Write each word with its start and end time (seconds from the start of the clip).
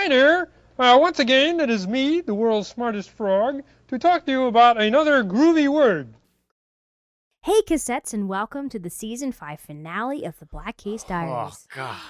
Hi 0.00 0.08
there. 0.08 0.48
Uh, 0.78 0.96
once 0.98 1.18
again, 1.18 1.60
it 1.60 1.68
is 1.68 1.86
me, 1.86 2.22
the 2.22 2.34
world's 2.34 2.68
smartest 2.68 3.10
frog, 3.10 3.60
to 3.88 3.98
talk 3.98 4.24
to 4.24 4.32
you 4.32 4.44
about 4.46 4.80
another 4.80 5.22
groovy 5.22 5.68
word. 5.68 6.14
Hey, 7.42 7.60
cassettes, 7.68 8.14
and 8.14 8.26
welcome 8.26 8.70
to 8.70 8.78
the 8.78 8.88
season 8.88 9.30
5 9.30 9.60
finale 9.60 10.24
of 10.24 10.38
the 10.38 10.46
Black 10.46 10.78
Case 10.78 11.04
Diaries. 11.04 11.30
Oh, 11.30 11.36
Diaries. 11.36 11.68
God. 11.74 12.00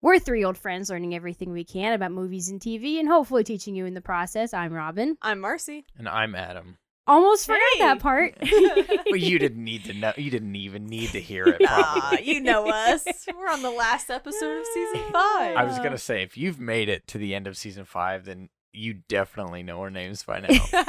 We're 0.00 0.20
three 0.20 0.44
old 0.44 0.58
friends 0.58 0.90
learning 0.90 1.12
everything 1.12 1.50
we 1.50 1.64
can 1.64 1.92
about 1.92 2.12
movies 2.12 2.48
and 2.48 2.60
TV 2.60 3.00
and 3.00 3.08
hopefully 3.08 3.42
teaching 3.42 3.74
you 3.74 3.84
in 3.84 3.94
the 3.94 4.00
process. 4.00 4.54
I'm 4.54 4.72
Robin. 4.72 5.18
I'm 5.20 5.40
Marcy. 5.40 5.86
And 5.98 6.08
I'm 6.08 6.36
Adam. 6.36 6.78
Almost 7.10 7.46
forgot 7.46 7.60
Hey. 7.72 7.80
that 7.80 7.98
part. 7.98 8.36
Well, 9.10 9.16
you 9.16 9.40
didn't 9.40 9.64
need 9.64 9.84
to 9.86 9.94
know. 9.94 10.12
You 10.16 10.30
didn't 10.30 10.54
even 10.54 10.86
need 10.86 11.10
to 11.10 11.20
hear 11.20 11.44
it. 11.48 11.60
Nah, 11.60 12.12
you 12.22 12.40
know 12.40 12.68
us. 12.68 13.04
We're 13.36 13.48
on 13.48 13.62
the 13.62 13.70
last 13.70 14.08
episode 14.08 14.60
of 14.60 14.66
season 14.66 15.00
five. 15.12 15.56
I 15.56 15.64
was 15.64 15.78
gonna 15.78 15.98
say, 15.98 16.22
if 16.22 16.36
you've 16.36 16.60
made 16.60 16.88
it 16.88 17.08
to 17.08 17.18
the 17.18 17.34
end 17.34 17.48
of 17.48 17.56
season 17.56 17.84
five, 17.84 18.24
then 18.24 18.48
you 18.72 19.00
definitely 19.08 19.64
know 19.64 19.80
our 19.80 19.90
names 19.90 20.22
by 20.22 20.38
now. 20.40 20.84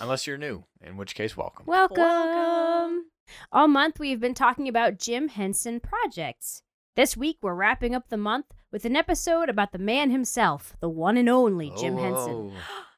Unless 0.00 0.28
you're 0.28 0.38
new, 0.38 0.64
in 0.80 0.96
which 0.96 1.16
case, 1.16 1.36
welcome. 1.36 1.66
welcome. 1.66 1.98
Welcome. 1.98 3.06
All 3.50 3.66
month 3.66 3.98
we've 3.98 4.20
been 4.20 4.34
talking 4.34 4.68
about 4.68 5.00
Jim 5.00 5.26
Henson 5.28 5.80
projects. 5.80 6.62
This 6.94 7.16
week 7.16 7.38
we're 7.42 7.54
wrapping 7.54 7.96
up 7.96 8.08
the 8.08 8.16
month 8.16 8.46
with 8.70 8.84
an 8.84 8.94
episode 8.94 9.48
about 9.48 9.72
the 9.72 9.78
man 9.78 10.12
himself, 10.12 10.76
the 10.80 10.88
one 10.88 11.16
and 11.16 11.28
only 11.28 11.72
Jim 11.76 11.98
oh, 11.98 12.02
Henson. 12.02 12.52
Oh. 12.72 12.84
Yay. 12.84 12.91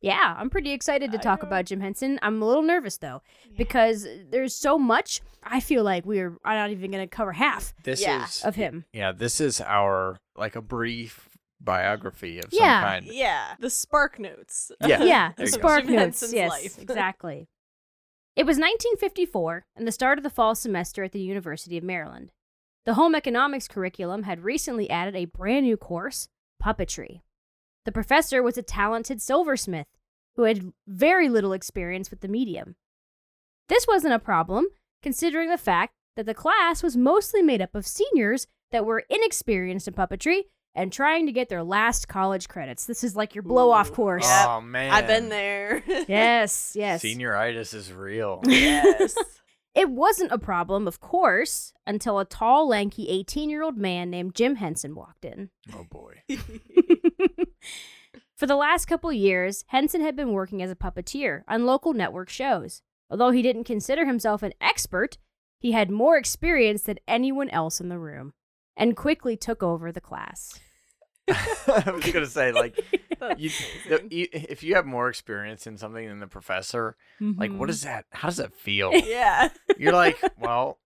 Yeah, 0.00 0.34
I'm 0.38 0.50
pretty 0.50 0.72
excited 0.72 1.10
to 1.12 1.18
talk 1.18 1.42
about 1.42 1.64
Jim 1.66 1.80
Henson. 1.80 2.18
I'm 2.22 2.40
a 2.42 2.46
little 2.46 2.62
nervous 2.62 2.98
though 2.98 3.22
because 3.56 4.06
there's 4.30 4.54
so 4.54 4.78
much. 4.78 5.20
I 5.42 5.60
feel 5.60 5.82
like 5.84 6.04
we're 6.04 6.36
I'm 6.44 6.56
not 6.56 6.70
even 6.70 6.90
going 6.90 7.06
to 7.08 7.14
cover 7.14 7.32
half 7.32 7.72
This 7.84 8.02
Yeah. 8.02 8.24
is 8.24 8.42
of 8.44 8.56
him. 8.56 8.84
Yeah, 8.92 9.12
this 9.12 9.40
is 9.40 9.60
our 9.60 10.18
like 10.36 10.54
a 10.56 10.60
brief 10.62 11.28
biography 11.60 12.38
of 12.38 12.46
Yeah. 12.52 12.80
some 12.80 12.88
kind. 12.88 13.06
Yeah, 13.06 13.54
the 13.58 13.70
spark 13.70 14.18
notes. 14.18 14.70
Yeah. 14.84 15.02
yeah, 15.02 15.32
the 15.36 15.46
spark 15.46 15.84
Jim 15.84 15.94
notes. 15.96 16.20
Henson's 16.20 16.32
Yes, 16.34 16.50
life. 16.50 16.78
exactly. 16.80 17.48
It 18.36 18.44
was 18.44 18.56
1954 18.58 19.64
and 19.76 19.86
the 19.88 19.92
start 19.92 20.18
of 20.18 20.22
the 20.24 20.30
fall 20.30 20.54
semester 20.54 21.02
at 21.04 21.12
the 21.12 21.20
University 21.20 21.78
of 21.78 21.84
Maryland. 21.84 22.32
The 22.84 22.94
home 22.94 23.14
economics 23.14 23.66
curriculum 23.66 24.24
had 24.24 24.44
recently 24.44 24.90
added 24.90 25.16
a 25.16 25.24
brand 25.24 25.64
new 25.64 25.76
course, 25.78 26.28
puppetry. 26.62 27.22
The 27.86 27.92
professor 27.92 28.42
was 28.42 28.58
a 28.58 28.62
talented 28.62 29.22
silversmith 29.22 29.86
who 30.34 30.42
had 30.42 30.72
very 30.88 31.28
little 31.28 31.52
experience 31.52 32.10
with 32.10 32.20
the 32.20 32.28
medium. 32.28 32.74
This 33.68 33.86
wasn't 33.86 34.12
a 34.12 34.18
problem, 34.18 34.66
considering 35.02 35.48
the 35.50 35.56
fact 35.56 35.94
that 36.16 36.26
the 36.26 36.34
class 36.34 36.82
was 36.82 36.96
mostly 36.96 37.42
made 37.42 37.62
up 37.62 37.76
of 37.76 37.86
seniors 37.86 38.48
that 38.72 38.84
were 38.84 39.04
inexperienced 39.08 39.86
in 39.86 39.94
puppetry 39.94 40.42
and 40.74 40.92
trying 40.92 41.26
to 41.26 41.32
get 41.32 41.48
their 41.48 41.62
last 41.62 42.08
college 42.08 42.48
credits. 42.48 42.86
This 42.86 43.04
is 43.04 43.14
like 43.14 43.36
your 43.36 43.42
blow 43.42 43.70
off 43.70 43.90
Ooh. 43.90 43.94
course. 43.94 44.28
Yep. 44.28 44.48
Oh 44.48 44.60
man, 44.60 44.90
I've 44.90 45.06
been 45.06 45.28
there. 45.28 45.82
Yes, 46.08 46.74
yes. 46.74 47.04
Senioritis 47.04 47.72
is 47.72 47.92
real. 47.92 48.42
yes. 48.46 49.16
It 49.76 49.90
wasn't 49.90 50.32
a 50.32 50.38
problem, 50.38 50.88
of 50.88 51.00
course, 51.00 51.74
until 51.86 52.18
a 52.18 52.24
tall, 52.24 52.66
lanky 52.66 53.08
18 53.08 53.50
year 53.50 53.62
old 53.62 53.76
man 53.76 54.10
named 54.10 54.34
Jim 54.34 54.56
Henson 54.56 54.94
walked 54.94 55.24
in. 55.24 55.50
oh 55.74 55.84
boy. 55.88 56.22
For 58.36 58.46
the 58.46 58.56
last 58.56 58.86
couple 58.86 59.12
years, 59.12 59.64
Henson 59.68 60.00
had 60.02 60.14
been 60.16 60.32
working 60.32 60.62
as 60.62 60.70
a 60.70 60.76
puppeteer 60.76 61.42
on 61.48 61.64
local 61.66 61.92
network 61.94 62.28
shows. 62.28 62.82
Although 63.10 63.30
he 63.30 63.40
didn't 63.42 63.64
consider 63.64 64.04
himself 64.04 64.42
an 64.42 64.52
expert, 64.60 65.16
he 65.58 65.72
had 65.72 65.90
more 65.90 66.16
experience 66.18 66.82
than 66.82 66.98
anyone 67.08 67.48
else 67.50 67.80
in 67.80 67.88
the 67.88 67.98
room 67.98 68.32
and 68.76 68.96
quickly 68.96 69.36
took 69.36 69.62
over 69.62 69.90
the 69.90 70.00
class. 70.00 70.58
I 71.28 71.90
was 71.92 72.04
gonna 72.12 72.26
say 72.26 72.52
like 72.52 72.76
you, 73.38 73.50
the, 73.88 74.06
you, 74.10 74.28
if 74.32 74.62
you 74.62 74.74
have 74.76 74.86
more 74.86 75.08
experience 75.08 75.66
in 75.66 75.76
something 75.76 76.06
than 76.06 76.20
the 76.20 76.26
professor, 76.26 76.96
like 77.20 77.50
what 77.52 77.68
Mhm. 77.68 77.70
is 77.70 77.82
that? 77.82 78.04
How 78.12 78.28
does 78.28 78.36
that 78.36 78.54
feel? 78.54 78.92
yeah. 78.94 79.48
You're 79.78 79.92
like, 79.92 80.22
well, 80.38 80.78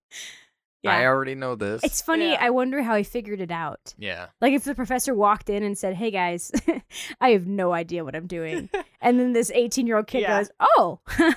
I 0.87 1.05
already 1.07 1.35
know 1.35 1.55
this. 1.57 1.83
It's 1.85 2.01
funny, 2.01 2.31
Yeah. 2.31 2.39
I 2.41 2.51
wonder 2.51 2.83
how 2.83 2.97
he 2.97 3.03
figured 3.03 3.41
it 3.41 3.51
out. 3.51 3.95
yeah. 3.99 4.29
Like 4.41 4.55
if 4.55 4.65
the 4.65 4.75
professor 4.75 5.15
walked 5.15 5.51
in 5.51 5.63
and 5.63 5.77
said, 5.77 5.95
"Hey 5.95 6.11
guys, 6.11 6.51
I 7.21 7.31
have 7.31 7.47
no 7.47 7.73
idea 7.73 8.03
what 8.05 8.17
I'm 8.17 8.27
doing," 8.27 8.71
and 9.03 9.21
then 9.21 9.33
this 9.35 9.51
18 9.51 9.87
year 9.87 9.97
old 9.97 10.07
kid 10.07 10.23
Yeah. 10.23 10.39
goes, 10.39 10.51
"Oh, 10.59 11.01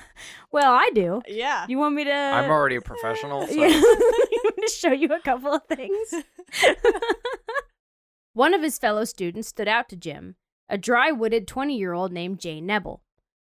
well, 0.52 0.72
I 0.72 0.90
do. 0.94 1.20
Yeah. 1.28 1.66
You 1.68 1.78
want 1.78 1.94
me 1.94 2.04
to?" 2.04 2.10
I'm 2.12 2.50
already 2.50 2.76
a 2.76 2.80
professional, 2.80 3.46
so 3.46 3.52
Yeah. 3.54 3.68
you 3.68 4.40
want 4.44 4.56
me 4.56 4.66
to 4.66 4.72
show 4.72 4.92
you 4.92 5.08
a 5.08 5.20
couple 5.20 5.52
of 5.52 5.62
things. 5.66 6.14
One 8.32 8.52
of 8.54 8.62
his 8.62 8.78
fellow 8.78 9.04
students 9.04 9.48
stood 9.48 9.68
out 9.68 9.88
to 9.90 9.96
Jim, 9.96 10.34
a 10.68 10.76
dry-witted 10.76 11.46
20-year-old 11.46 12.12
named 12.12 12.40
Jane 12.40 12.66
Nebel. 12.66 13.00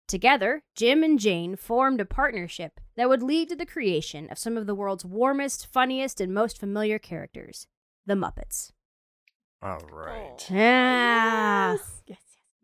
Together, 0.07 0.63
Jim 0.77 1.03
and 1.03 1.19
Jane 1.19 1.57
formed 1.57 2.01
a 2.01 2.05
partnership 2.05 2.79
that 2.97 3.09
would 3.09 3.23
lead 3.23 3.49
to 3.49 3.57
the 3.57 3.67
creation 3.67 4.29
of 4.31 4.39
some 4.39 4.57
of 4.57 4.67
the 4.67 4.75
world's 4.75 5.05
warmest, 5.05 5.67
funniest, 5.73 6.21
and 6.21 6.33
most 6.35 6.59
familiar 6.61 6.99
characters, 6.99 7.67
the 8.07 8.15
Muppets. 8.15 8.71
all 9.63 9.81
right. 9.91 10.47
Oh. 10.51 10.55
Yeah. 10.55 11.73
Yes. 11.73 12.03
Yes. 12.07 12.19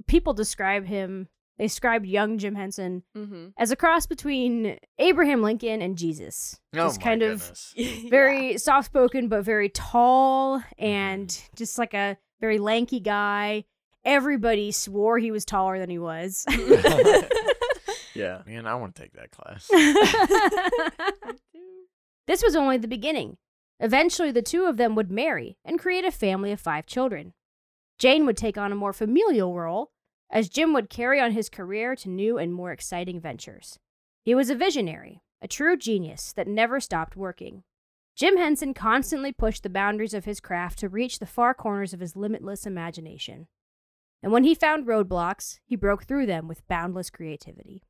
People 0.06 0.34
describe 0.34 0.86
him, 0.86 1.28
they 1.58 1.64
described 1.66 2.06
young 2.06 2.36
Jim 2.38 2.54
Henson 2.56 3.04
Mm-hmm. 3.16 3.48
as 3.58 3.70
a 3.70 3.76
cross 3.76 4.06
between 4.06 4.78
Abraham 4.98 5.42
Lincoln 5.42 5.80
and 5.82 5.96
Jesus. 5.96 6.58
Oh 6.74 6.78
Just 6.88 7.00
my 7.00 7.04
kind 7.04 7.22
of 7.22 7.40
goodness. 7.40 8.04
very 8.10 8.58
soft 8.58 8.86
spoken 8.86 9.28
but 9.28 9.44
very 9.44 9.68
tall 9.70 10.62
and 10.78 11.40
just 11.54 11.78
like 11.78 11.94
a 11.94 12.16
very 12.40 12.58
lanky 12.58 13.00
guy. 13.00 13.64
Everybody 14.04 14.72
swore 14.72 15.18
he 15.18 15.30
was 15.30 15.44
taller 15.44 15.78
than 15.78 15.90
he 15.90 15.98
was. 15.98 16.46
yeah, 18.14 18.42
man, 18.46 18.66
I 18.66 18.74
want 18.74 18.94
to 18.94 19.02
take 19.02 19.12
that 19.12 19.30
class. 19.30 19.68
this 22.26 22.42
was 22.42 22.56
only 22.56 22.78
the 22.78 22.88
beginning. 22.88 23.36
Eventually, 23.78 24.30
the 24.30 24.42
two 24.42 24.64
of 24.64 24.76
them 24.76 24.94
would 24.94 25.10
marry 25.10 25.58
and 25.64 25.78
create 25.78 26.04
a 26.04 26.10
family 26.10 26.52
of 26.52 26.60
five 26.60 26.86
children. 26.86 27.34
Jane 27.98 28.24
would 28.26 28.36
take 28.36 28.56
on 28.56 28.72
a 28.72 28.76
more 28.76 28.92
familial 28.92 29.54
role, 29.54 29.90
as 30.30 30.48
Jim 30.48 30.72
would 30.72 30.88
carry 30.88 31.20
on 31.20 31.32
his 31.32 31.48
career 31.48 31.94
to 31.96 32.08
new 32.08 32.38
and 32.38 32.54
more 32.54 32.72
exciting 32.72 33.20
ventures. 33.20 33.78
He 34.22 34.34
was 34.34 34.48
a 34.48 34.54
visionary, 34.54 35.22
a 35.42 35.48
true 35.48 35.76
genius 35.76 36.32
that 36.34 36.46
never 36.46 36.80
stopped 36.80 37.16
working. 37.16 37.64
Jim 38.16 38.36
Henson 38.36 38.74
constantly 38.74 39.32
pushed 39.32 39.62
the 39.62 39.70
boundaries 39.70 40.14
of 40.14 40.26
his 40.26 40.40
craft 40.40 40.78
to 40.78 40.88
reach 40.88 41.18
the 41.18 41.26
far 41.26 41.54
corners 41.54 41.92
of 41.92 42.00
his 42.00 42.16
limitless 42.16 42.66
imagination. 42.66 43.48
And 44.22 44.32
when 44.32 44.44
he 44.44 44.54
found 44.54 44.86
roadblocks, 44.86 45.58
he 45.64 45.76
broke 45.76 46.04
through 46.04 46.26
them 46.26 46.46
with 46.46 46.66
boundless 46.68 47.10
creativity. 47.10 47.82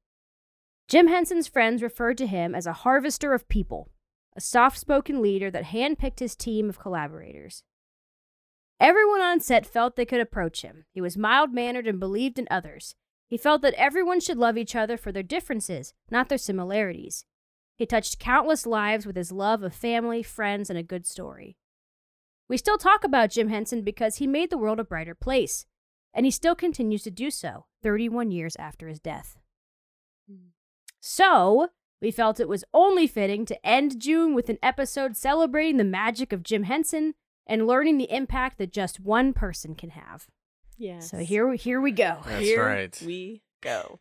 Jim 0.89 1.09
Henson's 1.09 1.49
friends 1.49 1.83
referred 1.83 2.19
to 2.19 2.27
him 2.27 2.55
as 2.55 2.67
a 2.67 2.73
harvester 2.73 3.33
of 3.33 3.49
people, 3.49 3.91
a 4.37 4.41
soft 4.41 4.79
spoken 4.79 5.23
leader 5.23 5.51
that 5.51 5.67
handpicked 5.67 6.21
his 6.21 6.37
team 6.37 6.69
of 6.69 6.79
collaborators. 6.79 7.63
Everyone 8.81 9.21
on 9.21 9.41
set 9.41 9.67
felt 9.67 9.97
they 9.97 10.07
could 10.07 10.21
approach 10.21 10.63
him. 10.63 10.85
He 10.91 11.01
was 11.01 11.17
mild 11.17 11.53
mannered 11.53 11.87
and 11.87 12.01
believed 12.01 12.39
in 12.39 12.49
others. 12.51 12.95
He 13.29 13.37
felt 13.37 13.63
that 13.63 13.75
everyone 13.75 14.21
should 14.21 14.39
love 14.39 14.57
each 14.57 14.75
other 14.75 14.97
for 14.97 15.13
their 15.13 15.23
differences, 15.23 15.95
not 16.11 16.29
their 16.29 16.39
similarities. 16.39 17.25
He 17.77 17.87
touched 17.87 18.19
countless 18.19 18.67
lives 18.67 19.07
with 19.07 19.17
his 19.17 19.31
love 19.31 19.63
of 19.63 19.75
family, 19.75 20.23
friends, 20.23 20.71
and 20.71 20.79
a 20.79 20.83
good 20.83 21.07
story. 21.07 21.57
We 22.49 22.57
still 22.57 22.79
talk 22.79 23.05
about 23.05 23.31
Jim 23.31 23.49
Henson 23.49 23.83
because 23.83 24.17
he 24.17 24.27
made 24.27 24.51
the 24.51 24.59
world 24.59 24.81
a 24.81 24.85
brighter 24.85 25.15
place, 25.15 25.67
and 26.15 26.25
he 26.27 26.31
still 26.31 26.55
continues 26.55 27.03
to 27.05 27.11
do 27.11 27.31
so 27.31 27.67
31 27.83 28.31
years 28.31 28.57
after 28.57 28.89
his 28.89 29.01
death. 29.01 29.39
Mm. 30.31 30.51
So, 31.01 31.69
we 32.01 32.11
felt 32.11 32.41
it 32.41 32.49
was 32.49 32.65
only 32.73 33.07
fitting 33.07 33.45
to 33.47 33.67
end 33.67 34.01
June 34.01 34.35
with 34.35 34.49
an 34.49 34.59
episode 34.63 35.17
celebrating 35.17 35.77
the 35.77 35.85
magic 35.85 36.33
of 36.33 36.43
Jim 36.43 36.65
Henson 36.65 37.15
and 37.47 37.67
learning 37.67 37.99
the 37.99 38.11
impact 38.11 38.59
that 38.59 38.73
just 38.73 39.01
one 39.01 39.33
person 39.33 39.75
can 39.75 39.91
have. 39.91 40.29
Yes. 40.79 41.11
So 41.11 41.19
here, 41.19 41.47
we- 41.49 41.59
here 41.59 41.81
we 41.81 41.91
go. 41.93 42.21
That's 42.25 42.45
Here 42.47 42.65
right. 42.65 43.03
we 43.05 43.43
go. 43.61 44.01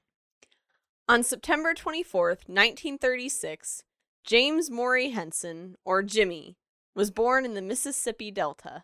On 1.10 1.24
September 1.24 1.74
24th, 1.74 2.48
1936, 2.48 3.84
James 4.24 4.70
Maury 4.70 5.10
Henson, 5.10 5.76
or 5.84 6.04
Jimmy, 6.04 6.56
was 6.96 7.12
born 7.12 7.44
in 7.46 7.54
the 7.56 7.62
Mississippi 7.62 8.32
Delta. 8.32 8.84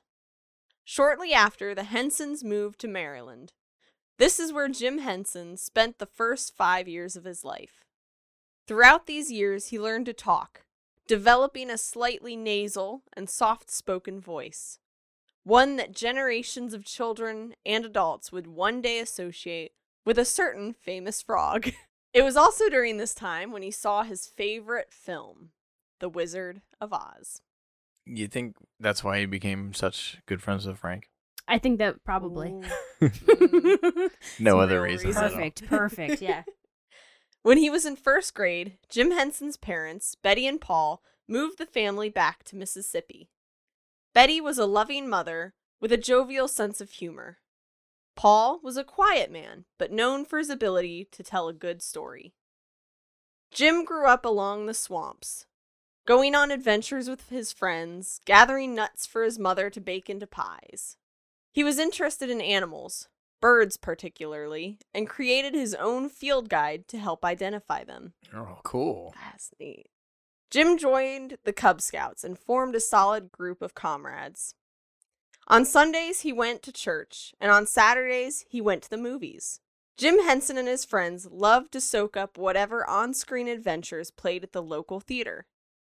Shortly 0.87 1.33
after, 1.33 1.73
the 1.73 1.83
Hensons 1.83 2.43
moved 2.43 2.79
to 2.81 2.87
Maryland. 2.87 3.53
This 4.19 4.39
is 4.39 4.53
where 4.53 4.69
Jim 4.69 4.99
Henson 4.99 5.57
spent 5.57 5.97
the 5.97 6.05
first 6.05 6.55
five 6.55 6.87
years 6.87 7.15
of 7.15 7.25
his 7.25 7.43
life. 7.43 7.83
Throughout 8.67 9.07
these 9.07 9.31
years, 9.31 9.67
he 9.67 9.79
learned 9.79 10.05
to 10.05 10.13
talk, 10.13 10.61
developing 11.07 11.71
a 11.71 11.77
slightly 11.77 12.35
nasal 12.35 13.01
and 13.13 13.27
soft 13.27 13.71
spoken 13.71 14.21
voice, 14.21 14.77
one 15.43 15.75
that 15.75 15.91
generations 15.91 16.73
of 16.73 16.85
children 16.85 17.55
and 17.65 17.83
adults 17.83 18.31
would 18.31 18.45
one 18.47 18.79
day 18.79 18.99
associate 18.99 19.73
with 20.05 20.19
a 20.19 20.25
certain 20.25 20.73
famous 20.73 21.21
frog. 21.21 21.71
It 22.13 22.23
was 22.23 22.37
also 22.37 22.69
during 22.69 22.95
this 22.95 23.13
time 23.13 23.51
when 23.51 23.61
he 23.61 23.71
saw 23.71 24.03
his 24.03 24.25
favorite 24.25 24.89
film, 24.89 25.49
The 25.99 26.07
Wizard 26.07 26.61
of 26.79 26.93
Oz. 26.93 27.41
You 28.05 28.27
think 28.27 28.55
that's 28.79 29.03
why 29.03 29.19
he 29.19 29.25
became 29.25 29.73
such 29.73 30.19
good 30.25 30.41
friends 30.41 30.65
with 30.65 30.77
Frank? 30.77 31.09
I 31.47 31.57
think 31.59 31.79
that 31.79 32.03
probably. 32.03 32.55
No 34.39 34.59
other 34.59 34.81
real 34.81 34.91
reason. 34.93 35.07
reason. 35.07 35.23
at 35.23 35.31
all. 35.31 35.37
perfect, 35.37 35.65
perfect. 35.67 36.21
Yeah. 36.21 36.43
When 37.43 37.59
he 37.59 37.69
was 37.69 37.85
in 37.85 37.95
first 37.95 38.33
grade, 38.33 38.79
Jim 38.89 39.11
Henson's 39.11 39.55
parents, 39.55 40.15
Betty 40.15 40.47
and 40.47 40.59
Paul, 40.59 41.03
moved 41.27 41.59
the 41.59 41.67
family 41.67 42.09
back 42.09 42.43
to 42.45 42.55
Mississippi. 42.55 43.29
Betty 44.15 44.41
was 44.41 44.57
a 44.57 44.65
loving 44.65 45.07
mother 45.07 45.53
with 45.79 45.91
a 45.91 45.97
jovial 45.97 46.47
sense 46.47 46.81
of 46.81 46.89
humor. 46.89 47.37
Paul 48.15 48.59
was 48.63 48.77
a 48.77 48.83
quiet 48.83 49.31
man, 49.31 49.65
but 49.77 49.91
known 49.91 50.25
for 50.25 50.39
his 50.39 50.49
ability 50.49 51.07
to 51.11 51.21
tell 51.21 51.47
a 51.47 51.53
good 51.53 51.83
story. 51.83 52.33
Jim 53.51 53.85
grew 53.85 54.07
up 54.07 54.25
along 54.25 54.65
the 54.65 54.73
swamps, 54.73 55.45
going 56.05 56.35
on 56.35 56.51
adventures 56.51 57.09
with 57.09 57.29
his 57.29 57.51
friends, 57.51 58.21
gathering 58.25 58.75
nuts 58.75 59.05
for 59.05 59.23
his 59.23 59.39
mother 59.39 59.69
to 59.69 59.81
bake 59.81 60.09
into 60.09 60.27
pies. 60.27 60.97
He 61.51 61.63
was 61.63 61.79
interested 61.79 62.29
in 62.29 62.41
animals, 62.41 63.07
birds 63.41 63.77
particularly, 63.77 64.77
and 64.93 65.09
created 65.09 65.53
his 65.53 65.73
own 65.75 66.09
field 66.09 66.49
guide 66.49 66.87
to 66.89 66.97
help 66.97 67.25
identify 67.25 67.83
them. 67.83 68.13
Oh, 68.33 68.59
cool. 68.63 69.13
That's 69.23 69.51
neat. 69.59 69.87
Jim 70.51 70.77
joined 70.77 71.37
the 71.43 71.53
Cub 71.53 71.81
Scouts 71.81 72.23
and 72.23 72.37
formed 72.37 72.75
a 72.75 72.79
solid 72.79 73.31
group 73.31 73.61
of 73.61 73.73
comrades. 73.73 74.53
On 75.47 75.65
Sundays, 75.65 76.21
he 76.21 76.33
went 76.33 76.63
to 76.63 76.71
church, 76.71 77.33
and 77.39 77.51
on 77.51 77.67
Saturdays, 77.67 78.45
he 78.47 78.61
went 78.61 78.83
to 78.83 78.89
the 78.89 78.97
movies. 78.97 79.59
Jim 79.97 80.23
Henson 80.23 80.57
and 80.57 80.67
his 80.67 80.83
friends 80.83 81.27
loved 81.31 81.71
to 81.71 81.81
soak 81.81 82.17
up 82.17 82.37
whatever 82.37 82.87
on 82.89 83.13
screen 83.13 83.47
adventures 83.47 84.11
played 84.11 84.43
at 84.43 84.51
the 84.51 84.61
local 84.61 84.99
theater, 84.99 85.45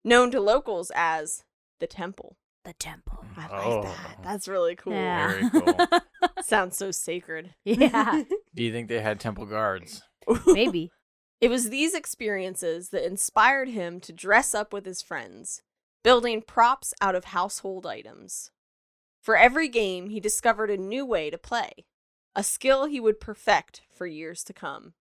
known 0.07 0.31
to 0.31 0.41
locals 0.41 0.91
as 0.95 1.45
the 1.81 1.87
Temple. 1.87 2.37
The 2.65 2.73
temple. 2.73 3.25
Mm. 3.37 3.39
I 3.39 3.57
like 3.59 3.67
Oh. 3.67 3.83
that. 3.83 4.19
That's 4.25 4.49
really 4.49 4.75
cool. 4.75 4.93
Yeah. 4.95 5.29
Very 5.33 5.51
cool. 5.51 6.01
Sounds 6.43 6.77
so 6.77 6.91
sacred. 6.91 7.55
yeah. 7.65 8.25
Do 8.57 8.63
you 8.65 8.73
think 8.73 8.89
they 8.89 9.01
had 9.01 9.21
temple 9.21 9.47
guards? 9.47 10.03
Maybe. 10.47 10.91
It 11.39 11.49
was 11.51 11.69
these 11.69 11.95
experiences 11.95 12.89
that 12.89 13.05
inspired 13.07 13.69
him 13.69 14.01
to 14.01 14.13
dress 14.13 14.55
up 14.55 14.73
with 14.73 14.87
his 14.87 15.03
friends, 15.03 15.61
building 16.03 16.41
props 16.41 16.95
out 17.03 17.15
of 17.15 17.27
household 17.27 17.85
items. 17.87 18.51
For 19.23 19.37
every 19.37 19.69
game, 19.69 20.09
he 20.09 20.19
discovered 20.19 20.71
a 20.71 20.79
new 20.79 21.05
way 21.05 21.29
to 21.29 21.37
play, 21.37 21.85
a 22.35 22.43
skill 22.43 22.87
he 22.87 22.99
would 23.01 23.21
perfect 23.21 23.83
for 23.95 24.07
years 24.07 24.43
to 24.45 24.55
come. 24.55 24.95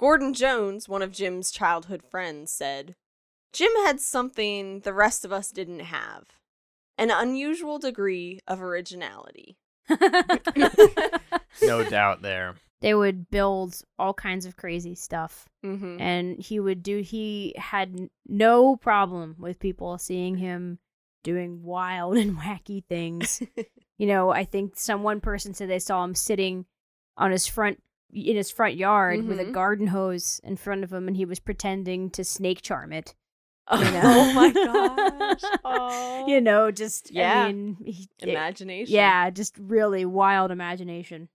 Gordon 0.00 0.34
Jones, 0.34 0.88
one 0.88 1.00
of 1.00 1.12
Jim's 1.12 1.52
childhood 1.52 2.02
friends, 2.10 2.50
said, 2.52 2.96
Jim 3.52 3.70
had 3.84 4.00
something 4.00 4.80
the 4.80 4.92
rest 4.92 5.24
of 5.24 5.32
us 5.32 5.50
didn't 5.50 5.80
have 5.80 6.24
an 6.98 7.10
unusual 7.10 7.78
degree 7.78 8.40
of 8.46 8.60
originality. 8.62 9.56
No 11.62 11.82
doubt 11.90 12.22
there. 12.22 12.54
they 12.80 12.94
would 12.94 13.30
build 13.30 13.80
all 13.98 14.14
kinds 14.14 14.46
of 14.46 14.56
crazy 14.56 14.94
stuff 14.94 15.48
Mm-hmm. 15.64 16.00
and 16.00 16.38
he 16.40 16.60
would 16.60 16.84
do 16.84 17.00
he 17.00 17.52
had 17.56 18.08
no 18.28 18.76
problem 18.76 19.34
with 19.38 19.58
people 19.58 19.98
seeing 19.98 20.36
him 20.36 20.78
doing 21.24 21.64
wild 21.64 22.16
and 22.22 22.36
wacky 22.38 22.84
things 22.84 23.42
you 23.98 24.06
know 24.06 24.30
i 24.30 24.44
think 24.44 24.76
some 24.76 25.02
one 25.02 25.20
person 25.20 25.52
said 25.52 25.68
they 25.68 25.80
saw 25.80 26.04
him 26.04 26.14
sitting 26.14 26.64
on 27.16 27.32
his 27.32 27.46
front 27.48 27.82
in 28.12 28.36
his 28.36 28.52
front 28.52 28.76
yard 28.76 29.26
with 29.26 29.40
a 29.40 29.44
Mhm. 29.46 29.52
garden 29.52 29.86
hose 29.88 30.40
in 30.44 30.56
front 30.56 30.84
of 30.84 30.92
him 30.92 31.08
and 31.08 31.16
he 31.16 31.24
was 31.24 31.40
pretending 31.40 32.08
to 32.10 32.22
snake 32.22 32.62
charm 32.62 32.92
it 32.92 33.16
oh, 33.70 33.82
you 33.82 33.90
know? 33.92 34.32
my 34.34 34.50
gosh. 34.52 35.50
Oh. 35.64 36.26
you 36.26 36.40
know 36.40 36.70
just 36.70 37.10
Yeah. 37.10 37.44
i 37.44 37.52
mean 37.52 37.76
he, 37.84 38.08
it- 38.20 38.28
Imagination. 38.30 38.94
yeah 38.94 39.30
just 39.30 39.56
really 39.58 40.04
wild 40.04 40.50
imagination 40.50 41.28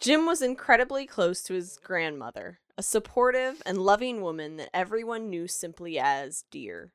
Jim 0.00 0.26
was 0.26 0.42
incredibly 0.42 1.06
close 1.06 1.42
to 1.44 1.54
his 1.54 1.78
grandmother, 1.80 2.58
a 2.76 2.82
supportive 2.82 3.62
and 3.64 3.78
loving 3.78 4.20
woman 4.20 4.56
that 4.56 4.68
everyone 4.74 5.30
knew 5.30 5.46
simply 5.46 5.96
as 5.96 6.42
Dear. 6.50 6.92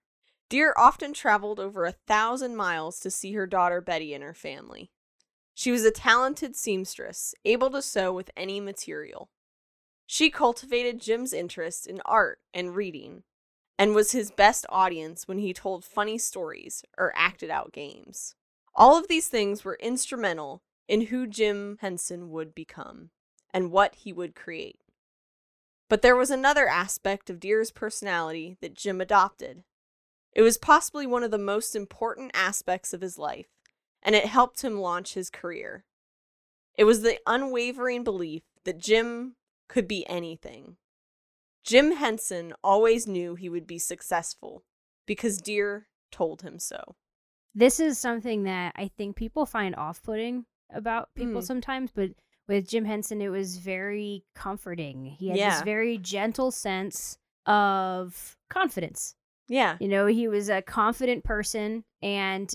Dear 0.50 0.74
often 0.78 1.14
traveled 1.14 1.58
over 1.58 1.86
a 1.86 1.94
thousand 1.94 2.58
miles 2.58 3.00
to 3.00 3.10
see 3.10 3.32
her 3.32 3.48
daughter 3.48 3.80
Betty 3.80 4.14
and 4.14 4.22
her 4.26 4.34
family. 4.34 4.92
She 5.54 5.72
was 5.72 5.86
a 5.86 5.92
talented 5.92 6.58
seamstress, 6.58 7.34
able 7.46 7.70
to 7.70 7.82
sew 7.82 8.12
with 8.12 8.30
any 8.36 8.60
material. 8.60 9.30
She 10.06 10.30
cultivated 10.30 11.00
Jim's 11.00 11.32
interest 11.32 11.88
in 11.88 12.02
art 12.06 12.40
and 12.54 12.76
reading, 12.76 13.24
and 13.78 13.94
was 13.94 14.12
his 14.12 14.32
best 14.32 14.66
audience 14.70 15.28
when 15.28 15.38
he 15.38 15.54
told 15.54 15.86
funny 15.86 16.18
stories 16.18 16.84
or 16.98 17.14
acted 17.16 17.50
out 17.50 17.72
games. 17.72 18.36
All 18.76 18.98
of 18.98 19.08
these 19.08 19.28
things 19.28 19.64
were 19.64 19.78
instrumental 19.82 20.62
in 20.88 21.08
who 21.08 21.28
Jim 21.28 21.78
Henson 21.82 22.30
would 22.32 22.56
become 22.56 23.10
and 23.54 23.72
what 23.72 23.96
he 23.96 24.14
would 24.14 24.36
create. 24.36 24.80
But 25.90 26.02
there 26.02 26.16
was 26.16 26.32
another 26.32 26.68
aspect 26.68 27.30
of 27.30 27.40
Dear's 27.40 27.72
personality 27.72 28.58
that 28.62 28.74
Jim 28.74 29.00
adopted. 29.00 29.64
It 30.34 30.42
was 30.42 30.58
possibly 30.58 31.08
one 31.08 31.24
of 31.24 31.32
the 31.32 31.38
most 31.38 31.76
important 31.76 32.32
aspects 32.34 32.94
of 32.94 33.02
his 33.02 33.18
life, 33.18 33.48
and 34.04 34.14
it 34.14 34.26
helped 34.26 34.62
him 34.62 34.80
launch 34.80 35.14
his 35.14 35.30
career. 35.30 35.86
It 36.76 36.84
was 36.84 37.02
the 37.02 37.20
unwavering 37.26 38.04
belief 38.04 38.44
that 38.66 38.78
Jim 38.78 39.36
could 39.68 39.88
be 39.88 40.08
anything. 40.08 40.78
Jim 41.68 41.92
Henson 41.92 42.54
always 42.64 43.06
knew 43.06 43.36
he 43.36 43.50
would 43.50 43.68
be 43.68 43.78
successful 43.78 44.64
because 45.06 45.38
Dear 45.38 45.88
told 46.12 46.42
him 46.42 46.58
so. 46.60 46.96
this 47.54 47.80
is 47.80 47.98
something 48.00 48.44
that 48.44 48.72
I 48.76 48.88
think 48.88 49.16
people 49.16 49.46
find 49.46 49.76
off 49.76 50.02
putting 50.04 50.46
about 50.72 51.10
people 51.16 51.42
Mm. 51.42 51.46
sometimes, 51.46 51.92
but 51.92 52.12
with 52.48 52.68
Jim 52.68 52.86
Henson, 52.86 53.20
it 53.22 53.30
was 53.30 53.58
very 53.58 54.24
comforting. 54.36 55.06
He 55.06 55.30
had 55.30 55.38
Yeah. 55.38 55.50
this 55.56 55.62
very 55.64 55.98
gentle 55.98 56.52
sense 56.52 57.18
of 57.48 58.38
confidence. 58.50 59.16
Yeah. 59.48 59.78
You 59.82 59.88
know, 59.88 60.06
he 60.06 60.28
was 60.28 60.50
a 60.50 60.62
confident 60.62 61.24
person, 61.24 61.84
and 62.02 62.54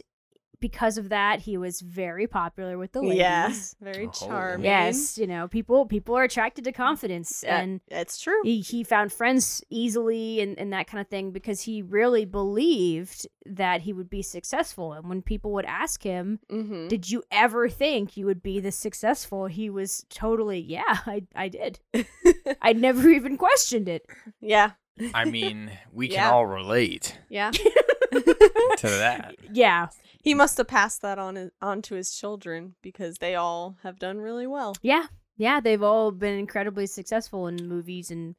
because 0.62 0.96
of 0.96 1.10
that, 1.10 1.40
he 1.40 1.58
was 1.58 1.82
very 1.82 2.26
popular 2.26 2.78
with 2.78 2.92
the 2.92 3.02
ladies. 3.02 3.18
Yeah. 3.18 3.52
Very 3.82 4.06
Oh. 4.06 4.10
charming. 4.10 4.64
Yes, 4.64 5.18
you 5.18 5.26
know, 5.26 5.46
people 5.48 5.84
people 5.84 6.16
are 6.16 6.22
attracted 6.22 6.64
to 6.64 6.72
confidence, 6.72 7.42
Yeah, 7.44 7.58
and 7.60 7.80
That's 7.90 8.18
true. 8.18 8.40
he, 8.44 8.60
he 8.60 8.82
found 8.84 9.12
friends 9.12 9.62
easily 9.68 10.40
and, 10.40 10.58
and 10.58 10.72
that 10.72 10.86
kind 10.86 11.00
of 11.02 11.08
thing 11.08 11.32
because 11.32 11.60
he 11.62 11.82
really 11.82 12.24
believed 12.24 13.26
that 13.44 13.82
he 13.82 13.92
would 13.92 14.08
be 14.08 14.22
successful. 14.22 14.92
And 14.94 15.08
when 15.08 15.20
people 15.20 15.52
would 15.52 15.66
ask 15.66 16.02
him, 16.02 16.38
Mm-hmm. 16.50 16.88
Did 16.88 17.10
you 17.10 17.22
ever 17.30 17.68
think 17.68 18.16
you 18.16 18.24
would 18.26 18.42
be 18.42 18.60
this 18.60 18.76
successful? 18.76 19.46
He 19.46 19.68
was 19.68 20.06
totally, 20.08 20.60
Yeah, 20.60 20.82
I, 21.06 21.24
I 21.34 21.48
did. 21.48 21.80
I 22.62 22.72
never 22.72 23.08
even 23.10 23.36
questioned 23.36 23.88
it. 23.88 24.06
yeah. 24.40 24.70
I 25.14 25.24
mean, 25.24 25.70
we 25.92 26.06
can 26.08 26.16
Yeah. 26.16 26.30
all 26.30 26.46
relate 26.46 27.18
Yeah. 27.28 27.50
to 28.12 28.82
that. 28.82 29.34
Yeah, 29.52 29.88
he 30.22 30.32
must 30.34 30.56
have 30.56 30.68
passed 30.68 31.02
that 31.02 31.18
on 31.18 31.50
on 31.60 31.82
to 31.82 31.94
his 31.94 32.14
children 32.14 32.74
because 32.82 33.18
they 33.18 33.34
all 33.34 33.76
have 33.82 33.98
done 33.98 34.18
really 34.18 34.46
well. 34.46 34.74
yeah, 34.82 35.06
yeah. 35.36 35.60
They've 35.60 35.82
all 35.82 36.10
been 36.12 36.38
incredibly 36.38 36.86
successful 36.86 37.46
in 37.48 37.56
movies 37.68 38.10
and 38.10 38.34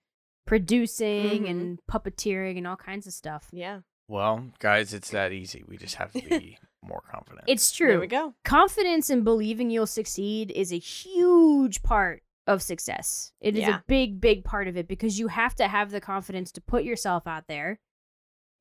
producing 0.57 1.43
Mhm. 1.43 1.49
and 1.49 1.79
puppeteering 1.89 2.57
and 2.57 2.67
all 2.67 2.75
kinds 2.75 3.07
of 3.07 3.13
stuff. 3.13 3.47
Yeah. 3.51 3.81
Well, 4.07 4.51
guys, 4.59 4.93
it's 4.93 5.09
that 5.11 5.31
easy. 5.41 5.63
We 5.67 5.77
just 5.77 5.95
have 5.95 6.11
to 6.13 6.21
be 6.21 6.57
more 6.81 7.01
confident. 7.09 7.45
It's 7.47 7.77
There 7.77 7.91
true. 7.91 7.99
we 8.01 8.07
go. 8.07 8.33
confidence 8.43 9.09
in 9.09 9.23
believing 9.23 9.69
you'll 9.69 9.87
succeed 9.87 10.51
is 10.51 10.71
a 10.73 10.77
huge 10.79 11.81
part 11.83 12.23
of 12.45 12.61
success. 12.61 13.31
It 13.39 13.55
is 13.55 13.61
Yeah. 13.61 13.77
a 13.77 13.83
big, 13.87 14.19
big 14.19 14.43
part 14.43 14.67
of 14.67 14.75
it 14.75 14.87
because 14.87 15.17
you 15.17 15.29
have 15.29 15.55
to 15.55 15.67
have 15.69 15.91
the 15.91 16.01
confidence 16.01 16.51
to 16.53 16.61
put 16.61 16.83
yourself 16.83 17.25
out 17.25 17.47
there. 17.47 17.79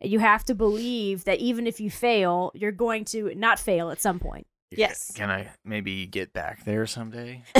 You 0.02 0.18
have 0.18 0.44
to 0.44 0.54
believe 0.54 1.24
that 1.24 1.38
even 1.38 1.66
if 1.66 1.80
you 1.80 1.90
fail, 1.90 2.50
you're 2.54 2.72
going 2.72 3.04
to 3.06 3.34
not 3.34 3.58
fail 3.58 3.90
at 3.90 4.00
some 4.00 4.18
point. 4.18 4.46
Yes. 4.70 5.12
Can 5.14 5.30
I 5.30 5.50
maybe 5.64 6.06
get 6.06 6.32
back 6.32 6.64
there 6.64 6.86
someday? 6.86 7.42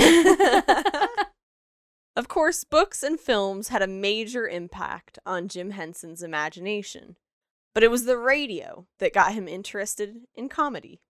of 2.15 2.27
course, 2.27 2.63
books 2.63 3.03
and 3.03 3.19
films 3.19 3.67
had 3.69 3.81
a 3.81 3.87
major 3.87 4.47
impact 4.47 5.19
on 5.25 5.47
Jim 5.47 5.71
Henson's 5.71 6.23
imagination, 6.23 7.15
but 7.73 7.83
it 7.83 7.91
was 7.91 8.05
the 8.05 8.17
radio 8.17 8.87
that 8.99 9.13
got 9.13 9.33
him 9.33 9.47
interested 9.47 10.21
in 10.35 10.49
comedy. 10.49 11.01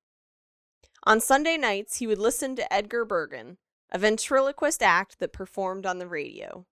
On 1.06 1.20
Sunday 1.20 1.58
nights, 1.58 1.98
he 1.98 2.08
would 2.08 2.20
listen 2.20 2.56
to 2.56 2.74
Edgar 2.74 3.06
Bergen, 3.06 3.58
a 3.92 3.98
ventriloquist 3.98 4.82
act 4.82 5.20
that 5.20 5.34
performed 5.34 5.86
on 5.86 6.00
the 6.00 6.08
radio. 6.08 6.66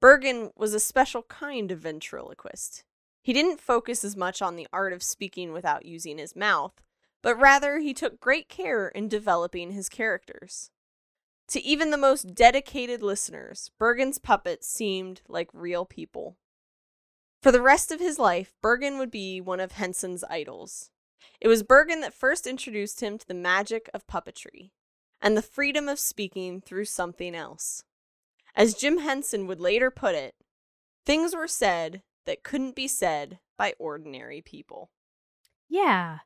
Bergen 0.00 0.50
was 0.56 0.74
a 0.74 0.80
special 0.80 1.22
kind 1.24 1.70
of 1.70 1.80
ventriloquist. 1.80 2.84
He 3.22 3.32
didn't 3.32 3.60
focus 3.60 4.04
as 4.04 4.16
much 4.16 4.40
on 4.40 4.56
the 4.56 4.68
art 4.72 4.92
of 4.92 5.02
speaking 5.02 5.52
without 5.52 5.84
using 5.84 6.18
his 6.18 6.34
mouth, 6.34 6.82
but 7.22 7.36
rather 7.36 7.78
he 7.78 7.92
took 7.92 8.20
great 8.20 8.48
care 8.48 8.88
in 8.88 9.08
developing 9.08 9.72
his 9.72 9.88
characters. 9.88 10.70
To 11.48 11.62
even 11.62 11.90
the 11.90 11.96
most 11.96 12.34
dedicated 12.34 13.02
listeners, 13.02 13.70
Bergen's 13.78 14.18
puppets 14.18 14.68
seemed 14.68 15.20
like 15.28 15.48
real 15.52 15.84
people. 15.84 16.36
For 17.42 17.50
the 17.50 17.62
rest 17.62 17.90
of 17.90 18.00
his 18.00 18.18
life, 18.18 18.54
Bergen 18.62 18.98
would 18.98 19.10
be 19.10 19.40
one 19.40 19.60
of 19.60 19.72
Henson's 19.72 20.24
idols. 20.24 20.90
It 21.40 21.48
was 21.48 21.62
Bergen 21.62 22.00
that 22.02 22.14
first 22.14 22.46
introduced 22.46 23.00
him 23.00 23.18
to 23.18 23.26
the 23.26 23.34
magic 23.34 23.90
of 23.92 24.06
puppetry. 24.06 24.70
and 25.22 25.36
the 25.36 25.42
freedom 25.42 25.88
of 25.88 25.98
speaking 25.98 26.60
through 26.60 26.86
something 26.86 27.34
else. 27.34 27.84
As 28.54 28.74
Jim 28.74 28.98
Henson 28.98 29.46
would 29.46 29.60
later 29.60 29.90
put 29.90 30.14
it, 30.14 30.34
things 31.04 31.34
were 31.34 31.48
said 31.48 32.02
that 32.30 32.44
couldn't 32.44 32.76
be 32.76 32.86
said 32.86 33.40
by 33.58 33.74
ordinary 33.80 34.40
people. 34.40 34.88
Yeah. 35.68 36.18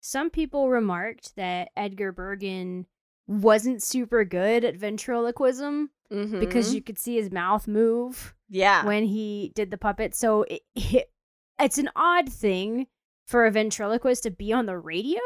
Some 0.00 0.30
people 0.30 0.70
remarked 0.70 1.36
that 1.36 1.68
Edgar 1.76 2.12
Bergen 2.12 2.86
wasn't 3.26 3.82
super 3.82 4.24
good 4.24 4.64
at 4.64 4.76
ventriloquism 4.76 5.90
because 6.08 6.70
Mhm. 6.70 6.74
you 6.74 6.82
could 6.82 6.98
see 6.98 7.16
his 7.16 7.30
mouth 7.30 7.68
move 7.68 8.34
yeah, 8.48 8.84
when 8.84 9.04
he 9.04 9.52
did 9.54 9.70
the 9.70 9.78
puppet. 9.78 10.14
So 10.14 10.42
it, 10.44 10.62
it, 10.74 11.12
it's 11.60 11.78
an 11.78 11.90
odd 11.94 12.32
thing 12.32 12.86
for 13.26 13.44
a 13.46 13.50
ventriloquist 13.50 14.22
to 14.24 14.30
be 14.30 14.52
on 14.52 14.66
the 14.66 14.78
radio 14.78 15.20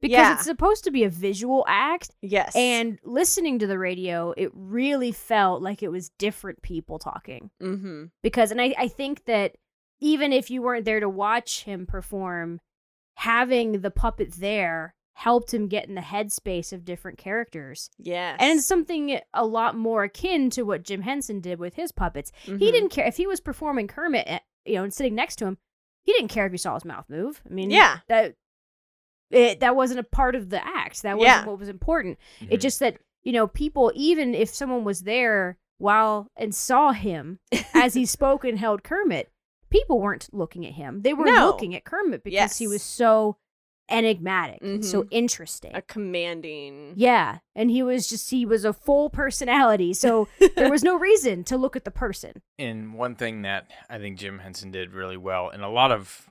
because 0.00 0.12
Yeah. 0.16 0.34
it's 0.34 0.44
supposed 0.44 0.82
to 0.84 0.90
be 0.90 1.04
a 1.04 1.08
visual 1.10 1.64
act. 1.68 2.10
yes, 2.22 2.56
And 2.56 2.98
listening 3.04 3.58
to 3.60 3.66
the 3.68 3.78
radio, 3.78 4.32
it 4.36 4.50
really 4.54 5.12
felt 5.12 5.62
like 5.62 5.82
it 5.82 5.90
was 5.92 6.08
different 6.18 6.62
people 6.62 6.98
talking. 6.98 7.50
mm-hmm. 7.62 8.06
Because, 8.22 8.50
and 8.50 8.60
I, 8.60 8.74
I 8.76 8.88
think 8.88 9.26
that 9.26 9.56
even 10.00 10.32
if 10.32 10.50
you 10.50 10.62
weren't 10.62 10.84
there 10.84 11.00
to 11.00 11.08
watch 11.08 11.64
him 11.64 11.86
perform, 11.86 12.60
having 13.14 13.80
the 13.80 13.90
puppet 13.90 14.32
there 14.34 14.94
helped 15.14 15.54
him 15.54 15.66
get 15.68 15.88
in 15.88 15.94
the 15.94 16.00
headspace 16.02 16.72
of 16.74 16.84
different 16.84 17.16
characters. 17.16 17.88
yes, 17.98 18.36
And 18.38 18.58
it's 18.58 18.66
something 18.66 19.18
a 19.32 19.46
lot 19.46 19.74
more 19.74 20.04
akin 20.04 20.50
to 20.50 20.62
what 20.64 20.82
Jim 20.82 21.00
Henson 21.02 21.40
did 21.40 21.58
with 21.58 21.74
his 21.74 21.90
puppets. 21.90 22.30
He 22.42 22.52
Mhm. 22.52 22.58
didn't 22.58 22.88
care 22.90 23.06
if 23.06 23.16
he 23.16 23.26
was 23.26 23.40
performing 23.40 23.86
Kermit, 23.88 24.24
eh, 24.28 24.40
you 24.66 24.74
know, 24.74 24.84
and 24.84 24.92
sitting 24.92 25.14
next 25.14 25.36
to 25.36 25.46
him. 25.46 25.56
He 26.02 26.12
didn't 26.12 26.28
care 26.28 26.44
if 26.44 26.52
you 26.52 26.58
saw 26.58 26.74
his 26.74 26.84
mouth 26.84 27.06
move. 27.08 27.40
I 27.46 27.48
mean, 27.52 27.70
Yeah. 27.70 28.00
that 28.08 28.34
it, 29.30 29.60
that 29.60 29.74
wasn't 29.74 29.98
a 30.00 30.04
part 30.04 30.34
of 30.36 30.50
the 30.50 30.64
act. 30.64 31.02
That 31.02 31.16
wasn't 31.16 31.36
Yeah. 31.44 31.46
what 31.46 31.58
was 31.58 31.68
important. 31.68 32.18
Mm-hmm. 32.40 32.52
It 32.52 32.60
just 32.60 32.78
that 32.80 32.98
you 33.22 33.32
know, 33.32 33.48
people 33.48 33.90
even 33.96 34.34
if 34.36 34.50
someone 34.50 34.84
was 34.84 35.00
there 35.02 35.58
while 35.78 36.28
and 36.36 36.54
saw 36.54 36.92
him 36.92 37.40
as 37.74 37.94
he 37.94 38.06
spoke 38.06 38.44
and 38.44 38.56
held 38.58 38.84
Kermit, 38.84 39.32
people 39.80 40.00
weren't 40.00 40.28
looking 40.32 40.64
at 40.66 40.72
him. 40.74 41.02
They 41.02 41.14
were 41.14 41.24
No. 41.26 41.46
looking 41.46 41.74
at 41.74 41.84
Kermit 41.84 42.22
because 42.24 42.56
he 42.58 42.66
was 42.68 42.82
so 42.82 43.36
enigmatic, 43.88 44.58
so 44.84 45.02
Mhm. 45.04 45.08
interesting. 45.12 45.70
a 45.74 45.80
commanding. 45.82 46.92
Yeah, 46.96 47.38
and 47.54 47.70
he 47.70 47.82
was 47.82 48.08
just 48.08 48.30
he 48.30 48.44
was 48.44 48.64
a 48.64 48.72
full 48.72 49.10
personality, 49.10 49.94
so 49.94 50.28
there 50.56 50.70
was 50.70 50.82
no 50.82 50.98
reason 51.08 51.44
to 51.44 51.56
look 51.56 51.76
at 51.76 51.84
the 51.84 51.90
person. 51.92 52.42
And 52.58 52.94
one 52.94 53.14
thing 53.14 53.42
that 53.42 53.70
I 53.88 53.98
think 53.98 54.18
Jim 54.18 54.40
Henson 54.40 54.70
did 54.70 54.92
really 54.92 55.16
well, 55.16 55.48
and 55.50 55.62
a 55.62 55.68
lot 55.68 55.92
of 55.92 56.28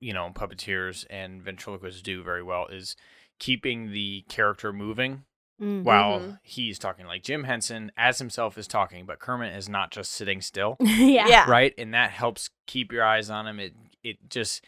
you 0.00 0.12
know 0.12 0.30
puppeteers 0.34 1.04
and 1.10 1.42
ventriloquists 1.42 2.02
do 2.02 2.22
very 2.22 2.42
well, 2.42 2.66
is 2.68 2.94
keeping 3.40 3.90
the 3.92 4.24
character 4.28 4.72
moving 4.72 5.24
Mm. 5.60 5.84
while 5.84 6.20
Mhm. 6.20 6.38
he's 6.42 6.78
talking. 6.78 7.06
Like 7.06 7.22
Jim 7.22 7.44
Henson 7.44 7.90
as 7.96 8.18
himself 8.18 8.58
is 8.58 8.66
talking, 8.68 9.06
but 9.06 9.18
Kermit 9.18 9.56
is 9.56 9.68
not 9.70 9.90
just 9.90 10.12
sitting 10.12 10.40
still, 10.42 10.76
yeah. 10.80 11.26
Yeah. 11.28 11.50
right? 11.50 11.72
And 11.78 11.94
that 11.94 12.10
helps 12.10 12.50
keep 12.66 12.92
your 12.92 13.04
eyes 13.04 13.30
on 13.30 13.46
him. 13.46 13.58
It 13.60 13.74
it 14.02 14.28
just 14.28 14.64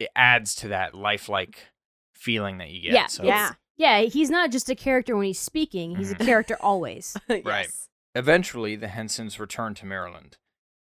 it 0.00 0.08
adds 0.16 0.54
to 0.56 0.68
that 0.68 0.94
lifelike 0.94 1.68
feeling 2.16 2.58
that 2.58 2.70
you 2.70 2.80
get. 2.82 2.92
Yeah, 2.92 3.06
So 3.06 3.22
Yeah. 3.24 3.52
Yeah, 3.76 4.00
he's 4.00 4.30
not 4.30 4.50
just 4.50 4.68
a 4.68 4.74
character 4.74 5.16
when 5.16 5.26
he's 5.26 5.38
speaking, 5.40 5.96
he's 5.96 6.12
Mhm. 6.12 6.20
a 6.20 6.24
character 6.24 6.56
always. 6.60 7.16
yes. 7.28 7.88
Eventually, 8.14 8.76
the 8.76 8.88
Hensons 8.88 9.38
returned 9.40 9.76
to 9.78 9.86
Maryland. 9.86 10.36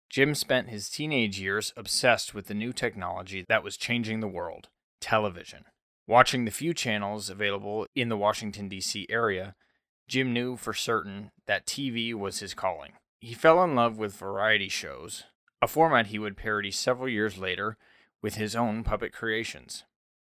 Jim 0.09 0.35
spent 0.35 0.69
his 0.69 0.89
teenage 0.89 1.39
years 1.39 1.73
obsessed 1.75 2.33
with 2.33 2.47
the 2.47 2.53
new 2.53 2.71
technology 2.71 3.43
that 3.49 3.63
was 3.63 3.75
changing 3.77 4.19
the 4.19 4.27
world 4.27 4.69
television. 5.01 5.65
Watching 6.07 6.45
the 6.45 6.51
few 6.51 6.73
channels 6.73 7.29
available 7.29 7.85
in 7.93 8.07
the 8.07 8.15
Washington, 8.15 8.69
D.C. 8.69 9.05
area, 9.09 9.55
Jim 10.07 10.31
knew 10.31 10.55
for 10.55 10.73
certain 10.73 11.31
that 11.47 11.65
TV 11.65 12.13
was 12.13 12.39
his 12.39 12.53
calling. 12.53 12.93
He 13.19 13.33
fell 13.33 13.61
in 13.61 13.75
love 13.75 13.97
with 13.97 14.15
variety 14.15 14.69
shows, 14.69 15.25
a 15.61 15.67
format 15.67 16.07
he 16.07 16.17
would 16.17 16.37
parody 16.37 16.71
several 16.71 17.09
years 17.09 17.37
later 17.37 17.77
with 18.21 18.35
his 18.35 18.55
own 18.55 18.85
puppet 18.85 19.11
creations. 19.11 19.83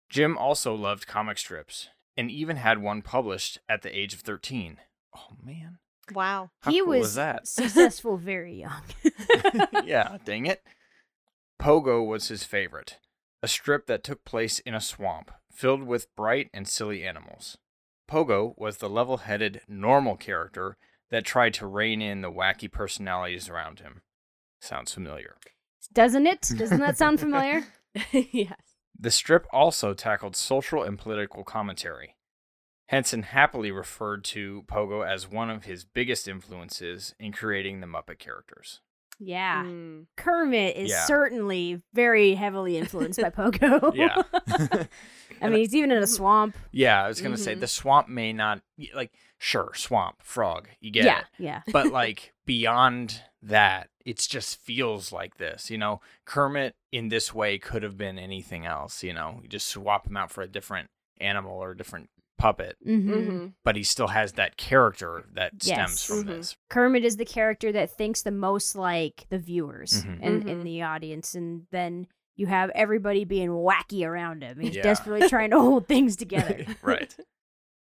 Jim 0.08 0.38
also 0.38 0.72
loved 0.72 1.08
comic 1.08 1.36
strips 1.36 1.88
and 2.16 2.30
even 2.30 2.58
had 2.58 2.78
one 2.78 3.02
published 3.02 3.58
at 3.68 3.82
the 3.82 3.98
age 3.98 4.14
of 4.14 4.20
13. 4.20 4.78
Oh, 5.16 5.36
man. 5.42 5.78
Wow. 6.14 6.50
How 6.60 6.70
he 6.70 6.78
cool 6.78 6.90
was 6.90 7.00
was 7.00 7.14
that? 7.16 7.48
successful 7.48 8.16
very 8.18 8.54
young. 8.60 8.82
yeah, 9.84 10.18
dang 10.24 10.46
it. 10.46 10.62
Pogo 11.60 12.06
was 12.06 12.28
his 12.28 12.44
favorite, 12.44 12.98
a 13.42 13.48
strip 13.48 13.86
that 13.86 14.04
took 14.04 14.24
place 14.24 14.60
in 14.60 14.74
a 14.74 14.80
swamp 14.80 15.32
filled 15.52 15.84
with 15.84 16.14
bright 16.16 16.48
and 16.52 16.66
silly 16.66 17.04
animals. 17.04 17.58
Pogo 18.08 18.54
was 18.56 18.78
the 18.78 18.88
level 18.88 19.18
headed, 19.18 19.60
normal 19.68 20.16
character 20.16 20.76
that 21.10 21.24
tried 21.24 21.54
to 21.54 21.66
rein 21.66 22.02
in 22.02 22.22
the 22.22 22.30
wacky 22.30 22.70
personalities 22.70 23.48
around 23.48 23.80
him. 23.80 24.02
Sounds 24.60 24.92
familiar. 24.92 25.36
Doesn't 25.92 26.26
it? 26.26 26.52
Doesn't 26.56 26.80
that 26.80 26.98
sound 26.98 27.20
familiar? 27.20 27.64
yes. 28.12 28.76
The 28.98 29.10
strip 29.10 29.46
also 29.52 29.94
tackled 29.94 30.36
social 30.36 30.82
and 30.82 30.98
political 30.98 31.44
commentary. 31.44 32.16
Henson 32.86 33.22
happily 33.22 33.70
referred 33.70 34.22
to 34.24 34.64
Pogo 34.68 35.06
as 35.06 35.30
one 35.30 35.50
of 35.50 35.64
his 35.64 35.84
biggest 35.84 36.28
influences 36.28 37.14
in 37.18 37.32
creating 37.32 37.80
the 37.80 37.86
Muppet 37.86 38.18
characters. 38.18 38.80
Yeah. 39.18 39.64
Mm. 39.64 40.06
Kermit 40.16 40.76
is 40.76 40.90
Yeah. 40.90 41.04
certainly 41.04 41.80
very 41.94 42.34
heavily 42.34 42.76
influenced 42.76 43.20
by 43.20 43.30
Pogo. 43.30 43.94
Yeah. 43.94 44.22
I 45.40 45.48
mean, 45.48 45.58
he's 45.60 45.74
even 45.74 45.90
in 45.90 46.02
a 46.02 46.06
swamp. 46.06 46.56
Yeah, 46.70 47.02
I 47.04 47.08
was 47.08 47.20
gonna 47.20 47.36
say 47.36 47.54
Mhm. 47.56 47.60
the 47.60 47.66
swamp 47.68 48.08
may 48.08 48.32
not 48.32 48.60
like 48.94 49.12
sure 49.38 49.72
swamp 49.74 50.22
frog 50.22 50.68
you 50.80 50.90
get 50.92 51.04
yeah, 51.04 51.18
it, 51.18 51.24
yeah. 51.38 51.62
but 51.72 51.86
like 51.88 52.32
beyond 52.46 53.22
that, 53.42 53.88
it 54.04 54.18
just 54.18 54.60
feels 54.60 55.10
like 55.12 55.36
this. 55.38 55.68
You 55.70 55.78
know, 55.78 56.00
Kermit 56.24 56.76
in 56.92 57.08
this 57.08 57.34
way 57.34 57.58
could 57.58 57.82
have 57.82 57.96
been 57.96 58.18
anything 58.18 58.66
else. 58.66 59.02
You 59.02 59.12
know, 59.14 59.40
you 59.42 59.48
just 59.48 59.66
swap 59.68 60.06
him 60.06 60.16
out 60.16 60.30
for 60.30 60.42
a 60.42 60.48
different 60.48 60.90
animal 61.20 61.56
or 61.58 61.72
a 61.72 61.76
different 61.76 62.10
puppet, 62.42 62.76
hmm 62.82 63.12
Mm-hmm. 63.12 63.46
but 63.64 63.76
he 63.76 63.82
still 63.84 64.08
has 64.08 64.32
that 64.32 64.56
character 64.56 65.24
that 65.34 65.62
stems 65.62 65.68
Yes. 65.92 66.04
from 66.04 66.24
Mhm. 66.24 66.26
this. 66.26 66.56
Kermit 66.70 67.04
is 67.04 67.16
the 67.16 67.24
character 67.24 67.70
that 67.72 67.90
thinks 67.96 68.22
the 68.22 68.30
most 68.32 68.74
like 68.74 69.26
the 69.30 69.38
viewers 69.38 70.04
Mhm. 70.04 70.18
and 70.20 70.48
in 70.48 70.60
Mhm. 70.60 70.64
the 70.64 70.82
audience, 70.82 71.34
and 71.34 71.66
then 71.70 72.08
you 72.34 72.46
have 72.46 72.70
everybody 72.70 73.24
being 73.24 73.50
wacky 73.50 74.04
around 74.06 74.42
him. 74.42 74.58
He's 74.58 74.74
Yeah. 74.74 74.82
desperately 74.82 75.28
trying 75.28 75.50
to 75.50 75.60
hold 75.60 75.86
things 75.86 76.16
together. 76.16 76.64
right. 76.82 77.16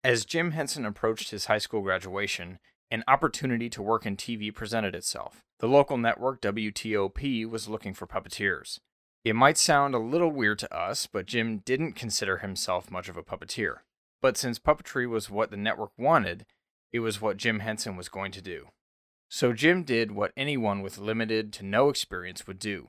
As 0.03 0.23
Jim 0.23 0.51
Henson 0.51 0.85
approached 0.85 1.31
his 1.31 1.45
high 1.45 1.57
school 1.57 1.81
graduation, 1.81 2.59
an 2.91 3.03
opportunity 3.07 3.69
to 3.71 3.81
work 3.81 4.05
in 4.05 4.15
TV 4.15 4.51
presented 4.53 4.95
itself. 4.95 5.41
The 5.59 5.67
local 5.67 5.97
network 5.97 6.39
WTOP 6.41 7.45
was 7.45 7.67
looking 7.67 7.93
for 7.93 8.05
puppeteers. 8.07 8.79
It 9.23 9.35
might 9.35 9.57
sound 9.57 9.95
a 9.95 9.99
little 9.99 10.29
weird 10.31 10.59
to 10.59 10.73
us, 10.73 11.07
but 11.07 11.25
Jim 11.25 11.57
didn't 11.65 11.93
consider 11.93 12.37
himself 12.37 12.91
much 12.91 13.09
of 13.09 13.17
a 13.17 13.23
puppeteer. 13.23 13.79
But 14.25 14.37
since 14.37 14.57
puppetry 14.57 15.07
was 15.07 15.29
what 15.29 15.51
the 15.51 15.55
network 15.55 15.91
wanted, 15.99 16.47
it 16.91 17.01
was 17.01 17.21
what 17.21 17.37
Jim 17.37 17.59
Henson 17.59 17.95
was 17.95 18.09
going 18.09 18.31
to 18.31 18.41
do. 18.41 18.69
So 19.29 19.53
Jim 19.53 19.83
did 19.83 20.13
what 20.13 20.31
anyone 20.35 20.81
with 20.81 20.97
limited 20.97 21.53
to 21.53 21.63
no 21.63 21.89
experience 21.89 22.47
would 22.47 22.57
do. 22.57 22.87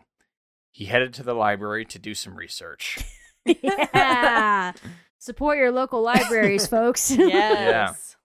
He 0.73 0.87
headed 0.87 1.13
to 1.13 1.23
the 1.23 1.35
library 1.35 1.85
to 1.85 1.99
do 1.99 2.15
some 2.15 2.37
research. 2.37 3.01
yeah. 3.45 4.73
Support 5.19 5.59
your 5.59 5.71
local 5.73 6.01
libraries, 6.01 6.67
folks. 6.77 7.11
Yes. 7.15 8.17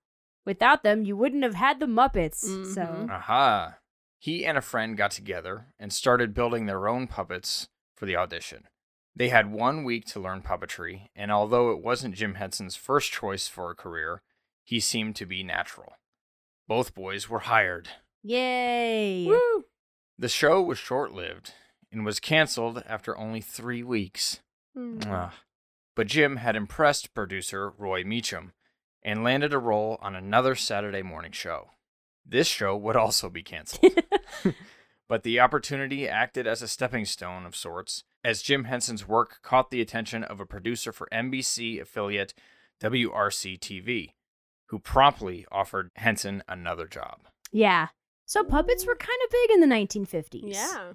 Without 0.46 0.84
them, 0.84 1.04
you 1.04 1.18
wouldn't 1.18 1.44
have 1.44 1.56
had 1.56 1.82
the 1.82 1.88
Muppets. 1.88 2.38
So 2.74 2.82
Mhm. 2.82 3.10
Aha. 3.10 3.76
He 4.20 4.46
and 4.46 4.58
a 4.58 4.62
friend 4.62 4.96
got 4.96 5.12
together 5.12 5.66
and 5.78 5.92
started 5.92 6.34
building 6.34 6.66
their 6.66 6.88
own 6.88 7.08
puppets 7.08 7.68
for 7.94 8.06
the 8.06 8.16
audition. 8.16 8.70
They 9.16 9.30
had 9.30 9.52
one 9.52 9.84
week 9.84 10.06
to 10.08 10.20
learn 10.20 10.42
puppetry, 10.42 11.10
and 11.16 11.32
although 11.32 11.72
it 11.72 11.84
wasn't 11.84 12.16
Jim 12.16 12.36
Henson's 12.36 12.76
first 12.76 13.12
choice 13.12 13.48
for 13.48 13.70
a 13.70 13.76
career, 13.76 14.22
he 14.64 14.80
seemed 14.80 15.16
to 15.18 15.26
be 15.26 15.44
natural. 15.44 15.94
Both 16.68 16.96
boys 16.96 17.30
were 17.30 17.40
hired. 17.40 17.90
yay. 18.24 19.26
Woo. 19.26 19.66
The 20.18 20.30
show 20.30 20.62
was 20.62 20.78
short 20.78 21.12
lived 21.12 21.54
and 21.92 22.06
was 22.06 22.20
canceled 22.20 22.84
after 22.88 23.18
only 23.18 23.42
three 23.42 23.84
weeks. 23.84 24.40
Mm. 24.78 25.06
Ugh. 25.10 25.34
But 25.96 26.08
Jim 26.08 26.38
had 26.38 26.56
impressed 26.56 27.14
producer 27.14 27.72
Roy 27.78 28.04
Meacham 28.04 28.54
and 29.04 29.24
landed 29.24 29.52
a 29.54 29.58
role 29.60 29.98
on 30.02 30.16
another 30.16 30.56
Saturday 30.56 31.02
morning 31.02 31.32
show. 31.32 31.72
This 32.26 32.48
show 32.48 32.78
would 32.78 32.96
also 32.96 33.30
be 33.30 33.44
canceled. 33.44 33.94
but 35.12 35.24
the 35.24 35.42
opportunity 35.42 36.08
acted 36.08 36.48
as 36.48 36.62
a 36.62 36.70
stepping 36.70 37.04
stone 37.04 37.46
of 37.46 37.54
sorts, 37.54 38.06
as 38.24 38.42
Jim 38.42 38.64
Henson's 38.64 39.06
work 39.06 39.40
caught 39.42 39.70
the 39.70 39.82
attention 39.82 40.24
of 40.24 40.40
a 40.40 40.46
producer 40.46 40.94
for 40.94 41.06
NBC 41.12 41.82
affiliate 41.82 42.34
WRC 42.82 43.60
TV, 43.60 44.14
who 44.70 44.80
promptly 44.80 45.46
offered 45.52 45.92
Henson 45.98 46.44
another 46.48 46.88
job. 46.88 47.28
Yeah. 47.52 47.88
So 48.26 48.46
puppets 48.46 48.86
were 48.88 48.96
kind 48.96 49.20
of 49.26 49.32
big 49.32 49.52
in 49.52 49.60
the 49.60 49.68
1950s. 49.68 50.56
Yeah. 50.56 50.94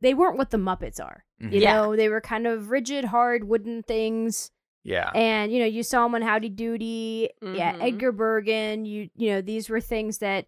They 0.00 0.14
weren't 0.14 0.38
what 0.38 0.48
the 0.48 0.56
Muppets 0.56 0.98
are. 0.98 1.26
You 1.38 1.48
Mhm. 1.48 1.60
Yeah. 1.60 1.74
know, 1.74 1.94
they 1.94 2.08
were 2.08 2.22
kind 2.22 2.46
of 2.46 2.70
rigid, 2.70 3.04
hard 3.04 3.44
wooden 3.44 3.82
things. 3.82 4.50
Yeah. 4.82 5.10
And 5.14 5.52
you 5.52 5.58
know, 5.58 5.66
you 5.66 5.82
saw 5.82 6.06
him 6.06 6.14
on 6.14 6.22
Howdy 6.22 6.48
Doody, 6.48 7.28
yeah, 7.42 7.74
Mhm. 7.74 7.82
Edgar 7.82 8.12
Bergen. 8.12 8.86
You 8.86 9.10
you 9.14 9.28
know, 9.30 9.42
these 9.42 9.68
were 9.68 9.82
things 9.82 10.18
that 10.20 10.46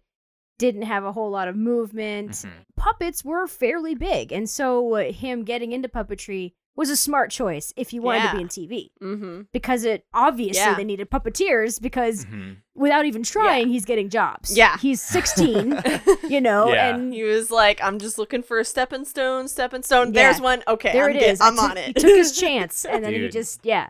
didn't 0.61 0.83
have 0.83 1.03
a 1.03 1.11
whole 1.11 1.29
lot 1.31 1.47
of 1.47 1.55
movement. 1.55 2.31
Mhm. 2.31 2.49
Puppets 2.77 3.25
were 3.25 3.47
fairly 3.47 3.95
big, 3.95 4.31
and 4.31 4.49
so 4.49 4.95
uh, 4.95 5.11
him 5.11 5.43
getting 5.43 5.71
into 5.71 5.89
puppetry 5.89 6.53
was 6.73 6.89
a 6.89 6.95
smart 6.95 7.29
choice 7.31 7.73
if 7.75 7.91
you 7.91 8.01
wanted 8.01 8.29
to 8.29 8.35
be 8.37 8.41
in 8.41 8.47
TV 8.47 8.91
Mm-hmm. 9.03 9.41
because 9.51 9.83
it 9.83 10.05
obviously 10.13 10.61
Yeah. 10.63 10.75
they 10.75 10.85
needed 10.85 11.11
puppeteers 11.11 11.81
because 11.81 12.25
Mhm. 12.25 12.55
without 12.75 13.05
even 13.05 13.23
trying, 13.23 13.67
he's 13.67 13.83
getting 13.83 14.09
jobs. 14.09 14.55
Yeah. 14.57 14.77
he's 14.77 15.01
16, 15.17 15.77
you 16.29 16.39
know, 16.39 16.71
Yeah. 16.71 16.95
and 16.95 17.13
He 17.13 17.23
was 17.23 17.51
like, 17.51 17.83
I'm 17.83 17.99
just 17.99 18.17
looking 18.17 18.41
for 18.41 18.57
a 18.57 18.63
stepping 18.65 19.03
stone, 19.03 19.49
stepping 19.49 19.83
stone. 19.83 20.13
Yeah. 20.13 20.23
There's 20.31 20.39
one. 20.41 20.63
Okay, 20.65 20.93
there 20.93 21.09
I'm 21.09 21.15
it 21.15 21.19
get- 21.19 21.41
I 21.41 21.47
I'm 21.47 21.55
took- 21.55 21.63
on 21.71 21.77
He 21.77 21.83
it. 21.83 21.95
took 21.97 22.15
his 22.15 22.39
chance, 22.43 22.85
and 22.85 23.03
then 23.03 23.13
he 23.13 23.27
just 23.27 23.65
yeah. 23.65 23.89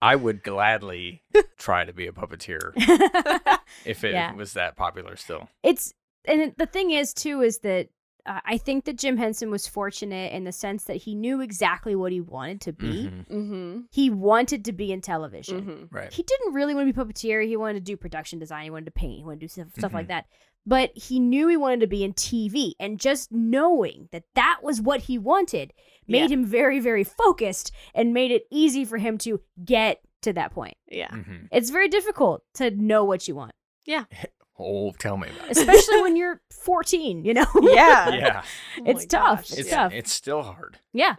I 0.00 0.16
would 0.16 0.42
gladly 0.42 1.22
try 1.58 1.84
to 1.84 1.92
be 1.92 2.06
a 2.06 2.12
puppeteer 2.12 2.72
if 3.84 4.04
it 4.04 4.12
Yeah. 4.12 4.32
was 4.34 4.52
that 4.54 4.76
popular 4.76 5.16
still. 5.16 5.48
it's 5.62 5.92
and 6.24 6.52
the 6.56 6.66
thing 6.66 6.90
is 6.90 7.14
too 7.14 7.40
is 7.40 7.58
that 7.60 7.88
uh, 8.26 8.40
I 8.44 8.58
think 8.58 8.84
that 8.84 8.98
Jim 8.98 9.16
Henson 9.16 9.50
was 9.50 9.66
fortunate 9.66 10.32
in 10.32 10.44
the 10.44 10.52
sense 10.52 10.84
that 10.84 10.96
he 10.98 11.14
knew 11.14 11.40
exactly 11.40 11.94
what 11.94 12.12
he 12.12 12.20
wanted 12.20 12.60
to 12.62 12.72
be. 12.74 13.04
Mhm. 13.10 13.26
mm-hmm. 13.28 13.80
He 13.90 14.10
wanted 14.10 14.66
to 14.66 14.72
be 14.72 14.92
in 14.92 15.00
television. 15.00 15.62
Mm-hmm. 15.62 15.96
Right. 15.96 16.12
He 16.12 16.22
didn't 16.22 16.52
really 16.52 16.74
want 16.74 16.86
to 16.88 16.92
be 16.92 17.00
puppeteer. 17.00 17.46
He 17.46 17.56
wanted 17.56 17.74
to 17.74 17.80
do 17.92 17.96
production 17.96 18.38
design. 18.38 18.64
He 18.64 18.70
wanted 18.70 18.84
to 18.86 18.90
paint. 18.90 19.18
He 19.18 19.24
wanted 19.24 19.40
to 19.40 19.46
do 19.46 19.48
stuff, 19.48 19.68
stuff 19.78 19.94
like 19.94 20.06
Mhm. 20.06 20.08
that. 20.08 20.26
But 20.68 20.90
he 20.94 21.18
knew 21.18 21.48
he 21.48 21.56
wanted 21.56 21.80
to 21.80 21.86
be 21.86 22.04
in 22.04 22.12
TV, 22.12 22.72
and 22.78 23.00
just 23.00 23.32
knowing 23.32 24.08
that 24.12 24.24
that 24.34 24.58
was 24.62 24.82
what 24.82 25.00
he 25.02 25.16
wanted 25.16 25.72
made 26.06 26.28
Yeah. 26.30 26.36
him 26.36 26.44
very, 26.44 26.78
very 26.78 27.04
focused 27.04 27.72
and 27.94 28.12
made 28.12 28.30
it 28.30 28.42
easy 28.50 28.84
for 28.84 28.98
him 28.98 29.16
to 29.18 29.40
get 29.64 30.00
to 30.22 30.32
that 30.34 30.52
point. 30.52 30.76
Yeah. 30.90 31.08
Mhm. 31.08 31.48
It's 31.50 31.70
very 31.70 31.88
difficult 31.88 32.42
to 32.54 32.70
know 32.70 33.02
what 33.04 33.26
you 33.28 33.34
want, 33.34 33.52
Yeah. 33.86 34.04
Oh, 34.60 34.90
tell 34.98 35.16
me 35.16 35.28
about 35.28 35.50
it. 35.50 35.56
especially 35.56 36.02
when 36.02 36.16
you're 36.20 36.42
14. 36.50 37.24
You 37.24 37.34
know? 37.34 37.46
Yeah. 37.62 38.08
Yeah. 38.14 38.42
Oh 38.80 38.82
It's 38.86 39.02
my 39.02 39.18
tough. 39.18 39.38
gosh, 39.38 39.50
It's 39.50 39.58
It's, 39.60 39.68
yeah. 39.70 39.76
tough. 39.84 39.92
it's 39.94 40.12
still 40.12 40.42
hard. 40.42 40.80
yeah. 40.92 41.14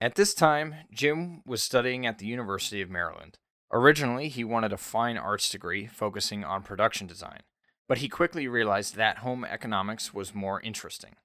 At 0.00 0.14
this 0.14 0.32
time, 0.34 0.74
Jim 0.92 1.42
was 1.46 1.62
studying 1.62 2.06
at 2.06 2.18
the 2.18 2.26
University 2.26 2.80
of 2.82 2.88
Maryland. 2.90 3.38
Originally, 3.72 4.28
he 4.28 4.44
wanted 4.44 4.72
a 4.72 4.76
fine 4.78 5.16
arts 5.18 5.48
degree 5.50 5.86
focusing 5.86 6.44
on 6.44 6.62
production 6.62 7.06
design, 7.06 7.40
but 7.90 7.98
he 7.98 8.08
quickly 8.08 8.46
realized 8.46 8.94
that 8.94 9.18
home 9.18 9.44
economics 9.44 10.14
was 10.14 10.32
more 10.32 10.60
interesting. 10.60 11.16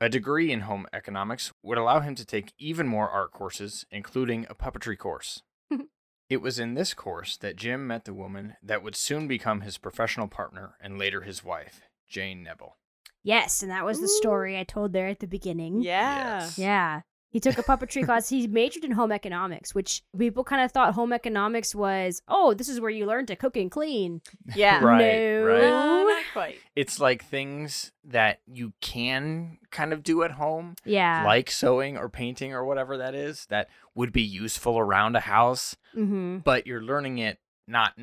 A 0.00 0.08
degree 0.08 0.52
in 0.52 0.60
home 0.60 0.86
economics 0.92 1.52
would 1.60 1.76
allow 1.76 1.98
him 1.98 2.14
to 2.14 2.24
take 2.24 2.52
even 2.56 2.86
more 2.86 3.10
art 3.10 3.32
courses, 3.32 3.84
including 3.90 4.46
a 4.48 4.54
puppetry 4.54 4.96
course. 4.96 5.42
it 6.30 6.36
was 6.36 6.60
in 6.60 6.74
this 6.74 6.94
course 6.94 7.36
that 7.38 7.56
Jim 7.56 7.88
met 7.88 8.04
the 8.04 8.14
woman 8.14 8.54
that 8.62 8.80
would 8.80 8.94
soon 8.94 9.26
become 9.26 9.62
his 9.62 9.76
professional 9.76 10.28
partner 10.28 10.76
and 10.80 11.00
later 11.00 11.22
his 11.22 11.42
wife, 11.42 11.80
Jane 12.08 12.44
Nebel. 12.44 12.76
Yes, 13.24 13.60
and 13.60 13.72
that 13.72 13.84
was 13.84 14.00
the 14.00 14.06
story 14.06 14.56
I 14.56 14.62
told 14.62 14.92
there 14.92 15.08
at 15.08 15.18
the 15.18 15.26
beginning. 15.26 15.82
Yeah. 15.82 16.42
Yes. 16.42 16.58
Yeah. 16.58 17.00
He 17.34 17.40
took 17.40 17.58
a 17.58 17.64
puppetry 17.64 18.04
class. 18.06 18.28
He 18.28 18.46
majored 18.46 18.84
in 18.84 18.92
home 18.92 19.10
economics, 19.10 19.74
which 19.74 20.02
people 20.16 20.44
kind 20.44 20.62
of 20.64 20.70
thought 20.70 20.94
home 20.94 21.12
economics 21.12 21.74
was, 21.74 22.22
oh, 22.28 22.54
this 22.54 22.68
is 22.68 22.80
where 22.80 22.90
you 22.90 23.06
learn 23.06 23.26
to 23.26 23.34
cook 23.34 23.56
and 23.56 23.70
clean. 23.70 24.22
Yeah. 24.54 24.80
Right, 24.84 25.18
no. 25.18 25.44
right. 25.44 25.64
Uh, 25.64 26.02
not 26.04 26.22
quite. 26.32 26.56
It's 26.76 27.00
like 27.00 27.24
things 27.24 27.90
that 28.04 28.40
you 28.46 28.72
can 28.80 29.58
kind 29.72 29.92
of 29.92 30.04
do 30.04 30.22
at 30.22 30.30
home, 30.30 30.76
Yeah. 30.84 31.24
like 31.24 31.50
sewing 31.50 31.98
or 31.98 32.08
painting 32.08 32.52
or 32.54 32.64
whatever 32.64 32.96
that 32.98 33.14
is, 33.16 33.46
that 33.46 33.68
would 33.96 34.12
be 34.12 34.22
useful 34.22 34.78
around 34.78 35.16
a 35.16 35.20
house, 35.20 35.76
mm-hmm. 35.96 36.38
but 36.38 36.66
you're 36.68 36.82
learning 36.82 37.18
it 37.18 37.38
not 37.66 37.94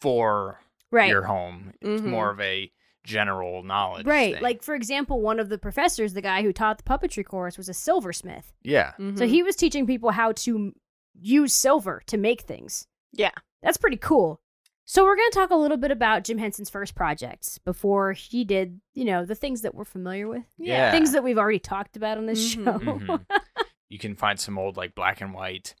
for 0.00 0.60
Right. 0.90 1.08
your 1.10 1.22
home. 1.22 1.74
It's 1.80 2.02
Mhm. 2.02 2.06
more 2.06 2.30
of 2.30 2.40
a 2.40 2.72
general 3.08 3.62
knowledge. 3.62 4.06
Right. 4.06 4.34
thing. 4.34 4.42
Like, 4.42 4.62
for 4.62 4.74
example, 4.74 5.20
one 5.20 5.40
of 5.40 5.48
the 5.48 5.58
professors, 5.58 6.12
the 6.14 6.20
guy 6.22 6.42
who 6.42 6.52
taught 6.52 6.76
the 6.78 6.84
puppetry 6.84 7.24
course, 7.24 7.56
was 7.56 7.68
a 7.68 7.74
silversmith. 7.74 8.52
yeah. 8.62 8.92
So 8.98 9.02
Mhm. 9.24 9.28
he 9.28 9.42
was 9.42 9.56
teaching 9.56 9.86
people 9.86 10.10
how 10.12 10.32
to 10.32 10.74
use 11.20 11.52
silver 11.54 12.02
to 12.06 12.16
make 12.16 12.42
things. 12.42 12.86
Yeah. 13.12 13.32
That's 13.62 13.78
pretty 13.78 13.96
cool. 13.96 14.40
So 14.84 15.04
we're 15.04 15.16
going 15.16 15.30
to 15.30 15.38
talk 15.38 15.50
a 15.50 15.54
little 15.56 15.76
bit 15.76 15.90
about 15.90 16.24
Jim 16.24 16.38
Henson's 16.38 16.70
first 16.70 16.94
projects 16.94 17.58
before 17.58 18.12
he 18.12 18.44
did, 18.44 18.80
you 18.94 19.04
know, 19.04 19.24
the 19.24 19.34
things 19.34 19.60
that 19.62 19.74
we're 19.74 19.84
familiar 19.84 20.28
with. 20.28 20.44
Yeah. 20.56 20.90
Things 20.90 21.12
that 21.12 21.22
we've 21.24 21.36
already 21.38 21.58
talked 21.58 21.96
about 21.96 22.16
on 22.18 22.26
this 22.26 22.54
Mhm. 22.54 22.64
show. 22.64 22.78
Mhm. 22.78 23.24
you 23.90 23.98
can 23.98 24.14
find 24.14 24.38
some 24.40 24.58
old 24.58 24.76
like 24.76 24.94
black 24.94 25.20
and 25.20 25.34
white 25.34 25.74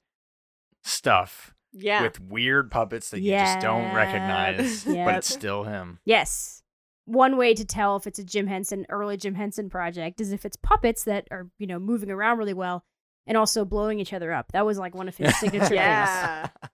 stuff 0.82 1.54
Yeah. 1.72 2.02
with 2.02 2.20
weird 2.20 2.70
puppets 2.70 3.10
that 3.10 3.20
you 3.20 3.32
just 3.32 3.60
don't 3.60 3.84
Yep. 3.84 3.94
recognize, 3.94 4.84
but 4.84 5.16
it's 5.16 5.28
still 5.32 5.64
him. 5.64 6.00
Yes. 6.04 6.57
One 7.08 7.38
way 7.38 7.54
to 7.54 7.64
tell 7.64 7.96
if 7.96 8.06
it's 8.06 8.18
a 8.18 8.24
Jim 8.24 8.48
Henson, 8.48 8.84
early 8.90 9.16
Jim 9.16 9.34
Henson 9.34 9.70
project 9.70 10.20
is 10.20 10.30
if 10.30 10.44
it's 10.44 10.58
puppets 10.58 11.04
that 11.04 11.26
are, 11.30 11.48
you 11.58 11.66
know, 11.66 11.78
moving 11.78 12.10
around 12.10 12.36
really 12.36 12.52
well 12.52 12.84
and 13.26 13.34
also 13.34 13.64
blowing 13.64 13.98
each 13.98 14.12
other 14.12 14.30
up. 14.30 14.52
That 14.52 14.66
was 14.66 14.78
like 14.78 14.94
one 14.94 15.08
of 15.08 15.16
his 15.16 15.34
signature 15.40 15.68
things. 15.68 16.70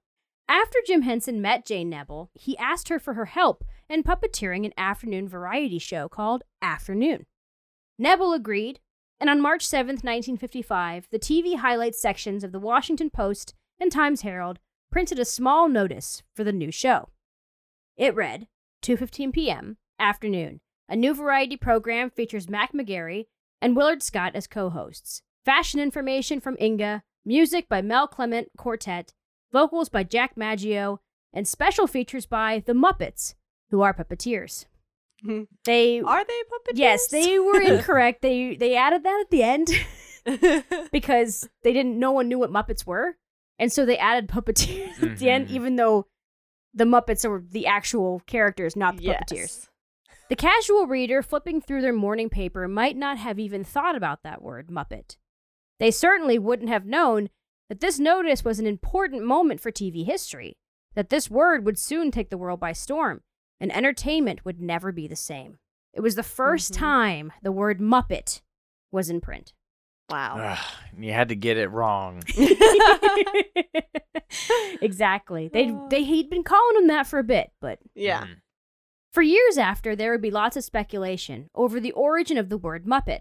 After 0.49 0.79
Jim 0.88 1.03
Henson 1.03 1.40
met 1.40 1.64
Jane 1.64 1.88
Nebel, 1.88 2.33
he 2.35 2.59
asked 2.59 2.88
her 2.88 2.99
for 2.99 3.14
her 3.14 3.27
help 3.27 3.64
in 3.88 4.03
puppeteering 4.03 4.66
an 4.66 4.73
afternoon 4.77 5.29
variety 5.29 5.79
show 5.79 6.09
called 6.09 6.42
Afternoon. 6.61 7.27
Nebel 7.97 8.33
agreed, 8.33 8.81
and 9.20 9.31
on 9.31 9.40
March 9.40 9.64
7th, 9.64 10.03
1955, 10.03 11.07
the 11.12 11.18
TV 11.20 11.59
highlights 11.59 12.03
sections 12.03 12.42
of 12.42 12.51
the 12.51 12.59
Washington 12.59 13.09
Post 13.09 13.55
and 13.79 13.92
Times 13.92 14.23
Herald 14.23 14.59
printed 14.90 15.20
a 15.20 15.25
small 15.25 15.68
notice 15.68 16.25
for 16.35 16.42
the 16.42 16.53
new 16.53 16.73
show. 16.73 17.11
It 17.97 18.16
read, 18.16 18.49
2:15 18.83 19.33
p.m. 19.33 19.77
afternoon. 19.98 20.61
A 20.88 20.96
new 20.96 21.14
variety 21.14 21.57
program 21.57 22.11
features 22.11 22.48
Mac 22.48 22.72
McGarry 22.72 23.26
and 23.61 23.76
Willard 23.76 24.02
Scott 24.02 24.33
as 24.35 24.46
co-hosts. 24.46 25.22
Fashion 25.44 25.80
information 25.80 26.40
from 26.40 26.57
Inga, 26.61 27.02
music 27.24 27.68
by 27.68 27.80
Mel 27.83 28.07
Clement 28.07 28.48
Quartet, 28.57 29.12
vocals 29.52 29.88
by 29.88 30.02
Jack 30.02 30.37
Maggio, 30.37 31.00
and 31.33 31.48
special 31.48 31.87
features 31.87 32.26
by 32.26 32.62
the 32.66 32.72
Muppets, 32.74 33.35
who 33.70 33.80
are 33.83 33.94
puppeteers. 33.94 34.66
They 35.64 36.00
Are 36.00 36.24
they 36.24 36.42
puppeteers? 36.42 36.76
Yes, 36.78 37.09
they 37.09 37.38
were 37.38 37.61
incorrect. 37.62 38.20
they 38.20 38.57
they 38.57 38.76
added 38.76 39.04
that 39.04 39.24
at 39.24 39.30
the 39.30 39.42
end 39.42 39.68
because 40.92 41.48
they 41.62 41.72
didn't 41.72 41.98
no 41.98 42.12
one 42.12 42.28
knew 42.28 42.38
what 42.38 42.50
Muppets 42.50 42.87
were. 42.87 43.16
And 43.59 43.72
so 43.72 43.87
they 43.87 43.96
added 43.96 44.28
puppeteers 44.28 45.02
at 45.02 45.18
the 45.18 45.30
end 45.30 45.48
Mhm. 45.48 45.52
even 45.52 45.76
though 45.76 46.07
the 46.74 46.85
Muppets 46.85 47.24
are 47.24 47.42
the 47.50 47.66
actual 47.66 48.20
characters, 48.26 48.76
not 48.76 48.96
the 48.98 49.07
puppeteers. 49.07 49.68
Yes. 50.25 50.29
The 50.31 50.37
casual 50.37 50.87
reader 50.87 51.23
flipping 51.23 51.61
through 51.61 51.83
their 51.83 51.93
morning 51.93 52.29
paper 52.29 52.67
might 52.69 52.97
not 52.97 53.19
have 53.19 53.39
even 53.39 53.65
thought 53.65 53.97
about 53.97 54.23
that 54.23 54.43
word, 54.43 54.69
Muppet. 54.69 55.17
They 55.81 55.91
certainly 55.91 56.39
wouldn't 56.39 56.69
have 56.69 56.87
known 56.87 57.31
that 57.69 57.81
this 57.81 57.99
notice 57.99 58.45
was 58.45 58.59
an 58.59 58.67
important 58.67 59.25
moment 59.25 59.61
for 59.61 59.71
TV 59.73 60.05
history, 60.05 60.57
that 60.95 61.11
this 61.11 61.31
word 61.31 61.65
would 61.65 61.79
soon 61.79 62.11
take 62.11 62.31
the 62.31 62.39
world 62.39 62.61
by 62.61 62.73
storm, 62.73 63.23
and 63.61 63.75
entertainment 63.75 64.45
would 64.45 64.61
never 64.61 64.93
be 64.93 65.09
the 65.09 65.17
same. 65.17 65.59
It 65.93 66.01
was 66.01 66.15
the 66.15 66.23
1st 66.23 66.73
Mhm. 66.73 66.79
time 66.79 67.33
the 67.43 67.53
word 67.53 67.81
Muppet 67.81 68.41
was 68.93 69.11
in 69.11 69.21
print. 69.21 69.53
Wow. 70.11 70.37
Ugh, 70.39 70.75
you 71.01 71.13
had 71.13 71.31
to 71.31 71.37
get 71.37 71.57
it 71.57 71.69
wrong. 71.69 72.23
exactly. 74.83 75.49
They 75.49 75.75
they 75.91 76.05
he'd 76.05 76.31
been 76.31 76.45
calling 76.45 76.75
them 76.77 76.87
that 76.89 77.07
for 77.07 77.19
a 77.19 77.25
bit, 77.25 77.51
but 77.61 77.79
yeah. 77.95 78.25
Mhm. 78.27 78.37
For 79.14 79.22
years 79.22 79.59
after, 79.59 79.94
there 79.94 80.11
would 80.11 80.22
be 80.22 80.33
lots 80.33 80.57
of 80.57 80.64
speculation 80.64 81.48
over 81.55 81.79
the 81.79 81.92
origin 81.92 82.37
of 82.37 82.48
the 82.48 82.59
word 82.59 82.85
Muppet. 82.85 83.20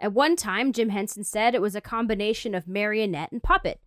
At 0.00 0.14
one 0.14 0.36
time, 0.36 0.72
Jim 0.72 0.88
Henson 0.88 1.22
said 1.22 1.54
it 1.54 1.60
was 1.60 1.76
a 1.76 1.82
combination 1.82 2.54
of 2.54 2.66
marionette 2.66 3.30
and 3.30 3.42
puppet, 3.42 3.78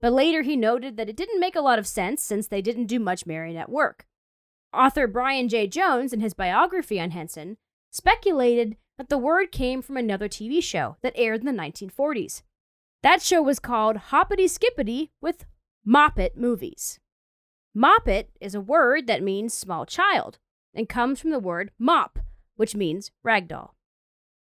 but 0.00 0.14
later 0.14 0.40
he 0.40 0.56
noted 0.56 0.96
that 0.96 1.10
it 1.10 1.16
didn't 1.16 1.38
make 1.38 1.54
a 1.54 1.60
lot 1.60 1.78
of 1.78 1.86
sense 1.86 2.22
since 2.22 2.46
they 2.48 2.62
didn't 2.62 2.86
do 2.86 2.98
much 2.98 3.26
marionette 3.26 3.68
work. 3.68 4.06
Author 4.72 5.06
Brian 5.06 5.50
J. 5.50 5.66
Jones, 5.66 6.14
in 6.14 6.20
his 6.20 6.32
biography 6.32 6.98
on 6.98 7.10
Henson, 7.10 7.58
speculated 7.90 8.78
that 8.96 9.10
the 9.10 9.18
word 9.18 9.52
came 9.52 9.82
from 9.82 9.98
another 9.98 10.30
TV 10.30 10.62
show 10.62 10.96
that 11.02 11.12
aired 11.14 11.40
in 11.40 11.46
the 11.46 11.62
1940s. 11.62 12.40
That 13.02 13.20
show 13.20 13.42
was 13.42 13.58
called 13.58 13.96
Hoppity 14.08 14.48
Skippity 14.48 15.10
with 15.20 15.44
Moppet 15.86 16.38
Movies. 16.38 17.00
Moppet 17.76 18.28
is 18.40 18.54
a 18.54 18.62
word 18.62 19.06
that 19.08 19.22
means 19.22 19.52
small 19.52 19.84
child 19.84 20.38
and 20.74 20.88
comes 20.88 21.20
from 21.20 21.30
the 21.30 21.38
word 21.38 21.70
mop, 21.78 22.18
which 22.56 22.74
means 22.74 23.10
ragdoll. 23.24 23.70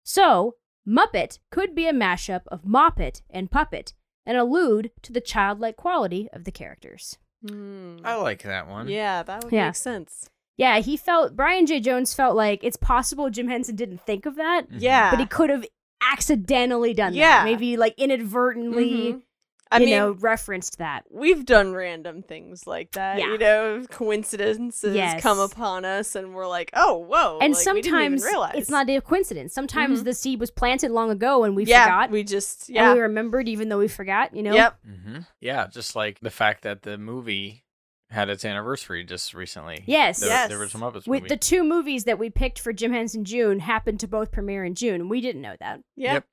So, 0.02 0.56
Muppet 0.86 1.38
could 1.50 1.74
be 1.74 1.86
a 1.86 1.92
mashup 1.92 2.42
of 2.48 2.62
Moppet 2.64 3.22
and 3.30 3.50
Puppet 3.50 3.94
and 4.26 4.36
allude 4.36 4.90
to 5.02 5.12
the 5.12 5.20
childlike 5.20 5.76
quality 5.76 6.28
of 6.32 6.44
the 6.44 6.50
characters. 6.52 7.18
Hmm. 7.46 7.98
I 8.04 8.14
like 8.16 8.42
that 8.42 8.68
one. 8.68 8.88
Yeah, 8.88 9.22
that 9.22 9.44
would 9.44 9.52
Yeah. 9.52 9.66
make 9.66 9.74
sense. 9.76 10.28
Yeah, 10.56 10.78
he 10.80 10.96
felt, 10.96 11.36
Brian 11.36 11.64
J. 11.66 11.80
Jones 11.80 12.12
felt 12.12 12.36
like 12.36 12.62
it's 12.62 12.76
possible 12.76 13.30
Jim 13.30 13.48
Henson 13.48 13.76
didn't 13.76 14.02
think 14.04 14.26
of 14.26 14.36
that, 14.36 14.68
Mhm. 14.70 14.76
Yeah. 14.80 15.10
but 15.10 15.20
he 15.20 15.26
could 15.26 15.48
have 15.50 15.64
accidentally 16.12 16.92
done 16.94 17.14
Yeah. 17.14 17.38
that. 17.38 17.44
Maybe 17.44 17.76
like 17.76 17.94
inadvertently. 17.98 19.12
Mhm. 19.14 19.22
I 19.72 19.78
you 19.78 19.86
mean, 19.86 19.94
know, 19.96 20.10
referenced 20.12 20.78
that. 20.78 21.04
we've 21.10 21.44
done 21.44 21.72
random 21.74 22.22
things 22.22 22.66
like 22.66 22.90
that. 22.92 23.18
Yeah. 23.18 23.26
You 23.32 23.38
know, 23.38 23.84
coincidences 23.88 24.94
Yes. 24.96 25.22
come 25.22 25.38
upon 25.38 25.84
us, 25.84 26.14
and 26.16 26.34
we're 26.34 26.48
like, 26.48 26.70
oh, 26.74 26.98
whoa. 26.98 27.38
and 27.40 27.54
like, 27.54 27.66
we 27.74 27.80
didn't 27.82 28.00
even 28.00 28.18
sometimes 28.18 28.24
realize. 28.24 28.54
it's 28.56 28.70
not 28.70 28.90
a 28.90 29.00
coincidence. 29.00 29.54
Sometimes 29.54 30.00
Mhm. 30.00 30.04
the 30.04 30.14
seed 30.14 30.40
was 30.40 30.50
planted 30.50 30.90
long 30.90 31.10
ago 31.10 31.44
and 31.44 31.54
we 31.54 31.64
yeah, 31.64 31.84
forgot. 31.84 32.10
We 32.10 32.24
just, 32.24 32.68
And 32.68 32.74
yeah. 32.76 32.94
we 32.94 33.00
remembered 33.00 33.48
even 33.48 33.68
though 33.68 33.78
we 33.78 33.88
forgot, 33.88 34.34
you 34.34 34.42
know? 34.42 34.54
Yep. 34.54 34.76
hmm 34.84 35.18
Yeah, 35.40 35.68
just 35.68 35.94
like 35.94 36.18
the 36.20 36.30
fact 36.30 36.62
that 36.62 36.82
the 36.82 36.98
movie 36.98 37.64
had 38.10 38.28
its 38.28 38.44
anniversary 38.44 39.04
just 39.04 39.34
recently. 39.34 39.84
Yes. 39.86 40.18
The, 40.18 40.26
Yes. 40.26 40.48
the 40.48 40.56
original 40.56 40.90
Muppets 40.90 41.06
With 41.06 41.22
movie. 41.22 41.28
the 41.28 41.36
two 41.36 41.62
movies 41.62 42.04
that 42.04 42.18
we 42.18 42.28
picked 42.28 42.58
for 42.58 42.72
Jim 42.72 42.92
Henson 42.92 43.24
June 43.24 43.60
happened 43.60 44.00
to 44.00 44.08
both 44.08 44.32
premiere 44.32 44.64
in 44.64 44.74
June. 44.74 45.08
We 45.08 45.20
didn't 45.20 45.42
know 45.42 45.54
that. 45.60 45.80
Yeah. 45.96 46.14
Yep. 46.14 46.24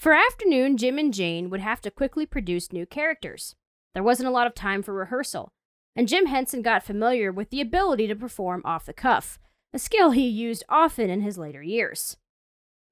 For 0.00 0.14
afternoon, 0.14 0.78
Jim 0.78 0.96
and 0.96 1.12
Jane 1.12 1.50
would 1.50 1.60
have 1.60 1.82
to 1.82 1.90
quickly 1.90 2.24
produce 2.24 2.72
new 2.72 2.86
characters. 2.86 3.54
There 3.92 4.02
wasn't 4.02 4.30
a 4.30 4.32
lot 4.32 4.46
of 4.46 4.54
time 4.54 4.82
for 4.82 4.94
rehearsal, 4.94 5.52
and 5.94 6.08
Jim 6.08 6.24
Henson 6.24 6.62
got 6.62 6.82
familiar 6.82 7.30
with 7.30 7.50
the 7.50 7.60
ability 7.60 8.06
to 8.06 8.16
perform 8.16 8.62
off 8.64 8.86
the 8.86 8.94
cuff, 8.94 9.38
a 9.74 9.78
skill 9.78 10.12
he 10.12 10.26
used 10.26 10.64
often 10.70 11.10
in 11.10 11.20
his 11.20 11.36
later 11.36 11.62
years. 11.62 12.16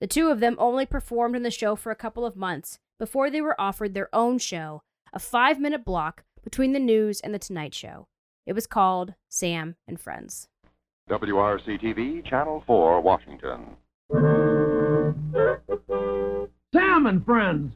The 0.03 0.07
two 0.07 0.29
of 0.29 0.41
them 0.41 0.55
only 0.59 0.85
performed 0.85 1.35
in 1.35 1.45
the 1.45 1.51
show 1.51 1.77
for 1.77 1.91
a 1.91 1.97
couple 1.97 2.27
of 2.27 2.37
months 2.37 2.79
before 2.99 3.31
they 3.31 3.41
were 3.41 3.59
offered 3.59 3.95
their 3.95 4.15
own 4.15 4.37
show, 4.37 4.83
a 5.11 5.19
five 5.19 5.59
minute 5.59 5.87
block 5.87 6.25
between 6.45 6.75
the 6.75 6.79
news 6.79 7.23
and 7.23 7.33
the 7.33 7.39
Tonight 7.39 7.73
Show. 7.73 8.07
It 8.45 8.53
was 8.53 8.67
called 8.67 9.15
Sam 9.31 9.77
and 9.87 9.99
Friends. 9.99 10.49
WRC 11.09 11.83
TV, 11.83 12.23
Channel 12.29 12.65
4, 12.67 13.01
Washington. 13.01 13.79
Sam 16.99 17.07
and 17.07 17.25
friends. 17.25 17.73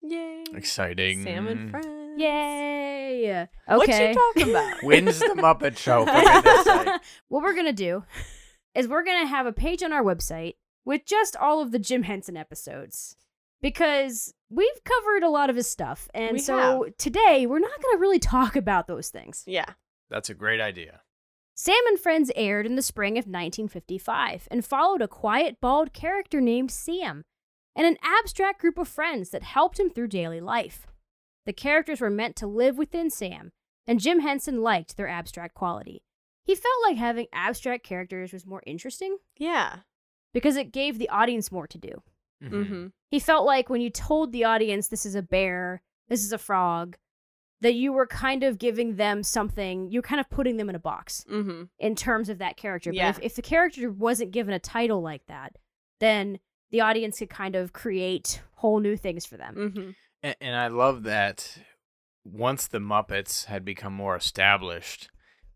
Yay. 0.00 0.44
Exciting. 0.54 1.22
Sam 1.24 1.46
and 1.46 1.70
friends. 1.70 1.86
Yay! 2.18 3.46
What 3.66 3.82
Okay. 3.82 4.08
you 4.08 4.14
talking 4.14 4.50
about? 4.50 4.82
Wins 4.82 5.18
the 5.18 5.34
Muppet 5.36 5.76
Show, 5.76 6.06
for 6.06 7.00
what 7.28 7.42
we're 7.42 7.54
gonna 7.54 7.74
do 7.74 8.02
is 8.74 8.88
we're 8.88 9.04
gonna 9.04 9.26
have 9.26 9.44
a 9.44 9.52
page 9.52 9.82
on 9.82 9.92
our 9.92 10.02
website 10.02 10.54
with 10.86 11.04
just 11.04 11.36
all 11.36 11.60
of 11.60 11.70
the 11.70 11.78
Jim 11.78 12.04
Henson 12.04 12.34
episodes 12.38 13.14
because 13.60 14.32
we've 14.48 14.82
covered 14.84 15.22
a 15.22 15.28
lot 15.28 15.50
of 15.50 15.56
his 15.56 15.68
stuff, 15.68 16.08
and 16.14 16.32
We 16.32 16.38
so 16.38 16.86
today 16.96 17.44
we're 17.46 17.58
not 17.58 17.82
gonna 17.82 17.98
really 17.98 18.18
talk 18.18 18.56
about 18.56 18.86
those 18.86 19.10
things. 19.10 19.44
yeah. 19.46 19.66
That's 20.08 20.30
a 20.30 20.34
great 20.34 20.62
idea. 20.62 21.02
Sam 21.60 21.74
and 21.88 21.98
Friends 21.98 22.30
aired 22.36 22.66
in 22.66 22.76
the 22.76 22.82
spring 22.82 23.14
of 23.14 23.24
1955 23.24 24.46
and 24.48 24.64
followed 24.64 25.02
a 25.02 25.08
quiet, 25.08 25.60
bald 25.60 25.92
character 25.92 26.40
named 26.40 26.70
Sam 26.70 27.24
and 27.74 27.84
an 27.84 27.96
abstract 28.00 28.60
group 28.60 28.78
of 28.78 28.86
friends 28.86 29.30
that 29.30 29.42
helped 29.42 29.80
him 29.80 29.90
through 29.90 30.06
daily 30.06 30.40
life. 30.40 30.86
The 31.46 31.52
characters 31.52 32.00
were 32.00 32.10
meant 32.10 32.36
to 32.36 32.46
live 32.46 32.78
within 32.78 33.10
Sam, 33.10 33.50
and 33.88 33.98
Jim 33.98 34.20
Henson 34.20 34.62
liked 34.62 34.96
their 34.96 35.08
abstract 35.08 35.54
quality. 35.54 36.04
He 36.44 36.54
felt 36.54 36.76
like 36.84 36.96
having 36.96 37.26
abstract 37.32 37.84
characters 37.84 38.32
was 38.32 38.46
more 38.46 38.62
interesting 38.64 39.18
Yeah. 39.36 39.80
because 40.32 40.56
it 40.56 40.70
gave 40.72 40.98
the 40.98 41.08
audience 41.08 41.50
more 41.50 41.66
to 41.66 41.78
do. 41.78 42.02
Mhm. 42.40 42.50
Mm-hmm. 42.50 42.86
He 43.10 43.18
felt 43.18 43.44
like 43.44 43.68
when 43.68 43.80
you 43.80 43.90
told 43.90 44.30
the 44.30 44.44
audience 44.44 44.86
this 44.86 45.04
is 45.04 45.16
a 45.16 45.22
bear, 45.22 45.82
this 46.06 46.22
is 46.22 46.32
a 46.32 46.38
frog, 46.38 46.96
that 47.60 47.74
you 47.74 47.92
were 47.92 48.06
kind 48.06 48.42
of 48.44 48.58
giving 48.58 48.96
them 48.96 49.22
something, 49.22 49.90
you're 49.90 50.02
kind 50.02 50.20
of 50.20 50.30
putting 50.30 50.56
them 50.56 50.68
in 50.68 50.76
a 50.76 50.78
box 50.80 51.24
Mm-hmm. 51.30 51.64
in 51.78 51.94
terms 51.96 52.28
of 52.28 52.38
that 52.38 52.56
character. 52.56 52.92
Yeah. 52.92 53.12
But 53.12 53.18
if, 53.18 53.32
if 53.32 53.36
the 53.36 53.42
character 53.42 53.90
wasn't 53.90 54.30
given 54.30 54.54
a 54.54 54.58
title 54.60 55.02
like 55.02 55.26
that, 55.26 55.56
then 56.00 56.38
the 56.70 56.80
audience 56.82 57.18
could 57.18 57.30
kind 57.30 57.56
of 57.56 57.72
create 57.72 58.40
whole 58.56 58.78
new 58.80 58.96
things 58.96 59.26
for 59.26 59.36
them. 59.36 59.54
Mm-hmm. 59.56 59.90
And, 60.22 60.36
and 60.40 60.56
I 60.56 60.68
love 60.68 61.02
that 61.04 61.58
once 62.24 62.66
the 62.68 62.78
Muppets 62.78 63.46
had 63.46 63.64
become 63.64 63.92
more 63.92 64.14
established 64.16 65.08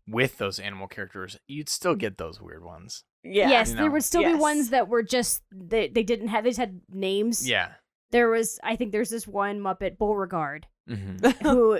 with 0.07 0.37
those 0.37 0.59
animal 0.59 0.87
characters, 0.87 1.37
you'd 1.47 1.69
still 1.69 1.95
get 1.95 2.17
those 2.17 2.41
weird 2.41 2.63
ones. 2.63 3.03
Yeah. 3.23 3.47
yes, 3.49 3.69
You 3.69 3.75
there 3.77 3.91
would 3.91 4.03
still 4.03 4.23
be 4.23 4.33
ones 4.33 4.71
that 4.71 4.89
were 4.89 5.03
just 5.03 5.41
they, 5.53 5.87
they 5.87 6.03
didn't 6.03 6.27
have 6.27 6.43
they 6.43 6.49
just 6.49 6.59
had 6.59 6.81
names. 6.89 7.47
Yeah. 7.47 7.69
There 8.11 8.29
was 8.29 8.59
I 8.63 8.75
think 8.75 8.91
there's 8.91 9.09
this 9.09 9.25
one 9.25 9.59
Muppet 9.61 9.97
Beauregard 9.97 10.67
hmm 10.89 11.15
who 11.41 11.79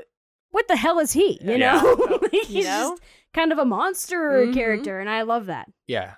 what 0.53 0.67
the 0.69 0.77
hell 0.77 0.99
is 0.99 1.11
he? 1.11 1.37
You 1.41 1.57
Yeah. 1.57 1.81
know? 1.81 2.19
He's 2.31 2.49
You 2.49 2.63
know? 2.63 2.91
just 2.97 3.03
kind 3.33 3.51
of 3.51 3.57
a 3.57 3.65
monster 3.65 4.45
Mhm. 4.45 4.53
character 4.53 4.99
and 5.01 5.09
I 5.09 5.23
love 5.23 5.47
that. 5.47 5.69
Yeah. 5.87 6.15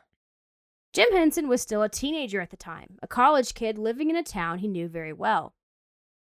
Jim 0.93 1.11
Henson 1.11 1.47
was 1.47 1.61
still 1.61 1.81
a 1.81 1.89
teenager 1.89 2.39
at 2.39 2.51
the 2.51 2.57
time, 2.57 2.97
a 3.01 3.07
college 3.07 3.53
kid 3.53 3.77
living 3.77 4.09
in 4.09 4.15
a 4.15 4.23
town 4.23 4.59
he 4.59 4.67
knew 4.67 4.87
very 4.87 5.11
well. 5.13 5.53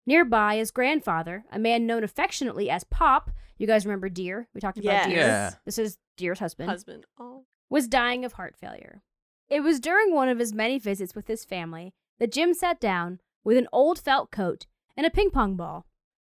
Nearby, 0.06 0.56
his 0.58 0.72
grandfather, 0.72 1.46
a 1.52 1.60
man 1.60 1.86
known 1.86 2.04
affectionately 2.04 2.70
as 2.70 2.84
Pop, 2.84 3.32
you 3.58 3.68
guys 3.68 3.86
remember 3.86 4.10
Dear? 4.10 4.48
We 4.54 4.62
talked 4.62 4.78
about 4.78 4.92
Yes. 4.94 5.08
Dear. 5.08 5.18
Yeah. 5.18 5.52
This 5.66 5.78
is 5.78 5.98
Dear's 6.18 6.40
husband, 6.40 6.70
Husband. 6.70 7.06
Oh. 7.20 7.46
was 7.70 7.88
dying 7.88 8.26
of 8.26 8.34
heart 8.34 8.56
failure. 8.58 9.02
It 9.50 9.62
was 9.62 9.80
during 9.80 10.14
one 10.14 10.30
of 10.30 10.40
his 10.40 10.54
many 10.54 10.80
visits 10.80 11.16
with 11.16 11.28
his 11.28 11.46
family 11.46 11.94
that 12.20 12.32
Jim 12.32 12.54
sat 12.54 12.80
down 12.80 13.20
with 13.44 13.58
an 13.58 13.68
old 13.72 14.00
felt 14.00 14.32
coat 14.32 14.66
and 14.98 15.06
a 15.06 15.10
ping 15.12 15.30
pong 15.32 15.56
ball 15.56 15.86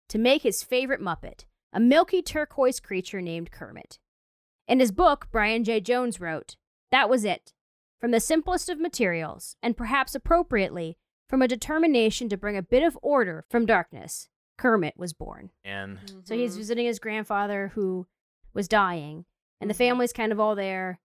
to 0.08 0.18
make 0.18 0.42
his 0.42 0.62
favorite 0.62 1.00
Muppet, 1.00 1.44
a 1.74 1.80
milky 1.80 2.22
turquoise 2.22 2.80
creature 2.80 3.20
named 3.20 3.50
Kermit. 3.50 3.98
In 4.66 4.80
his 4.80 4.92
book, 4.92 5.26
Brian 5.30 5.64
J. 5.64 5.80
Jones 5.80 6.20
wrote, 6.20 6.56
That 6.90 7.10
was 7.10 7.24
it. 7.24 7.52
From 8.00 8.12
the 8.12 8.20
simplest 8.20 8.68
of 8.68 8.80
materials, 8.80 9.56
and 9.62 9.76
perhaps 9.76 10.14
appropriately, 10.14 10.96
from 11.28 11.42
a 11.42 11.48
determination 11.48 12.28
to 12.28 12.36
bring 12.36 12.56
a 12.56 12.62
bit 12.62 12.82
of 12.82 12.98
order 13.02 13.44
from 13.50 13.66
darkness, 13.66 14.28
Kermit 14.56 14.94
was 14.96 15.12
born. 15.12 15.50
And 15.64 15.98
So 16.24 16.34
he's 16.36 16.56
visiting 16.56 16.86
his 16.86 16.98
grandfather 16.98 17.72
who 17.74 18.06
was 18.52 18.68
dying, 18.68 19.24
and 19.60 19.68
the 19.68 19.74
Mhm. 19.74 19.78
family's 19.78 20.12
kind 20.12 20.32
of 20.32 20.38
all 20.40 20.54
there. 20.54 21.00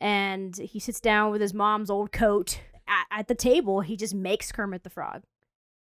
And 0.00 0.56
he 0.56 0.78
sits 0.78 1.00
down 1.00 1.30
with 1.32 1.40
his 1.40 1.54
mom's 1.54 1.90
old 1.90 2.12
coat 2.12 2.60
at, 2.86 3.06
at 3.10 3.28
the 3.28 3.34
table. 3.34 3.80
He 3.82 3.96
just 3.96 4.14
makes 4.14 4.52
Kermit 4.52 4.84
the 4.84 4.90
Frog. 4.90 5.24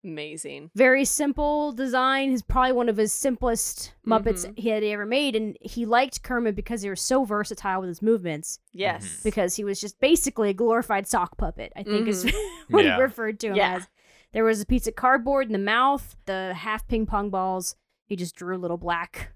Amazing. 0.07 0.71
Very 0.75 1.05
simple 1.05 1.71
design. 1.73 2.31
He's 2.31 2.41
probably 2.41 2.71
one 2.73 2.89
of 2.89 2.97
his 2.97 3.11
simplest 3.11 3.93
Muppets 4.05 4.45
Mhm. 4.47 4.57
he 4.57 4.69
had 4.69 4.83
ever 4.83 5.05
made. 5.05 5.35
And 5.35 5.57
he 5.61 5.85
liked 5.85 6.23
Kermit 6.23 6.55
because 6.55 6.81
he 6.81 6.89
was 6.89 7.01
so 7.01 7.23
versatile 7.25 7.81
with 7.81 7.89
his 7.89 8.01
movements, 8.01 8.59
Yes. 8.71 9.21
because 9.23 9.55
he 9.55 9.63
was 9.63 9.79
just 9.79 9.99
basically 9.99 10.49
a 10.49 10.53
glorified 10.53 11.07
sock 11.07 11.37
puppet, 11.37 11.71
I 11.75 11.83
think 11.83 12.07
is 12.07 12.23
what 12.69 12.85
Yeah. 12.85 12.95
he 12.95 13.01
referred 13.01 13.39
to 13.41 13.47
him 13.49 13.55
Yeah. 13.55 13.75
as. 13.75 13.87
There 14.33 14.43
was 14.43 14.61
a 14.61 14.65
piece 14.65 14.87
of 14.87 14.95
cardboard 14.95 15.47
in 15.47 15.53
the 15.53 15.59
mouth, 15.59 16.15
the 16.25 16.53
half 16.53 16.87
ping 16.87 17.05
pong 17.05 17.29
balls. 17.29 17.75
He 18.05 18.15
just 18.15 18.35
drew 18.35 18.57
little 18.57 18.77
black 18.77 19.33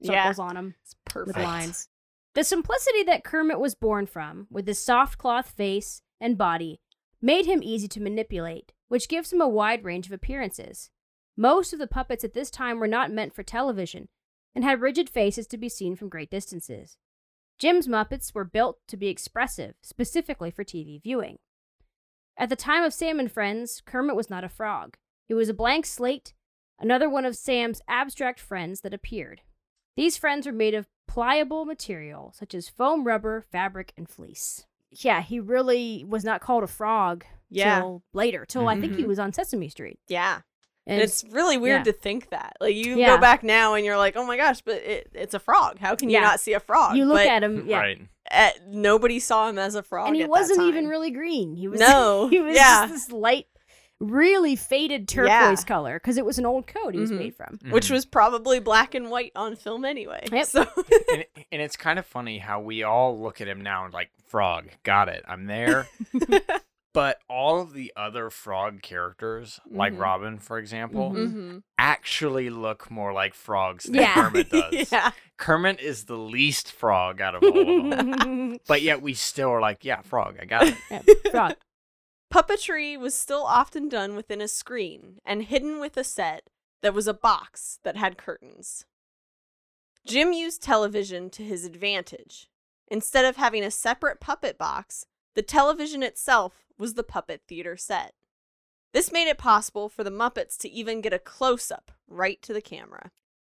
Yeah. 0.00 0.22
circles 0.24 0.38
on 0.38 0.54
them 0.54 0.74
It's 0.82 0.94
with 1.14 1.36
lines. 1.36 1.88
The 2.34 2.44
simplicity 2.44 3.04
that 3.04 3.22
Kermit 3.24 3.60
was 3.60 3.74
born 3.74 4.06
from, 4.06 4.48
with 4.50 4.66
his 4.66 4.78
soft 4.78 5.18
cloth 5.18 5.50
face 5.50 6.02
and 6.20 6.36
body, 6.36 6.80
made 7.24 7.46
him 7.46 7.62
easy 7.62 7.88
to 7.88 8.02
manipulate, 8.02 8.72
which 8.88 9.08
gives 9.08 9.32
him 9.32 9.40
a 9.40 9.48
wide 9.48 9.82
range 9.82 10.04
of 10.04 10.12
appearances. 10.12 10.90
Most 11.38 11.72
of 11.72 11.78
the 11.78 11.86
puppets 11.86 12.22
at 12.22 12.34
this 12.34 12.50
time 12.50 12.78
were 12.78 12.86
not 12.86 13.10
meant 13.10 13.34
for 13.34 13.42
television 13.42 14.08
and 14.54 14.62
had 14.62 14.82
rigid 14.82 15.08
faces 15.08 15.46
to 15.46 15.56
be 15.56 15.70
seen 15.70 15.96
from 15.96 16.10
great 16.10 16.30
distances. 16.30 16.98
Jim's 17.58 17.88
Muppets 17.88 18.34
were 18.34 18.44
built 18.44 18.76
to 18.88 18.98
be 18.98 19.08
expressive, 19.08 19.74
specifically 19.80 20.50
for 20.50 20.64
TV 20.64 21.02
viewing. 21.02 21.38
At 22.36 22.50
the 22.50 22.56
time 22.56 22.84
of 22.84 22.92
Sam 22.92 23.18
and 23.18 23.32
Friends, 23.32 23.80
Kermit 23.86 24.16
was 24.16 24.28
not 24.28 24.44
a 24.44 24.48
frog. 24.50 24.98
He 25.26 25.32
was 25.32 25.48
a 25.48 25.54
blank 25.54 25.86
slate, 25.86 26.34
another 26.78 27.08
one 27.08 27.24
of 27.24 27.36
Sam's 27.36 27.80
abstract 27.88 28.38
friends 28.38 28.82
that 28.82 28.92
appeared. 28.92 29.40
These 29.96 30.18
friends 30.18 30.46
were 30.46 30.52
made 30.52 30.74
of 30.74 30.88
pliable 31.08 31.64
material, 31.64 32.34
such 32.36 32.52
as 32.52 32.68
foam, 32.68 33.06
rubber, 33.06 33.46
fabric, 33.50 33.94
and 33.96 34.06
fleece. 34.06 34.66
Yeah, 35.00 35.20
he 35.22 35.40
really 35.40 36.04
was 36.08 36.24
not 36.24 36.40
called 36.40 36.62
a 36.64 36.66
frog 36.68 37.24
Yeah. 37.50 37.80
till 37.80 38.02
later, 38.12 38.44
till 38.46 38.68
I 38.68 38.80
think 38.80 38.96
he 38.96 39.04
Mhm. 39.04 39.08
was 39.08 39.18
on 39.18 39.32
Sesame 39.32 39.68
Street. 39.68 39.98
Yeah. 40.08 40.40
And 40.86 40.94
And 40.96 41.02
it's 41.02 41.24
really 41.30 41.56
weird 41.56 41.80
yeah. 41.86 41.92
to 41.92 41.98
think 41.98 42.28
that. 42.30 42.56
Like 42.60 42.74
you 42.74 42.96
Yeah. 42.98 43.14
go 43.14 43.18
back 43.18 43.42
now 43.42 43.72
and 43.74 43.86
you're 43.86 43.96
like, 43.96 44.16
oh 44.16 44.26
my 44.26 44.36
gosh, 44.36 44.60
but 44.60 44.76
it, 44.82 45.08
it's 45.14 45.32
a 45.32 45.38
frog. 45.38 45.78
How 45.78 45.94
can 45.94 46.10
you 46.10 46.14
Yeah. 46.16 46.20
not 46.24 46.40
see 46.40 46.52
a 46.52 46.60
frog? 46.60 46.96
you 46.96 47.06
look 47.06 47.16
But 47.16 47.26
at 47.26 47.42
him, 47.42 47.64
yeah, 47.68 47.78
right. 47.78 48.00
uh, 48.30 48.50
nobody 48.68 49.18
saw 49.18 49.48
him 49.48 49.58
as 49.58 49.74
a 49.76 49.82
frog. 49.82 50.08
and 50.08 50.16
he 50.16 50.22
at 50.24 50.28
wasn't 50.28 50.58
time. 50.58 50.68
even 50.68 50.86
really 50.88 51.10
green. 51.10 51.54
He 51.56 51.68
was 51.68 51.80
No, 51.80 52.28
he 52.30 52.40
was 52.40 52.54
yeah. 52.54 52.86
just 52.86 52.92
this 53.08 53.12
light, 53.12 53.46
really 54.10 54.56
faded 54.56 55.08
turquoise 55.08 55.28
Yeah. 55.28 55.66
color 55.66 55.98
because 55.98 56.16
it 56.16 56.24
was 56.24 56.38
an 56.38 56.46
old 56.46 56.66
coat 56.66 56.94
he 56.94 57.00
was 57.00 57.10
Mhm. 57.12 57.18
made 57.18 57.34
from. 57.36 57.58
which 57.70 57.88
Mhm. 57.88 57.92
was 57.92 58.04
probably 58.06 58.60
black 58.60 58.94
and 58.94 59.10
white 59.10 59.32
on 59.36 59.56
film 59.56 59.84
anyway. 59.84 60.24
Yep. 60.30 60.46
So 60.46 60.60
and, 61.12 61.24
and 61.52 61.62
it's 61.62 61.76
kind 61.76 61.98
of 61.98 62.06
funny 62.06 62.38
how 62.38 62.60
we 62.60 62.82
all 62.82 63.20
look 63.20 63.40
at 63.40 63.48
him 63.48 63.60
now 63.60 63.84
and 63.84 63.92
like 63.94 64.10
frog 64.26 64.68
got 64.82 65.08
it 65.08 65.22
i'm 65.28 65.46
there 65.46 65.86
but 66.92 67.18
all 67.28 67.60
of 67.60 67.72
the 67.72 67.92
other 67.96 68.30
frog 68.30 68.82
characters 68.82 69.60
like 69.70 69.92
Mhm. 69.92 70.00
robin 70.00 70.38
for 70.38 70.58
example 70.58 71.12
Mhm. 71.12 71.32
Mhm. 71.34 71.62
actually 71.78 72.50
look 72.50 72.90
more 72.90 73.12
like 73.12 73.34
frogs 73.34 73.84
than 73.84 73.94
Yeah. 73.96 74.14
kermit 74.14 74.50
does 74.50 74.90
yeah. 74.92 75.12
kermit 75.36 75.80
is 75.80 76.04
the 76.06 76.16
least 76.16 76.72
frog 76.72 77.20
out 77.20 77.34
of 77.36 77.42
all 77.44 77.58
of 77.58 77.90
them 77.90 78.58
but 78.66 78.82
yet 78.82 79.00
we 79.02 79.14
still 79.14 79.50
are 79.50 79.60
like 79.60 79.84
yeah 79.84 80.00
frog 80.02 80.36
i 80.40 80.44
got 80.46 80.66
it 80.66 80.76
Yeah, 80.90 81.02
frog. 81.30 81.54
Puppetry 82.34 82.98
was 82.98 83.14
still 83.14 83.44
often 83.44 83.88
done 83.88 84.16
within 84.16 84.40
a 84.40 84.48
screen 84.48 85.20
and 85.24 85.44
hidden 85.44 85.78
with 85.78 85.96
a 85.96 86.02
set, 86.02 86.50
that 86.82 86.92
was 86.92 87.06
a 87.06 87.14
box 87.14 87.78
that 87.84 87.96
had 87.96 88.18
curtains. 88.18 88.86
Jim 90.04 90.32
used 90.32 90.60
television 90.60 91.30
to 91.30 91.44
his 91.44 91.64
advantage. 91.64 92.50
Instead 92.88 93.24
of 93.24 93.36
having 93.36 93.62
a 93.62 93.70
separate 93.70 94.18
puppet 94.18 94.58
box, 94.58 95.06
the 95.36 95.42
television 95.42 96.02
itself 96.02 96.66
was 96.76 96.94
the 96.94 97.04
puppet 97.04 97.42
theater 97.46 97.76
set. 97.76 98.14
This 98.92 99.12
made 99.12 99.28
it 99.28 99.38
possible 99.38 99.88
for 99.88 100.02
the 100.02 100.10
Muppets 100.10 100.58
to 100.58 100.68
even 100.68 101.00
get 101.00 101.12
a 101.12 101.20
close 101.20 101.70
up 101.70 101.92
right 102.08 102.42
to 102.42 102.52
the 102.52 102.60
camera. 102.60 103.12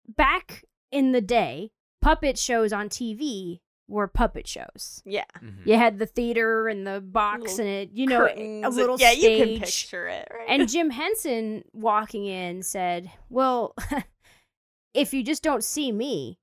Back 0.05 0.65
in 0.91 1.13
the 1.13 1.21
day, 1.21 1.71
puppet 2.01 2.37
shows 2.37 2.73
on 2.73 2.89
TV 2.89 3.61
were 3.87 4.07
puppet 4.07 4.47
shows. 4.47 5.01
Yeah. 5.05 5.25
Mhm. 5.39 5.65
You 5.65 5.75
had 5.75 5.99
the 5.99 6.05
theater 6.07 6.67
and 6.67 6.87
the 6.87 7.01
box 7.01 7.57
Little 7.57 7.59
and 7.65 7.69
it, 7.69 7.89
you 7.93 8.07
know, 8.07 8.19
Curtains 8.27 8.63
a 8.63 8.67
and- 8.67 8.75
little 8.75 8.97
yeah, 8.99 9.11
stage. 9.11 9.23
you 9.39 9.45
can 9.45 9.59
picture 9.59 10.07
it, 10.07 10.27
right? 10.31 10.47
And 10.49 10.67
Jim 10.69 10.89
Henson 10.89 11.63
walking 11.73 12.25
in 12.25 12.63
said, 12.63 13.11
"Well, 13.29 13.75
if 14.93 15.13
you 15.13 15.23
just 15.23 15.43
don't 15.43 15.63
see 15.63 15.91
me, 15.91 16.39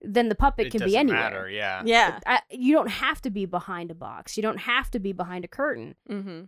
then 0.00 0.28
the 0.28 0.34
puppet 0.34 0.66
It 0.66 0.70
can 0.70 0.80
doesn't 0.80 0.92
be 0.92 0.96
anywhere. 0.96 1.20
matter, 1.20 1.50
yeah. 1.50 1.82
yeah. 1.84 2.18
I, 2.26 2.40
you 2.50 2.74
don't 2.74 2.88
have 2.90 3.20
to 3.22 3.30
be 3.30 3.44
behind 3.46 3.90
a 3.90 3.94
box. 3.94 4.36
You 4.36 4.42
don't 4.42 4.58
have 4.60 4.90
to 4.92 4.98
be 4.98 5.12
behind 5.12 5.44
a 5.44 5.48
curtain." 5.48 5.94
Mm-hmm. 6.10 6.42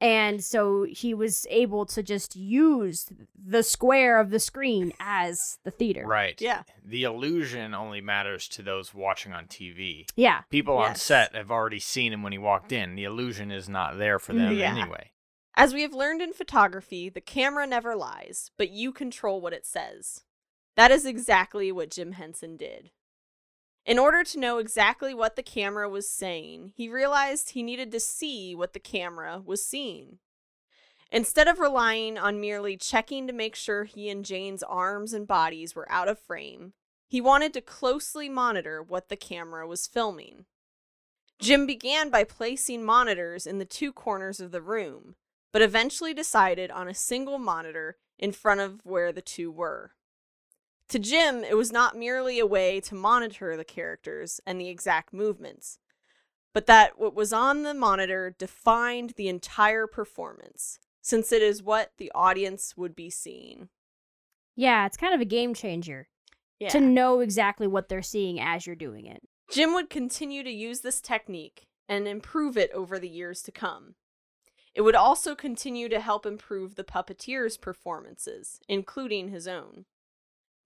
And 0.00 0.42
so 0.42 0.84
he 0.84 1.12
was 1.12 1.46
able 1.50 1.84
to 1.86 2.02
just 2.02 2.34
use 2.34 3.06
the 3.36 3.62
square 3.62 4.18
of 4.18 4.30
the 4.30 4.38
screen 4.38 4.92
as 4.98 5.58
the 5.62 5.70
theater. 5.70 6.06
Right. 6.06 6.40
Yeah. 6.40 6.62
The 6.82 7.04
illusion 7.04 7.74
only 7.74 8.00
matters 8.00 8.48
to 8.48 8.62
those 8.62 8.94
watching 8.94 9.32
on 9.34 9.44
TV. 9.46 10.06
Yeah. 10.16 10.42
People 10.50 10.78
on 10.78 10.94
set 10.94 11.34
have 11.34 11.50
already 11.50 11.80
seen 11.80 12.14
him 12.14 12.22
when 12.22 12.32
he 12.32 12.38
walked 12.38 12.72
in. 12.72 12.94
The 12.94 13.04
illusion 13.04 13.50
is 13.50 13.68
not 13.68 13.98
there 13.98 14.18
for 14.18 14.32
them 14.32 14.52
Yeah. 14.56 14.70
anyway. 14.74 15.10
As 15.54 15.74
we 15.74 15.82
have 15.82 15.92
learned 15.92 16.22
in 16.22 16.32
photography, 16.32 17.10
the 17.10 17.20
camera 17.20 17.66
never 17.66 17.94
lies, 17.94 18.50
but 18.56 18.70
you 18.70 18.92
control 18.92 19.40
what 19.42 19.52
it 19.52 19.66
says. 19.66 20.24
That 20.76 20.90
is 20.90 21.04
exactly 21.04 21.70
what 21.70 21.90
Jim 21.90 22.12
Henson 22.12 22.56
did. 22.56 22.90
In 23.90 23.98
order 23.98 24.22
to 24.22 24.38
know 24.38 24.58
exactly 24.58 25.12
what 25.14 25.34
the 25.34 25.42
camera 25.42 25.88
was 25.88 26.08
saying, 26.08 26.74
he 26.76 26.88
realized 26.88 27.50
he 27.50 27.62
needed 27.64 27.90
to 27.90 27.98
see 27.98 28.54
what 28.54 28.72
the 28.72 28.78
camera 28.78 29.42
was 29.44 29.64
seeing. 29.64 30.18
Instead 31.10 31.48
of 31.48 31.58
relying 31.58 32.16
on 32.16 32.40
merely 32.40 32.76
checking 32.76 33.26
to 33.26 33.32
make 33.32 33.56
sure 33.56 33.82
he 33.82 34.08
and 34.08 34.24
Jane's 34.24 34.62
arms 34.62 35.12
and 35.12 35.26
bodies 35.26 35.74
were 35.74 35.90
out 35.90 36.06
of 36.06 36.20
frame, 36.20 36.72
he 37.08 37.20
wanted 37.20 37.52
to 37.52 37.60
closely 37.60 38.28
monitor 38.28 38.80
what 38.80 39.08
the 39.08 39.16
camera 39.16 39.66
was 39.66 39.88
filming. 39.88 40.44
Jim 41.40 41.66
began 41.66 42.10
by 42.10 42.22
placing 42.22 42.84
monitors 42.84 43.44
in 43.44 43.58
the 43.58 43.64
two 43.64 43.92
corners 43.92 44.38
of 44.38 44.52
the 44.52 44.62
room, 44.62 45.16
but 45.52 45.62
eventually 45.62 46.14
decided 46.14 46.70
on 46.70 46.86
a 46.86 46.94
single 46.94 47.40
monitor 47.40 47.96
in 48.20 48.30
front 48.30 48.60
of 48.60 48.78
where 48.84 49.10
the 49.10 49.20
two 49.20 49.50
were. 49.50 49.94
To 50.90 50.98
Jim, 50.98 51.44
it 51.44 51.56
was 51.56 51.70
not 51.72 51.96
merely 51.96 52.38
a 52.40 52.46
way 52.46 52.80
to 52.80 52.94
monitor 52.96 53.56
the 53.56 53.64
characters 53.64 54.40
and 54.44 54.60
the 54.60 54.68
exact 54.68 55.12
movements, 55.12 55.78
but 56.52 56.66
that 56.66 56.98
what 56.98 57.14
was 57.14 57.32
on 57.32 57.62
the 57.62 57.74
monitor 57.74 58.34
defined 58.36 59.10
the 59.16 59.28
entire 59.28 59.86
performance, 59.86 60.80
since 61.00 61.30
it 61.30 61.42
is 61.42 61.62
what 61.62 61.92
the 61.98 62.10
audience 62.12 62.76
would 62.76 62.96
be 62.96 63.08
seeing. 63.08 63.68
Yeah, 64.56 64.84
it's 64.84 64.96
kind 64.96 65.14
of 65.14 65.20
a 65.20 65.24
game 65.24 65.54
changer 65.54 66.08
Yeah. 66.58 66.70
to 66.70 66.80
know 66.80 67.20
exactly 67.20 67.68
what 67.68 67.88
they're 67.88 68.02
seeing 68.02 68.40
as 68.40 68.66
you're 68.66 68.74
doing 68.76 69.06
it. 69.06 69.22
Jim 69.48 69.72
would 69.74 69.90
continue 69.90 70.42
to 70.42 70.50
use 70.50 70.80
this 70.80 71.00
technique 71.00 71.68
and 71.88 72.08
improve 72.08 72.56
it 72.56 72.70
over 72.72 72.98
the 72.98 73.08
years 73.08 73.42
to 73.42 73.52
come. 73.52 73.94
It 74.74 74.82
would 74.82 74.96
also 74.96 75.36
continue 75.36 75.88
to 75.88 76.00
help 76.00 76.26
improve 76.26 76.74
the 76.74 76.84
puppeteer's 76.84 77.56
performances, 77.56 78.60
including 78.68 79.28
his 79.28 79.46
own. 79.48 79.86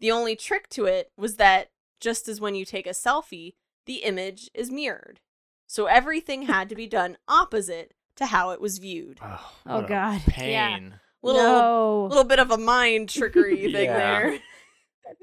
The 0.05 0.13
only 0.13 0.37
trick 0.37 0.69
to 0.69 0.85
it 0.85 1.11
was 1.17 1.37
that, 1.37 1.71
just 1.99 2.29
as 2.29 2.39
when 2.39 2.55
you 2.55 2.67
take 2.67 2.87
a 2.87 2.91
selfie, 2.91 3.55
the 3.87 4.03
image 4.05 4.51
is 4.53 4.71
mirrored. 4.71 5.21
So 5.67 5.87
everything 5.87 6.43
had 6.47 6.69
to 6.69 6.75
be 6.75 6.87
done 6.87 7.17
opposite 7.27 7.95
to 8.17 8.27
how 8.27 8.51
it 8.51 8.61
was 8.61 8.77
viewed. 8.77 9.19
Oh, 9.23 9.53
Oh, 9.65 9.77
what 9.77 9.85
a 9.87 9.89
God. 9.89 10.23
Yeah. 10.37 10.77
Pain. 10.77 10.95
Little 11.23 11.43
no. 11.43 12.05
little 12.11 12.25
bit 12.25 12.39
of 12.39 12.51
a 12.51 12.59
mind 12.59 13.09
trickery 13.09 13.63
thing 13.73 13.87
Yeah. 13.87 13.97
there. 13.97 14.39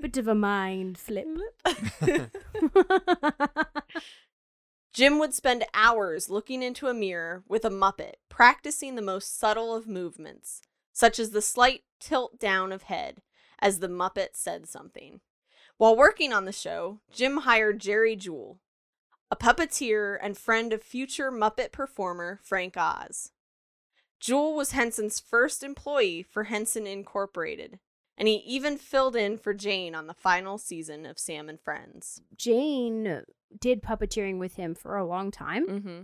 bit 0.02 0.18
of 0.18 0.28
a 0.28 0.34
mind 0.34 0.98
flip. 0.98 1.28
Jim 4.96 5.20
would 5.20 5.36
spend 5.36 5.64
hours 5.76 6.28
looking 6.28 6.64
into 6.64 6.88
a 6.88 6.94
mirror 6.96 7.44
with 7.48 7.66
a 7.66 7.70
Muppet, 7.70 8.16
practicing 8.30 8.96
the 8.96 9.04
most 9.04 9.38
subtle 9.40 9.76
of 9.76 9.88
movements, 9.88 10.64
such 10.92 11.20
as 11.20 11.30
the 11.30 11.42
slight 11.44 11.84
tilt 12.00 12.40
down 12.40 12.72
of 12.72 12.82
head 12.82 13.22
as 13.62 13.80
the 13.80 13.88
Muppet 13.88 14.30
said 14.34 14.68
something. 14.68 15.22
While 15.78 15.96
working 15.96 16.34
on 16.34 16.46
the 16.46 16.52
show, 16.52 17.00
Jim 17.12 17.38
hired 17.38 17.80
Jerry 17.80 18.16
Juhl, 18.16 18.58
a 19.30 19.36
puppeteer 19.36 20.18
and 20.22 20.38
friend 20.38 20.74
of 20.74 20.84
future 20.84 21.32
Muppet 21.32 21.72
performer 21.72 22.40
Frank 22.44 22.76
Oz. 22.78 23.32
Juhl 24.22 24.56
was 24.56 24.72
Henson's 24.72 25.20
first 25.20 25.64
employee 25.64 26.22
for 26.22 26.44
Henson 26.44 26.86
Incorporated, 26.86 27.80
and 28.18 28.28
he 28.28 28.36
even 28.46 28.78
filled 28.78 29.16
in 29.16 29.38
for 29.38 29.54
Jane 29.54 29.96
on 29.96 30.06
the 30.06 30.14
final 30.14 30.58
season 30.60 31.06
of 31.06 31.18
Sam 31.18 31.50
and 31.50 31.60
Friends. 31.60 32.22
Jane 32.36 33.24
did 33.60 33.82
puppeteering 33.82 34.38
with 34.38 34.58
him 34.58 34.76
for 34.76 34.96
a 34.96 35.06
long 35.06 35.32
time. 35.32 35.68
Mm-hmm. 35.68 36.02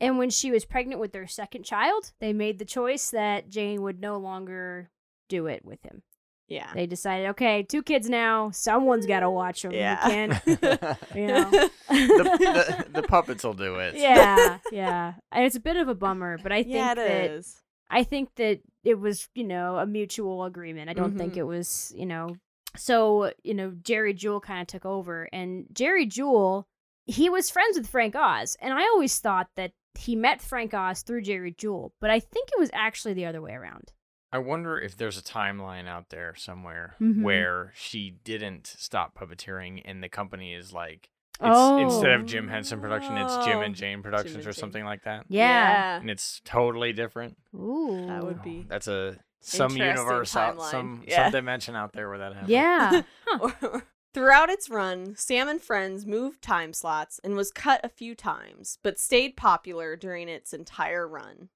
And 0.00 0.18
when 0.18 0.28
she 0.28 0.50
was 0.50 0.66
pregnant 0.66 1.00
with 1.00 1.12
their 1.12 1.26
second 1.26 1.64
child, 1.64 2.12
they 2.20 2.34
made 2.34 2.58
the 2.58 2.66
choice 2.66 3.10
that 3.10 3.48
Jane 3.48 3.80
would 3.82 4.00
no 4.00 4.18
longer 4.18 4.90
do 5.28 5.46
it 5.46 5.64
with 5.64 5.82
him. 5.82 6.02
Yeah. 6.48 6.70
They 6.74 6.86
decided, 6.86 7.28
okay, 7.30 7.62
two 7.62 7.82
kids 7.82 8.08
now, 8.08 8.50
someone's 8.50 9.06
got 9.06 9.20
to 9.20 9.30
watch 9.30 9.62
them. 9.62 9.72
Yeah. 9.72 10.06
You 10.06 10.10
can't, 10.36 10.46
you 11.14 11.26
know. 11.26 11.50
the, 11.50 11.70
the, 11.88 12.86
the 12.92 13.02
puppets 13.08 13.44
will 13.44 13.54
do 13.54 13.76
it. 13.76 13.94
yeah, 13.96 14.58
yeah. 14.70 15.14
And 15.32 15.44
it's 15.46 15.56
a 15.56 15.60
bit 15.60 15.76
of 15.76 15.88
a 15.88 15.94
bummer, 15.94 16.38
but 16.42 16.52
I 16.52 16.62
think 16.62 16.74
yeah, 16.74 16.92
it 16.92 16.96
that 16.96 17.30
is. 17.30 17.60
I 17.90 18.02
think 18.04 18.34
that 18.36 18.60
it 18.82 18.98
was, 18.98 19.28
you 19.34 19.44
know, 19.44 19.76
a 19.78 19.86
mutual 19.86 20.44
agreement. 20.44 20.90
I 20.90 20.94
don't 20.94 21.16
think 21.16 21.34
Mhm. 21.34 21.38
it 21.38 21.42
was, 21.44 21.92
you 21.96 22.06
know. 22.06 22.36
So, 22.76 23.32
you 23.42 23.54
know, 23.54 23.72
Jerry 23.82 24.14
Juhl 24.14 24.42
kind 24.42 24.60
of 24.60 24.66
took 24.66 24.84
over. 24.84 25.28
And 25.32 25.66
Jerry 25.72 26.06
Juhl, 26.06 26.64
he 27.06 27.30
was 27.30 27.50
friends 27.50 27.78
with 27.78 27.88
Frank 27.88 28.16
Oz. 28.16 28.56
And 28.60 28.74
I 28.74 28.82
always 28.82 29.18
thought 29.18 29.48
that 29.56 29.72
he 29.96 30.16
met 30.16 30.42
Frank 30.42 30.74
Oz 30.74 31.02
through 31.02 31.22
Jerry 31.22 31.52
Juhl, 31.52 31.92
but 32.00 32.10
I 32.10 32.18
think 32.18 32.48
it 32.48 32.58
was 32.58 32.70
actually 32.72 33.14
the 33.14 33.26
other 33.26 33.40
way 33.40 33.52
around. 33.52 33.92
I 34.34 34.38
wonder 34.38 34.78
if 34.78 34.96
there's 34.96 35.16
a 35.16 35.22
timeline 35.22 35.86
out 35.86 36.10
there 36.10 36.34
somewhere 36.34 36.96
Mhm. 37.00 37.22
where 37.22 37.72
she 37.76 38.10
didn't 38.24 38.66
stop 38.66 39.16
puppeteering 39.16 39.80
and 39.84 40.02
the 40.02 40.08
company 40.08 40.52
is 40.54 40.72
like, 40.72 41.08
it's, 41.34 41.40
Oh. 41.42 41.78
instead 41.78 42.10
of 42.10 42.26
Jim 42.26 42.48
Henson 42.48 42.80
Production, 42.80 43.16
it's 43.16 43.36
Jim 43.44 43.58
Oh. 43.58 43.62
and 43.62 43.74
Jane 43.76 44.02
Productions 44.02 44.34
and 44.34 44.42
or 44.46 44.50
Jane. 44.52 44.60
something 44.60 44.84
like 44.84 45.04
that. 45.04 45.26
Yeah. 45.28 46.00
And 46.00 46.10
it's 46.10 46.40
totally 46.44 46.92
different. 46.92 47.38
Ooh. 47.54 48.06
That 48.08 48.24
would 48.24 48.42
be. 48.42 48.66
That's 48.68 48.88
a 48.88 49.18
some 49.40 49.72
Interesting 49.72 50.04
universe 50.04 50.34
out, 50.36 50.56
timeline. 50.56 50.70
some 50.70 51.04
Yeah. 51.06 51.24
some 51.24 51.32
dimension 51.32 51.76
out 51.76 51.92
there 51.92 52.08
where 52.08 52.18
that 52.18 52.32
happens. 52.32 52.50
Yeah. 52.50 53.02
Huh. 53.28 53.80
Throughout 54.14 54.48
its 54.50 54.70
run, 54.70 55.16
Sam 55.16 55.48
and 55.48 55.60
Friends 55.60 56.06
moved 56.06 56.40
time 56.42 56.72
slots 56.72 57.20
and 57.24 57.36
was 57.36 57.50
cut 57.50 57.80
a 57.84 57.88
few 57.88 58.14
times, 58.14 58.78
but 58.82 58.98
stayed 58.98 59.36
popular 59.36 59.96
during 59.96 60.28
its 60.28 60.52
entire 60.54 61.06
run. 61.06 61.48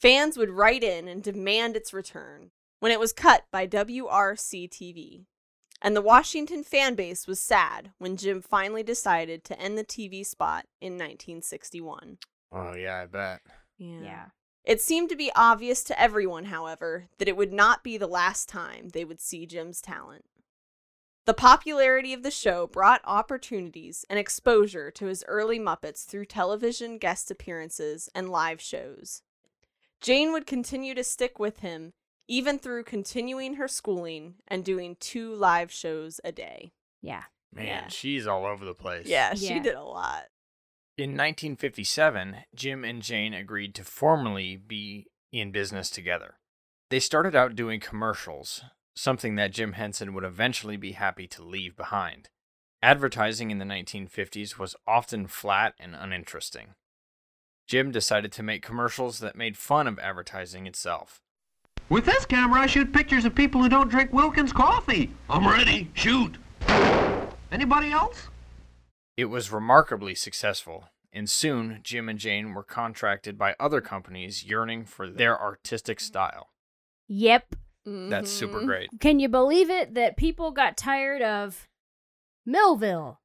Fans 0.00 0.38
would 0.38 0.50
write 0.50 0.82
in 0.82 1.08
and 1.08 1.22
demand 1.22 1.76
its 1.76 1.92
return 1.92 2.52
when 2.78 2.90
it 2.90 2.98
was 2.98 3.12
cut 3.12 3.44
by 3.50 3.66
WRC 3.66 4.70
TV. 4.70 5.26
And 5.82 5.94
the 5.94 6.00
Washington 6.00 6.64
fan 6.64 6.94
base 6.94 7.26
was 7.26 7.38
sad 7.38 7.90
when 7.98 8.16
Jim 8.16 8.40
finally 8.40 8.82
decided 8.82 9.44
to 9.44 9.60
end 9.60 9.76
the 9.76 9.84
TV 9.84 10.24
spot 10.24 10.64
in 10.80 10.94
1961. 10.94 12.16
Oh 12.50 12.74
yeah, 12.74 13.02
I 13.02 13.06
bet. 13.06 13.40
yeah. 13.78 14.26
It 14.64 14.80
seemed 14.80 15.10
to 15.10 15.16
be 15.16 15.32
obvious 15.34 15.82
to 15.84 16.00
everyone, 16.00 16.46
however, 16.46 17.08
that 17.18 17.28
it 17.28 17.36
would 17.36 17.52
not 17.52 17.84
be 17.84 17.98
the 17.98 18.06
last 18.06 18.48
time 18.48 18.88
they 18.90 19.04
would 19.04 19.20
see 19.20 19.46
Jim's 19.46 19.80
talent. 19.80 20.24
The 21.26 21.34
popularity 21.34 22.14
of 22.14 22.22
the 22.22 22.30
show 22.30 22.66
brought 22.66 23.02
opportunities 23.04 24.04
and 24.08 24.18
exposure 24.18 24.90
to 24.92 25.06
his 25.06 25.24
early 25.28 25.58
Muppets 25.58 26.04
through 26.04 26.26
television 26.26 26.98
guest 26.98 27.30
appearances 27.30 28.08
and 28.14 28.30
live 28.30 28.60
shows. 28.60 29.22
Jane 30.00 30.32
would 30.32 30.46
continue 30.46 30.94
to 30.94 31.04
stick 31.04 31.38
with 31.38 31.60
him 31.60 31.92
even 32.28 32.58
through 32.60 32.84
continuing 32.84 33.54
her 33.54 33.66
schooling 33.66 34.36
and 34.46 34.64
doing 34.64 34.96
two 35.00 35.34
live 35.34 35.72
shows 35.72 36.20
a 36.22 36.30
day. 36.30 36.70
Yeah. 37.02 37.24
Man, 37.52 37.66
Yeah. 37.66 37.88
she's 37.88 38.26
all 38.26 38.46
over 38.46 38.64
the 38.64 38.74
place. 38.74 39.06
Yeah, 39.06 39.34
she 39.34 39.48
Yeah. 39.48 39.62
did 39.62 39.74
a 39.74 39.82
lot. 39.82 40.26
In 40.96 41.16
1957, 41.16 42.44
Jim 42.54 42.84
and 42.84 43.02
Jane 43.02 43.34
agreed 43.34 43.74
to 43.74 43.84
formally 43.84 44.56
be 44.56 45.08
in 45.32 45.50
business 45.50 45.90
together. 45.90 46.38
They 46.90 47.00
started 47.00 47.34
out 47.34 47.56
doing 47.56 47.80
commercials, 47.80 48.62
something 48.94 49.34
that 49.34 49.50
Jim 49.52 49.72
Henson 49.72 50.14
would 50.14 50.24
eventually 50.24 50.76
be 50.76 50.92
happy 50.92 51.26
to 51.28 51.42
leave 51.42 51.76
behind. 51.76 52.28
Advertising 52.82 53.50
in 53.50 53.58
the 53.58 53.64
1950s 53.64 54.56
was 54.58 54.76
often 54.86 55.26
flat 55.26 55.74
and 55.78 55.94
uninteresting. 55.96 56.74
Jim 57.70 57.92
decided 57.92 58.32
to 58.32 58.42
make 58.42 58.62
commercials 58.64 59.20
that 59.20 59.36
made 59.36 59.56
fun 59.56 59.86
of 59.86 59.96
advertising 60.00 60.66
itself. 60.66 61.22
With 61.88 62.04
this 62.04 62.26
camera, 62.26 62.62
I 62.62 62.66
shoot 62.66 62.92
pictures 62.92 63.24
of 63.24 63.32
people 63.36 63.62
who 63.62 63.68
don't 63.68 63.88
drink 63.88 64.12
Wilkins 64.12 64.52
coffee. 64.52 65.12
I'm 65.28 65.46
ready. 65.46 65.88
Shoot. 65.94 66.36
Anybody 67.52 67.92
else? 67.92 68.26
It 69.16 69.26
was 69.26 69.52
remarkably 69.52 70.16
successful, 70.16 70.88
and 71.12 71.30
soon 71.30 71.78
Jim 71.84 72.08
and 72.08 72.18
Jane 72.18 72.54
were 72.54 72.64
contracted 72.64 73.38
by 73.38 73.54
other 73.60 73.80
companies 73.80 74.42
yearning 74.42 74.84
for 74.84 75.08
their 75.08 75.40
artistic 75.40 76.00
style. 76.00 76.48
Yep. 77.06 77.54
That's 77.86 78.32
super 78.32 78.62
Mhm. 78.62 78.66
great. 78.66 78.90
Can 78.98 79.20
you 79.20 79.28
believe 79.28 79.70
it 79.70 79.94
that 79.94 80.16
people 80.16 80.50
got 80.50 80.76
tired 80.76 81.22
of 81.22 81.68
Millville, 82.44 83.20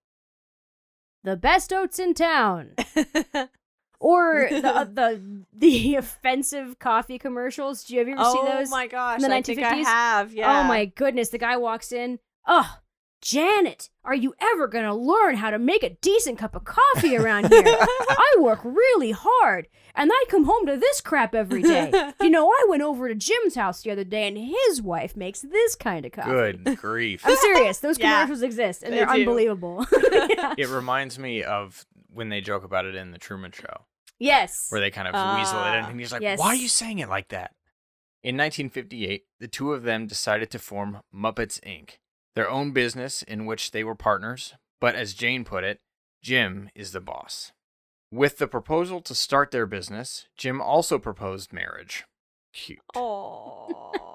the 1.24 1.36
best 1.36 1.74
oats 1.74 1.98
in 1.98 2.14
town, 2.14 2.76
or 4.06 4.48
the 4.52 4.68
uh, 4.76 4.84
the 4.84 5.44
the 5.52 5.96
offensive 6.02 6.78
coffee 6.80 7.18
commercials? 7.18 7.84
Do 7.84 7.96
you 7.96 8.02
ever 8.02 8.12
see 8.12 8.16
those? 8.46 8.68
oh 8.68 8.70
my 8.70 8.88
gosh, 8.88 9.24
in 9.24 9.30
the 9.30 9.36
I 9.36 9.42
think 9.42 9.60
I 9.64 9.76
have. 9.78 10.34
Yeah. 10.34 10.60
Oh 10.62 10.64
my 10.68 10.86
goodness! 10.86 11.30
The 11.30 11.38
guy 11.40 11.58
walks 11.58 11.92
in. 11.92 12.20
Oh, 12.46 12.78
Janet, 13.22 13.90
are 14.04 14.14
you 14.14 14.36
ever 14.40 14.68
gonna 14.68 14.96
learn 14.96 15.36
how 15.38 15.50
to 15.50 15.58
make 15.58 15.82
a 15.84 15.90
decent 16.02 16.38
cup 16.38 16.56
of 16.56 16.64
coffee 16.66 17.18
around 17.18 17.48
here? 17.52 17.64
I 17.66 18.36
work 18.40 18.60
really 18.64 19.12
hard, 19.12 19.68
and 19.96 20.12
I 20.14 20.26
come 20.30 20.44
home 20.44 20.68
to 20.68 20.78
this 20.78 21.02
crap 21.02 21.34
every 21.34 21.64
day. 21.64 21.92
You 22.22 22.30
know, 22.30 22.48
I 22.50 22.66
went 22.70 22.84
over 22.84 23.08
to 23.08 23.16
Jim's 23.16 23.56
house 23.56 23.82
the 23.82 23.90
other 23.90 24.04
day, 24.04 24.28
and 24.28 24.38
his 24.38 24.80
wife 24.84 25.16
makes 25.18 25.42
this 25.42 25.76
kind 25.76 26.06
of 26.06 26.12
coffee. 26.12 26.30
Good 26.30 26.78
grief. 26.78 27.24
I'm 27.26 27.36
serious. 27.38 27.80
Those 27.80 27.98
Yeah, 27.98 28.22
commercials 28.26 28.44
exist, 28.44 28.84
and 28.84 28.94
they 28.94 28.98
they're 28.98 29.08
do. 29.08 29.14
unbelievable. 29.22 29.88
Yeah. 30.12 30.54
It 30.58 30.68
reminds 30.70 31.18
me 31.18 31.42
of 31.42 31.84
when 32.14 32.30
they 32.30 32.42
joke 32.42 32.64
about 32.64 32.86
it 32.86 32.94
in 32.96 33.10
the 33.12 33.18
Truman 33.18 33.52
Show, 33.52 33.86
Yes. 34.20 34.68
where 34.70 34.80
they 34.82 34.92
kind 34.92 35.08
of 35.08 35.14
weasel 35.14 35.60
it 35.64 35.78
in, 35.78 35.84
Ah, 35.86 35.90
and 35.90 36.00
he's 36.00 36.12
like, 36.12 36.22
yes. 36.22 36.40
"Why 36.40 36.48
are 36.48 36.56
you 36.56 36.68
saying 36.70 37.00
it 37.00 37.10
like 37.10 37.30
that?" 37.30 37.54
In 38.24 38.38
1958, 38.38 39.26
the 39.40 39.48
two 39.48 39.74
of 39.74 39.84
them 39.84 40.08
decided 40.08 40.50
to 40.52 40.60
form 40.60 41.02
Muppets 41.14 41.60
Inc., 41.62 41.98
their 42.34 42.50
own 42.50 42.72
business 42.72 43.22
in 43.22 43.46
which 43.46 43.72
they 43.72 43.84
were 43.84 43.96
partners. 43.96 44.54
But 44.82 44.96
as 44.96 45.14
Jane 45.14 45.44
put 45.46 45.64
it, 45.64 45.82
Jim 46.22 46.70
is 46.76 46.92
the 46.92 47.02
boss. 47.02 47.52
With 48.12 48.38
the 48.38 48.48
proposal 48.48 49.02
to 49.02 49.14
start 49.16 49.52
their 49.52 49.66
business, 49.66 50.28
Jim 50.38 50.62
also 50.62 50.98
proposed 50.98 51.54
marriage. 51.54 52.06
Cute. 52.54 52.80
Oh. 52.96 54.15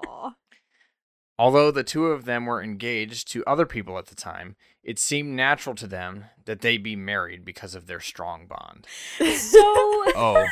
Although 1.39 1.71
the 1.71 1.83
two 1.83 2.07
of 2.07 2.25
them 2.25 2.45
were 2.45 2.61
engaged 2.61 3.31
to 3.31 3.43
other 3.45 3.65
people 3.65 3.97
at 3.97 4.07
the 4.07 4.15
time, 4.15 4.55
it 4.83 4.99
seemed 4.99 5.35
natural 5.35 5.75
to 5.75 5.87
them 5.87 6.25
that 6.45 6.61
they 6.61 6.77
be 6.77 6.95
married 6.95 7.43
because 7.45 7.73
of 7.75 7.87
their 7.87 7.99
strong 7.99 8.47
bond. 8.47 8.85
So, 9.17 9.59
Oh, 10.15 10.45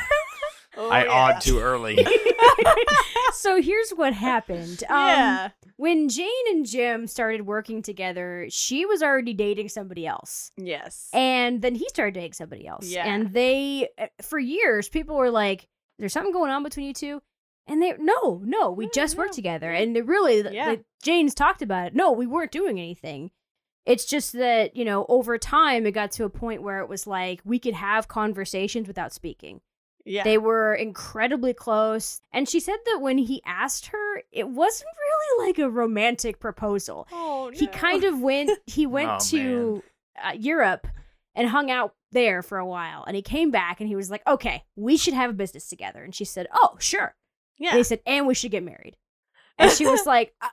Oh, 0.76 0.88
I 0.88 1.04
yeah. 1.04 1.10
awed 1.10 1.40
too 1.40 1.58
early. 1.58 1.98
so 3.32 3.60
here's 3.60 3.90
what 3.90 4.12
happened. 4.12 4.84
Um, 4.88 4.96
yeah. 4.96 5.48
When 5.76 6.08
Jane 6.08 6.28
and 6.48 6.64
Jim 6.66 7.06
started 7.08 7.46
working 7.46 7.82
together, 7.82 8.46
she 8.50 8.86
was 8.86 9.02
already 9.02 9.34
dating 9.34 9.68
somebody 9.68 10.06
else. 10.06 10.52
Yes. 10.56 11.08
And 11.12 11.60
then 11.60 11.74
he 11.74 11.88
started 11.88 12.14
dating 12.14 12.34
somebody 12.34 12.66
else. 12.66 12.86
Yeah. 12.86 13.04
And 13.12 13.32
they, 13.32 13.88
uh, 13.98 14.06
for 14.22 14.38
years, 14.38 14.88
people 14.88 15.16
were 15.16 15.30
like, 15.30 15.66
there's 15.98 16.12
something 16.12 16.32
going 16.32 16.50
on 16.50 16.62
between 16.62 16.86
you 16.86 16.94
two. 16.94 17.22
And 17.70 17.80
they, 17.82 17.94
no, 17.98 18.42
no, 18.44 18.70
we 18.70 18.86
No, 18.86 18.90
just 18.92 19.16
worked 19.16 19.34
together. 19.34 19.70
And 19.70 19.94
they 19.94 20.02
really, 20.02 20.40
Yeah. 20.54 20.74
the, 20.76 20.84
Jane's 21.02 21.34
talked 21.34 21.62
about 21.62 21.86
it. 21.88 21.94
No, 21.94 22.10
we 22.12 22.26
weren't 22.26 22.50
doing 22.52 22.78
anything. 22.78 23.30
It's 23.86 24.04
just 24.04 24.32
that, 24.34 24.76
you 24.76 24.84
know, 24.84 25.06
over 25.08 25.38
time, 25.38 25.86
it 25.86 25.92
got 25.92 26.10
to 26.12 26.24
a 26.24 26.30
point 26.30 26.62
where 26.62 26.80
it 26.80 26.88
was 26.88 27.06
like 27.06 27.40
we 27.44 27.58
could 27.58 27.74
have 27.74 28.08
conversations 28.08 28.86
without 28.86 29.12
speaking. 29.12 29.60
yeah. 30.04 30.22
They 30.24 30.36
were 30.38 30.74
incredibly 30.74 31.54
close. 31.54 32.20
And 32.32 32.48
she 32.48 32.60
said 32.60 32.76
that 32.86 32.98
when 33.00 33.18
he 33.18 33.40
asked 33.46 33.86
her, 33.86 34.22
it 34.32 34.48
wasn't 34.48 34.90
really 35.00 35.46
like 35.48 35.58
a 35.58 35.70
romantic 35.70 36.40
proposal. 36.40 37.06
oh, 37.12 37.50
He 37.54 37.66
kind 37.66 38.04
of 38.04 38.20
went, 38.20 38.50
he 38.66 38.86
went 38.98 39.10
Oh, 39.10 39.18
to 39.30 39.82
uh, 40.22 40.32
Europe 40.32 40.86
and 41.34 41.48
hung 41.48 41.70
out 41.70 41.94
there 42.12 42.42
for 42.42 42.58
a 42.58 42.66
while. 42.66 43.04
And 43.06 43.14
he 43.16 43.22
came 43.22 43.50
back 43.50 43.80
and 43.80 43.88
he 43.88 43.96
was 43.96 44.10
like, 44.10 44.26
okay, 44.26 44.64
we 44.76 44.96
should 44.96 45.14
have 45.14 45.30
a 45.30 45.34
business 45.34 45.68
together. 45.68 46.02
And 46.02 46.14
she 46.14 46.24
said, 46.24 46.48
oh, 46.52 46.76
sure. 46.80 47.14
Yeah. 47.60 47.68
And 47.70 47.78
he 47.78 47.84
said, 47.84 48.00
and 48.06 48.26
we 48.26 48.34
should 48.34 48.50
get 48.50 48.64
married. 48.64 48.96
And 49.58 49.70
she 49.70 49.86
was 49.86 50.06
like, 50.06 50.32
uh, 50.40 50.48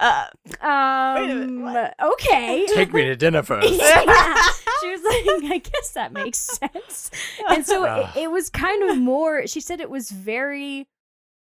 uh, 0.00 0.26
a 0.62 1.26
minute, 1.26 1.94
um, 1.98 2.10
okay. 2.12 2.66
Take 2.74 2.92
me 2.92 3.04
to 3.04 3.16
dinner 3.16 3.42
first. 3.50 3.72
yeah. 3.72 4.34
She 4.82 4.90
was 4.90 5.02
like, 5.02 5.50
I 5.52 5.58
guess 5.58 5.92
that 5.92 6.12
makes 6.12 6.36
sense. 6.38 7.10
And 7.48 7.64
so 7.64 7.86
Ugh. 7.86 8.10
it, 8.14 8.24
it 8.24 8.30
was 8.30 8.50
kind 8.50 8.90
of 8.90 8.98
more, 8.98 9.46
she 9.46 9.60
said 9.62 9.80
it 9.80 9.88
was 9.88 10.10
very 10.10 10.88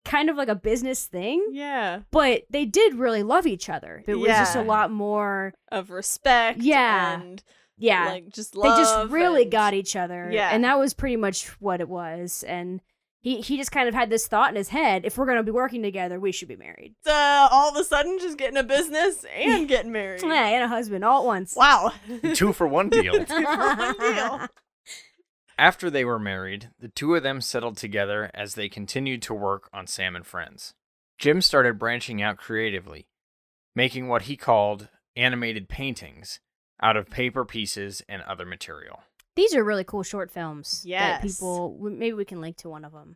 kind 0.05 0.31
of 0.31 0.37
like 0.37 0.47
a 0.47 0.55
business 0.55 1.05
thing, 1.05 1.45
yeah. 1.51 1.99
but 2.09 2.45
they 2.49 2.65
did 2.65 2.95
really 2.95 3.21
love 3.21 3.45
each 3.45 3.69
other. 3.69 4.03
It 4.07 4.15
was 4.15 4.29
just 4.29 4.55
a 4.55 4.63
lot 4.63 4.89
more, 4.89 5.53
Of 5.71 5.91
respect. 5.91 6.59
Yeah. 6.63 7.21
And 7.21 7.43
yeah. 7.77 8.05
like 8.07 8.29
just 8.29 8.55
love. 8.55 8.75
they 8.75 8.81
just 8.81 9.11
really 9.11 9.43
and- 9.43 9.51
got 9.51 9.75
each 9.75 9.95
other. 9.95 10.29
Yeah. 10.31 10.49
And 10.51 10.63
that 10.63 10.79
was 10.79 10.95
pretty 10.95 11.17
much 11.17 11.45
what 11.61 11.79
it 11.79 11.89
was. 11.89 12.43
And 12.47 12.81
he, 13.21 13.41
he 13.41 13.57
just 13.57 13.71
kind 13.71 13.87
of 13.87 13.93
had 13.93 14.09
this 14.09 14.27
thought 14.27 14.49
in 14.49 14.55
his 14.55 14.69
head 14.69 15.05
if 15.05 15.17
we're 15.17 15.25
going 15.25 15.37
to 15.37 15.43
be 15.43 15.51
working 15.51 15.81
together, 15.81 16.19
we 16.19 16.31
should 16.31 16.47
be 16.47 16.55
married. 16.55 16.95
Uh, 17.05 17.47
all 17.51 17.69
of 17.69 17.75
a 17.75 17.83
sudden, 17.83 18.19
just 18.19 18.37
getting 18.37 18.57
a 18.57 18.63
business 18.63 19.25
and 19.35 19.67
getting 19.67 19.91
married. 19.91 20.21
Yeah, 20.21 20.47
and 20.47 20.63
a 20.63 20.67
husband 20.67 21.03
all 21.03 21.21
at 21.21 21.25
once. 21.25 21.55
Wow. 21.55 21.91
Two 22.33 22.53
for 22.53 22.67
one 22.67 22.89
deal. 22.89 23.13
for 23.25 23.41
one 23.41 23.95
deal. 23.99 24.47
After 25.59 25.89
they 25.89 26.05
were 26.05 26.19
married, 26.19 26.69
the 26.79 26.87
two 26.87 27.15
of 27.15 27.23
them 27.23 27.41
settled 27.41 27.77
together 27.77 28.29
as 28.35 28.53
they 28.53 28.69
continued 28.69 29.23
to 29.23 29.33
work 29.33 29.69
on 29.73 29.87
Sam 29.87 30.15
and 30.15 30.25
Friends. 30.25 30.75
Jim 31.17 31.41
started 31.41 31.79
branching 31.79 32.21
out 32.21 32.37
creatively, 32.37 33.07
making 33.75 34.07
what 34.07 34.23
he 34.23 34.37
called 34.37 34.87
animated 35.15 35.67
paintings 35.67 36.39
out 36.79 36.95
of 36.95 37.09
paper 37.09 37.43
pieces 37.43 38.03
and 38.07 38.21
other 38.21 38.45
material. 38.45 39.01
These 39.37 39.55
are 39.55 39.63
really 39.63 39.85
cool 39.85 40.03
short 40.03 40.29
films. 40.31 40.83
That 40.89 41.21
people, 41.21 41.77
maybe 41.79 42.13
we 42.13 42.25
can 42.25 42.41
link 42.41 42.57
to 42.57 42.69
one 42.69 42.83
of 42.83 42.91
them. 42.91 43.15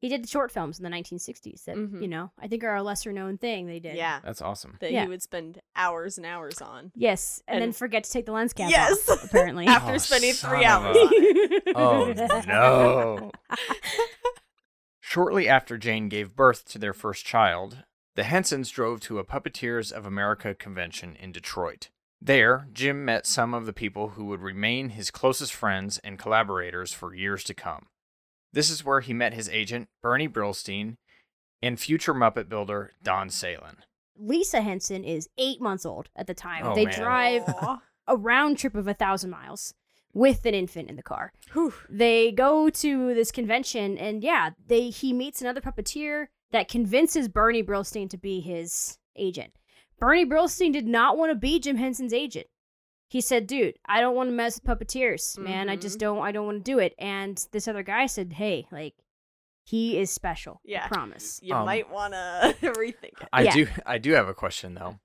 He 0.00 0.08
did 0.08 0.24
the 0.24 0.28
short 0.28 0.50
films 0.50 0.78
in 0.80 0.82
the 0.82 0.90
1960s 0.90 1.64
that, 1.64 1.76
Mhm. 1.76 2.02
you 2.02 2.08
know, 2.08 2.32
I 2.36 2.48
think 2.48 2.64
are 2.64 2.74
a 2.74 2.82
lesser 2.82 3.12
known 3.12 3.38
thing 3.38 3.66
they 3.68 3.78
did. 3.78 3.94
Yeah. 3.96 4.18
That's 4.24 4.42
awesome. 4.42 4.76
That 4.80 4.90
Yeah. 4.92 5.02
he 5.04 5.08
would 5.08 5.22
spend 5.22 5.60
hours 5.76 6.16
and 6.18 6.26
hours 6.26 6.60
on. 6.60 6.90
Yes. 6.96 7.40
And, 7.46 7.62
then 7.62 7.72
forget 7.72 8.02
to 8.04 8.10
take 8.10 8.26
the 8.26 8.32
lens 8.32 8.52
cap 8.52 8.68
Yes. 8.70 9.08
off, 9.08 9.22
apparently. 9.32 9.66
After 9.68 9.92
Oh, 9.92 9.98
spending 9.98 10.32
three 10.32 10.64
hours 10.64 10.96
a- 10.96 11.72
Oh, 11.76 12.12
no. 12.48 13.30
Shortly 15.00 15.48
after 15.48 15.76
Jane 15.78 16.08
gave 16.08 16.34
birth 16.36 16.64
to 16.70 16.78
their 16.78 16.92
first 16.94 17.24
child, 17.24 17.84
the 18.14 18.24
Hensons 18.24 18.70
drove 18.70 19.00
to 19.02 19.18
a 19.18 19.24
Puppeteers 19.24 19.92
of 19.92 20.06
America 20.06 20.54
convention 20.54 21.16
in 21.16 21.32
Detroit. 21.32 21.90
There, 22.24 22.68
Jim 22.72 23.04
met 23.04 23.26
some 23.26 23.52
of 23.52 23.66
the 23.66 23.72
people 23.72 24.10
who 24.10 24.26
would 24.26 24.42
remain 24.42 24.90
his 24.90 25.10
closest 25.10 25.52
friends 25.52 25.98
and 26.04 26.20
collaborators 26.20 26.92
for 26.92 27.12
years 27.12 27.42
to 27.44 27.54
come. 27.54 27.86
This 28.52 28.70
is 28.70 28.84
where 28.84 29.00
he 29.00 29.12
met 29.12 29.34
his 29.34 29.48
agent, 29.48 29.88
Bernie 30.02 30.28
Brillstein, 30.28 30.98
and 31.60 31.80
future 31.80 32.14
Muppet 32.14 32.48
builder, 32.48 32.92
Don 33.02 33.28
Sahlin. 33.28 33.78
Lisa 34.16 34.60
Henson 34.60 35.02
is 35.02 35.28
eight 35.36 35.60
months 35.60 35.84
old 35.84 36.10
at 36.14 36.28
the 36.28 36.34
time. 36.34 36.64
Oh, 36.64 36.76
they 36.76 36.84
man. 36.84 36.94
drive 36.94 37.42
a 38.06 38.16
round 38.16 38.56
trip 38.56 38.76
of 38.76 38.86
a 38.86 38.94
thousand 38.94 39.30
miles 39.30 39.74
with 40.14 40.46
an 40.46 40.54
infant 40.54 40.90
in 40.90 40.94
the 40.94 41.02
car. 41.02 41.32
Whew. 41.54 41.74
They 41.88 42.30
go 42.30 42.70
to 42.70 43.14
this 43.14 43.32
convention, 43.32 43.98
and 43.98 44.22
yeah, 44.22 44.50
they 44.64 44.90
he 44.90 45.12
meets 45.12 45.40
another 45.40 45.60
puppeteer 45.60 46.26
that 46.52 46.68
convinces 46.68 47.26
Bernie 47.26 47.64
Brillstein 47.64 48.08
to 48.10 48.16
be 48.16 48.40
his 48.40 48.98
agent. 49.16 49.54
Bernie 50.02 50.26
Brillstein 50.26 50.72
did 50.72 50.88
not 50.88 51.16
want 51.16 51.30
to 51.30 51.36
be 51.36 51.60
Jim 51.60 51.76
Henson's 51.76 52.12
agent. 52.12 52.48
He 53.08 53.20
said, 53.20 53.46
"Dude, 53.46 53.76
I 53.86 54.00
don't 54.00 54.16
want 54.16 54.30
to 54.30 54.34
mess 54.34 54.56
with 54.60 54.64
puppeteers, 54.64 55.38
man. 55.38 55.68
I 55.68 55.76
just 55.76 55.96
Mhm. 55.98 56.00
don't. 56.00 56.22
I 56.24 56.32
don't 56.32 56.44
want 56.46 56.58
to 56.64 56.70
do 56.72 56.80
it." 56.80 56.94
And 56.98 57.38
this 57.52 57.68
other 57.68 57.84
guy 57.84 58.06
said, 58.06 58.32
"Hey, 58.32 58.66
like, 58.72 58.94
he 59.64 59.98
is 60.00 60.10
special. 60.10 60.60
Yeah. 60.64 60.86
I 60.86 60.88
promise." 60.88 61.38
You 61.40 61.54
Um, 61.54 61.66
might 61.66 61.88
want 61.88 62.14
to 62.14 62.56
rethink 62.62 63.20
it. 63.22 63.28
I 63.32 63.42
Yeah. 63.42 63.52
do 63.54 63.68
I 63.86 63.98
do 63.98 64.10
have 64.12 64.26
a 64.26 64.34
question 64.34 64.74
though. 64.74 64.98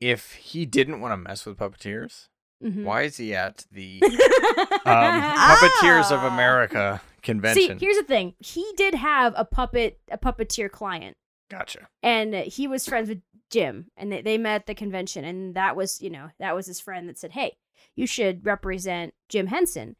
If 0.00 0.32
he 0.32 0.66
didn't 0.66 1.00
want 1.00 1.12
to 1.12 1.16
mess 1.16 1.46
with 1.46 1.56
puppeteers, 1.58 2.26
Mhm. 2.60 2.82
why 2.82 3.02
is 3.02 3.18
he 3.18 3.34
at 3.36 3.66
the 3.70 4.00
um, 4.84 5.22
Puppeteers 5.22 6.10
of 6.10 6.20
Ah. 6.24 6.34
America 6.34 7.00
See, 7.04 7.20
convention? 7.22 7.78
here's 7.78 7.98
the 7.98 8.02
thing. 8.04 8.34
He 8.40 8.68
did 8.76 8.94
have 8.94 9.32
a 9.36 9.44
puppet, 9.44 10.00
a 10.10 10.18
puppeteer 10.18 10.68
client. 10.70 11.16
Gotcha. 11.58 11.88
and 12.02 12.34
he 12.34 12.66
was 12.66 12.86
friends 12.86 13.08
with 13.08 13.20
Jim, 13.50 13.86
and 13.96 14.10
they, 14.10 14.22
they 14.22 14.38
met 14.38 14.54
at 14.62 14.66
the 14.66 14.74
convention, 14.74 15.24
and 15.24 15.54
that 15.54 15.76
was, 15.76 16.00
you 16.02 16.10
know, 16.10 16.28
that 16.38 16.54
was 16.54 16.66
his 16.66 16.80
friend 16.80 17.08
that 17.08 17.18
said, 17.18 17.32
"Hey, 17.32 17.56
you 17.94 18.06
should 18.06 18.44
represent 18.44 19.14
Jim 19.28 19.46
Henson." 19.48 19.96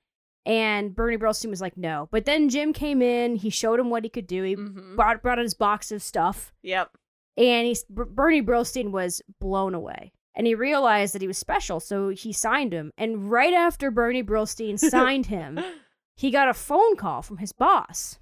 And 0.46 0.94
Bernie 0.94 1.16
Brillstein 1.16 1.48
was 1.50 1.60
like, 1.60 1.76
"No," 1.76 2.08
but 2.10 2.24
then 2.26 2.48
Jim 2.50 2.72
came 2.72 3.00
in. 3.00 3.36
He 3.36 3.48
showed 3.50 3.80
him 3.80 3.90
what 3.90 4.04
he 4.04 4.10
could 4.10 4.26
do. 4.26 4.42
He 4.42 4.56
Mhm. 4.56 4.96
brought 4.96 5.22
brought 5.22 5.38
his 5.38 5.54
box 5.54 5.90
of 5.92 6.02
stuff, 6.02 6.52
Yep. 6.62 6.90
and 7.36 7.66
he 7.66 7.76
Bernie 7.88 8.42
Brillstein 8.42 8.90
was 8.90 9.22
blown 9.40 9.74
away. 9.74 10.12
And 10.36 10.48
he 10.48 10.54
realized 10.56 11.14
that 11.14 11.22
he 11.22 11.28
was 11.28 11.38
special, 11.38 11.78
so 11.78 12.08
he 12.08 12.32
signed 12.32 12.72
him. 12.72 12.90
And 12.98 13.30
right 13.30 13.54
after 13.54 13.92
Bernie 13.92 14.24
Brillstein 14.24 14.76
signed 14.90 15.26
him, 15.26 15.60
he 16.16 16.30
got 16.32 16.48
a 16.48 16.54
phone 16.54 16.96
call 16.96 17.22
from 17.22 17.36
his 17.38 17.52
boss. 17.52 18.18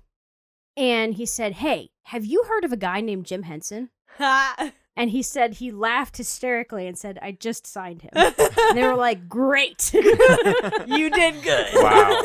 And 0.77 1.15
he 1.15 1.27
said, 1.27 1.55
"Hey, 1.55 1.91
have 2.05 2.25
you 2.25 2.45
heard 2.45 2.65
of 2.65 2.73
a 2.73 2.77
guy 2.77 3.01
named 3.01 3.27
Jim 3.27 3.43
Henson?" 3.45 3.91
And 4.95 5.09
he 5.09 5.23
said 5.23 5.55
he 5.55 5.71
laughed 5.71 6.19
hysterically 6.19 6.87
and 6.87 6.99
said, 6.99 7.19
"I 7.23 7.33
just 7.33 7.67
signed 7.67 8.03
him." 8.03 8.11
and 8.15 8.77
they 8.77 8.83
were 8.83 8.95
like, 9.09 9.27
"Great." 9.27 9.91
you 9.95 11.09
did 11.09 11.43
good. 11.43 11.67
Wow. 11.75 12.23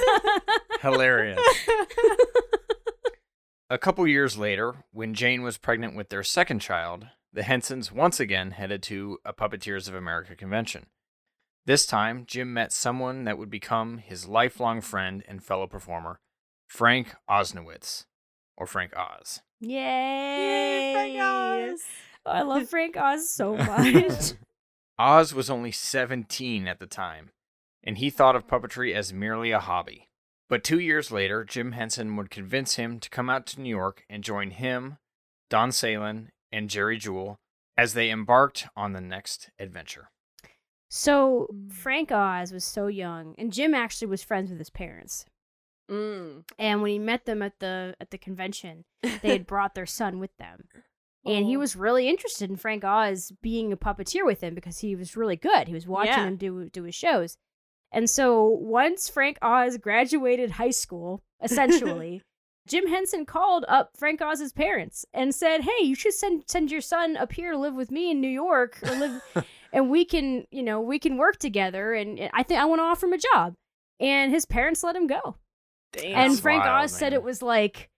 Hilarious. 0.82 1.40
A 3.70 3.78
couple 3.78 4.06
years 4.08 4.38
later, 4.38 4.86
when 4.92 5.14
Jane 5.14 5.44
was 5.44 5.58
pregnant 5.58 5.96
with 5.96 6.10
their 6.10 6.24
second 6.24 6.60
child, 6.60 7.08
the 7.34 7.44
Hensons 7.44 7.92
once 7.92 8.20
again 8.20 8.52
headed 8.52 8.82
to 8.84 9.18
a 9.26 9.34
Puppeteers 9.34 9.88
of 9.88 9.96
America 9.96 10.36
convention. 10.36 10.88
This 11.66 11.86
time, 11.86 12.24
Jim 12.26 12.54
met 12.54 12.72
someone 12.72 13.26
that 13.26 13.38
would 13.38 13.50
become 13.50 13.98
his 13.98 14.28
lifelong 14.28 14.80
friend 14.80 15.24
and 15.28 15.44
fellow 15.44 15.68
performer, 15.68 16.20
Frank 16.66 17.16
Oznowicz, 17.30 18.06
or 18.58 18.66
Frank 18.66 18.94
Oz. 18.98 19.42
Yay! 19.62 20.92
Frank 20.94 21.18
Oz. 21.20 21.82
Oh, 22.26 22.32
I 22.32 22.42
love 22.42 22.70
Frank 22.70 22.98
Oz 22.98 23.30
so 23.30 23.56
much. 23.56 24.34
Oz 25.00 25.34
was 25.34 25.50
only 25.50 25.72
17 25.72 26.68
at 26.68 26.80
the 26.80 26.88
time, 26.88 27.30
and 27.84 27.98
he 27.98 28.10
thought 28.10 28.36
of 28.36 28.48
puppetry 28.48 28.94
as 28.94 29.14
merely 29.14 29.52
a 29.52 29.60
hobby. 29.60 30.08
But 30.50 30.64
two 30.64 30.80
years 30.80 31.12
later, 31.12 31.44
Jim 31.44 31.74
Henson 31.74 32.16
would 32.16 32.30
convince 32.32 32.76
him 32.76 33.00
to 33.00 33.10
come 33.10 33.30
out 33.30 33.46
to 33.48 33.62
New 33.62 33.70
York 33.70 34.04
and 34.10 34.24
join 34.24 34.52
him, 34.52 34.98
Don 35.50 35.70
Sahlin, 35.70 36.28
and 36.52 36.70
Jerry 36.70 36.98
Juhl 36.98 37.36
as 37.78 37.94
they 37.94 38.10
embarked 38.10 38.68
on 38.76 38.94
the 38.94 39.02
next 39.02 39.50
adventure. 39.60 40.10
so 40.90 41.48
Mm. 41.54 41.72
Frank 41.72 42.12
Oz 42.12 42.52
was 42.52 42.64
so 42.64 42.88
young, 42.88 43.36
and 43.38 43.52
Jim 43.54 43.74
actually 43.76 44.08
was 44.08 44.24
friends 44.24 44.50
with 44.50 44.58
his 44.58 44.70
parents. 44.70 45.26
Mm. 45.90 46.44
And 46.60 46.82
when 46.82 46.92
he 46.92 47.00
met 47.00 47.26
them 47.26 47.42
at 47.42 47.60
the 47.60 47.96
at 48.00 48.12
the 48.12 48.18
convention, 48.18 48.86
they 49.02 49.30
had 49.30 49.48
brought 49.54 49.74
their 49.76 49.86
son 49.86 50.20
with 50.20 50.36
them. 50.38 50.68
And 51.26 51.46
he 51.46 51.56
Oh. 51.56 51.60
was 51.60 51.76
really 51.76 52.08
interested 52.10 52.50
in 52.50 52.56
Frank 52.58 52.84
Oz 52.84 53.32
being 53.42 53.72
a 53.74 53.78
puppeteer 53.78 54.26
with 54.26 54.42
him 54.42 54.54
because 54.56 54.80
he 54.80 54.96
was 54.96 55.18
really 55.18 55.36
good. 55.36 55.68
He 55.68 55.74
was 55.74 55.88
watching 55.88 56.14
Yeah. 56.14 56.28
him 56.28 56.36
do 56.38 56.70
do 56.70 56.84
his 56.84 56.96
shows. 56.96 57.38
And 57.92 58.10
so 58.10 58.44
once 58.46 59.08
Frank 59.10 59.38
Oz 59.42 59.78
graduated 59.78 60.52
high 60.52 60.72
school, 60.72 61.24
essentially, 61.42 62.22
Jim 62.68 62.88
Henson 62.88 63.26
called 63.26 63.64
up 63.70 63.92
Frank 63.96 64.22
Oz's 64.22 64.52
parents 64.52 65.06
and 65.14 65.34
said, 65.34 65.62
"Hey, 65.62 65.86
you 65.86 65.96
should 65.96 66.14
send 66.14 66.44
send 66.48 66.70
your 66.70 66.82
son 66.82 67.16
up 67.16 67.32
here 67.32 67.52
to 67.54 67.58
live 67.58 67.76
with 67.76 67.92
me 67.92 68.12
in 68.12 68.20
New 68.20 68.28
York, 68.28 68.80
or 68.84 68.92
live, 68.94 69.22
and 69.74 69.90
we 69.90 70.04
can, 70.04 70.46
you 70.52 70.64
know, 70.64 70.82
we 70.82 71.00
can 71.00 71.16
work 71.18 71.38
together. 71.38 71.94
And 71.94 72.30
I 72.34 72.44
think 72.44 72.60
I 72.60 72.66
want 72.66 72.80
to 72.80 72.84
offer 72.84 73.06
him 73.06 73.14
a 73.14 73.18
job." 73.18 73.54
And 74.02 74.32
his 74.32 74.46
parents 74.46 74.84
let 74.84 74.96
him 74.98 75.08
go. 75.08 75.38
Damn. 75.94 76.32
and 76.32 76.40
Frank 76.40 76.64
wild, 76.64 76.86
Oz 76.86 76.92
said 76.94 77.14
it 77.14 77.24
was 77.24 77.42
like 77.42 77.90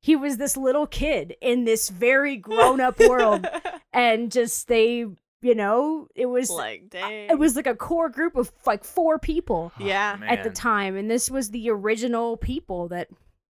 he 0.00 0.16
was 0.16 0.36
this 0.38 0.56
little 0.56 0.86
kid 0.86 1.36
in 1.40 1.64
this 1.64 1.88
very 1.90 2.36
grown 2.36 2.80
up 2.80 2.98
world, 3.00 3.46
and 3.92 4.32
just 4.32 4.66
they, 4.68 5.04
you 5.42 5.54
know, 5.54 6.08
it 6.14 6.26
was 6.26 6.48
like, 6.50 6.88
dang. 6.88 7.28
it 7.30 7.38
was 7.38 7.54
like 7.56 7.66
a 7.66 7.74
core 7.76 8.08
group 8.08 8.36
of 8.36 8.50
like 8.66 8.82
four 8.84 9.18
people 9.18 9.72
Yeah. 9.78 10.16
Oh, 10.20 10.24
at 10.24 10.42
the 10.42 10.50
time, 10.50 10.96
and 10.96 11.10
this 11.10 11.30
was 11.30 11.50
the 11.50 11.68
original 11.70 12.36
people 12.36 12.88
that, 12.88 13.08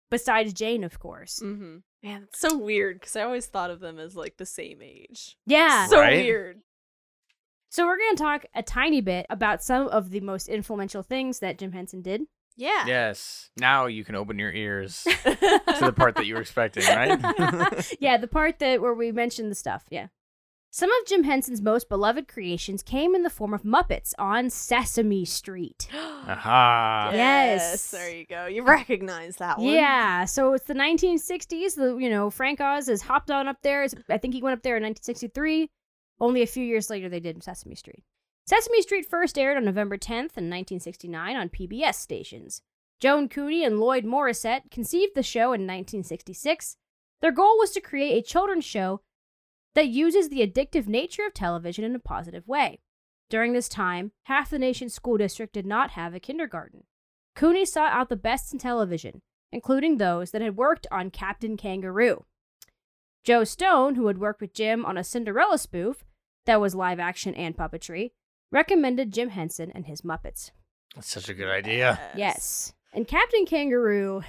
besides 0.09 0.53
Jane, 0.53 0.84
of 0.84 0.99
course. 0.99 1.39
Mm-hmm. 1.43 1.78
Man, 2.03 2.23
it's 2.23 2.39
so 2.39 2.57
weird 2.57 2.99
because 2.99 3.15
I 3.15 3.23
always 3.23 3.47
thought 3.47 3.71
of 3.71 3.80
them 3.80 3.99
as 3.99 4.15
like 4.15 4.38
the 4.38 4.45
same 4.45 4.82
age. 4.82 5.36
Yeah. 5.45 5.88
So 5.88 5.99
Right? 5.99 6.23
weird. 6.23 6.61
So 7.69 7.86
we're 7.86 7.97
gonna 7.97 8.15
talk 8.15 8.45
a 8.55 8.63
tiny 8.63 9.01
bit 9.01 9.25
about 9.30 9.61
some 9.61 9.88
of 9.89 10.11
the 10.11 10.21
most 10.21 10.47
influential 10.47 11.03
things 11.03 11.39
that 11.39 11.57
Jim 11.57 11.73
Henson 11.73 12.01
did. 12.01 12.21
Yeah. 12.58 12.86
Yes. 12.88 13.49
Now 13.58 13.86
you 13.86 14.03
can 14.03 14.16
open 14.16 14.39
your 14.39 14.51
ears 14.51 15.03
to 15.24 15.78
the 15.82 15.93
part 15.95 16.16
that 16.16 16.26
you 16.26 16.34
were 16.36 16.41
expecting, 16.41 16.84
right? 16.86 17.95
yeah, 17.99 18.18
the 18.18 18.28
part 18.28 18.60
that 18.60 18.82
where 18.82 18.93
we 18.95 19.12
mentioned 19.12 19.51
the 19.51 19.55
stuff. 19.55 19.86
Yeah. 19.89 20.08
Some 20.70 20.91
of 20.91 21.08
Jim 21.08 21.24
Henson's 21.24 21.62
most 21.62 21.88
beloved 21.88 22.28
creations 22.28 22.84
came 22.84 23.16
in 23.16 23.24
the 23.24 23.30
form 23.30 23.53
of 23.53 23.64
Muppets 23.64 24.14
on 24.20 24.49
Sesame 24.49 25.24
Street. 25.24 25.88
Aha. 25.93 27.12
Yes. 27.14 27.89
There 27.91 28.10
you 28.14 28.26
go. 28.26 28.47
You 28.47 28.64
recognize 28.64 29.38
that 29.38 29.58
one. 29.60 29.68
Yeah, 29.68 30.26
so 30.26 30.53
it's 30.53 30.66
the 30.66 30.74
1960s. 30.74 31.76
The 31.76 31.95
you 31.97 32.10
know 32.10 32.30
Frank 32.30 32.60
Oz 32.60 32.88
has 32.88 33.01
hopped 33.01 33.32
on 33.32 33.47
up 33.47 33.58
there. 33.64 33.84
It's- 33.84 34.03
I 34.10 34.18
think 34.18 34.34
he 34.34 34.41
went 34.41 34.58
up 34.58 34.64
there 34.64 34.78
in 34.78 34.84
1963. 34.84 35.70
Only 36.20 36.41
a 36.41 36.47
few 36.47 36.64
years 36.66 36.89
later, 36.89 37.08
they 37.10 37.20
did 37.20 37.41
Sesame 37.43 37.76
Street. 37.76 38.03
Sesame 38.48 38.82
Street 38.82 39.06
first 39.06 39.38
aired 39.38 39.58
on 39.58 39.66
November 39.66 39.98
10th 39.98 40.38
in 40.38 40.50
1969 40.50 41.36
on 41.36 41.50
PBS 41.50 41.95
stations. 41.95 42.62
Joan 43.02 43.28
Cooney 43.28 43.66
and 43.66 43.78
Lloyd 43.78 44.06
Morrisett 44.06 44.72
conceived 44.72 45.16
the 45.16 45.24
show 45.24 45.52
in 45.52 45.68
1966. 45.68 46.78
Their 47.20 47.34
goal 47.34 47.58
was 47.58 47.72
to 47.72 47.82
create 47.82 48.18
a 48.18 48.26
children's 48.26 48.64
show 48.64 49.02
that 49.76 49.89
uses 49.89 50.30
the 50.30 50.48
addictive 50.48 50.88
nature 50.88 51.26
of 51.28 51.34
television 51.34 51.84
in 51.84 51.93
a 51.93 52.00
positive 52.00 52.48
way. 52.48 52.80
During 53.30 53.52
this 53.52 53.68
time, 53.68 54.14
half 54.24 54.50
the 54.50 54.58
nation's 54.58 54.93
school 54.93 55.18
district 55.18 55.52
did 55.52 55.66
not 55.66 55.91
have 55.91 56.14
a 56.14 56.20
kindergarten. 56.20 56.86
Cooney 57.36 57.66
sought 57.66 57.91
out 57.91 58.08
the 58.08 58.16
best 58.16 58.54
in 58.54 58.60
television, 58.60 59.22
including 59.52 59.98
those 59.98 60.32
that 60.32 60.41
had 60.41 60.56
worked 60.56 60.88
on 60.89 61.12
Captain 61.12 61.58
Kangaroo. 61.58 62.24
Jon 63.26 63.45
Stone, 63.45 63.95
who 63.95 64.08
had 64.08 64.20
worked 64.20 64.39
with 64.39 64.54
Jim 64.54 64.86
on 64.86 64.98
a 64.98 65.04
Cinderella 65.04 65.58
spoof 65.58 66.06
that 66.45 66.62
was 66.62 66.74
live 66.74 66.98
action 66.98 67.36
and 67.36 67.58
puppetry, 67.58 68.12
recommended 68.52 69.12
Jim 69.14 69.30
Henson 69.30 69.72
and 69.74 69.86
his 69.86 70.02
Muppets. 70.02 70.52
That's 70.95 71.10
such 71.10 71.30
a 71.30 71.34
good 71.34 71.50
idea. 71.50 72.00
Yes. 72.16 72.74
And 72.93 73.08
Captain 73.08 73.45
Kangaroo 73.45 74.22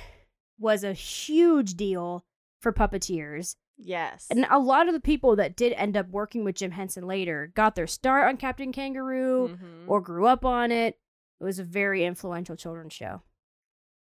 was 0.58 0.84
a 0.84 0.92
huge 0.92 1.74
deal 1.74 2.24
for 2.60 2.72
puppeteers. 2.72 3.54
Yes. 3.76 4.26
And 4.30 4.44
a 4.50 4.58
lot 4.58 4.88
of 4.88 4.94
the 4.94 5.00
people 5.00 5.36
that 5.36 5.56
did 5.56 5.72
end 5.74 5.96
up 5.96 6.08
working 6.08 6.44
with 6.44 6.56
Jim 6.56 6.72
Henson 6.72 7.06
later 7.06 7.52
got 7.54 7.76
their 7.76 7.86
start 7.86 8.26
on 8.28 8.36
Captain 8.36 8.72
Kangaroo 8.72 9.56
Mhm. 9.56 9.84
or 9.88 10.00
grew 10.00 10.26
up 10.26 10.44
on 10.44 10.72
it. 10.72 10.98
It 11.40 11.44
was 11.44 11.60
a 11.60 11.64
very 11.64 12.04
influential 12.04 12.56
children's 12.56 12.92
show. 12.92 13.22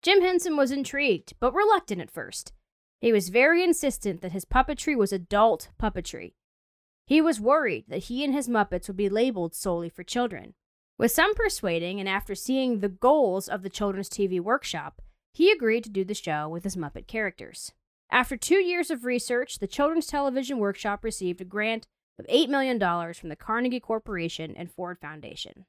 Jim 0.03 0.23
Henson 0.23 0.57
was 0.57 0.71
intrigued, 0.71 1.35
but 1.39 1.53
reluctant 1.53 2.01
at 2.01 2.11
first. 2.11 2.53
He 3.01 3.13
was 3.13 3.29
very 3.29 3.63
insistent 3.63 4.23
that 4.23 4.33
his 4.33 4.47
puppetry 4.47 4.97
was 4.97 5.13
adult 5.13 5.69
puppetry. 5.79 6.33
He 7.09 7.23
was 7.23 7.41
worried 7.41 7.87
that 7.89 8.05
he 8.05 8.23
and 8.23 8.35
his 8.35 8.51
Muppets 8.51 8.87
would 8.87 8.99
be 8.99 9.09
labeled 9.09 9.55
solely 9.55 9.89
for 9.89 10.03
children. 10.03 10.53
With 10.99 11.11
some 11.11 11.35
persuading, 11.35 11.99
and 12.01 12.07
after 12.07 12.35
seeing 12.35 12.81
the 12.81 12.91
goals 12.91 13.49
of 13.49 13.63
the 13.63 13.71
Children's 13.71 14.11
TV 14.11 14.39
Workshop, 14.41 15.01
he 15.33 15.51
agreed 15.51 15.85
to 15.85 15.91
do 15.91 16.05
the 16.05 16.13
show 16.13 16.51
with 16.51 16.65
his 16.65 16.77
Muppet 16.77 17.07
characters. 17.07 17.73
After 18.11 18.37
two 18.37 18.59
years 18.59 18.91
of 18.91 19.07
research, 19.07 19.59
the 19.59 19.67
Children's 19.67 20.07
Television 20.07 20.59
Workshop 20.59 21.03
received 21.03 21.41
a 21.41 21.47
grant 21.47 21.87
of 22.19 22.27
$8 22.27 22.51
million 22.51 22.79
from 23.15 23.31
the 23.31 23.37
Carnegie 23.37 23.81
Corporation 23.81 24.55
and 24.55 24.71
Ford 24.71 24.99
Foundation. 25.01 25.65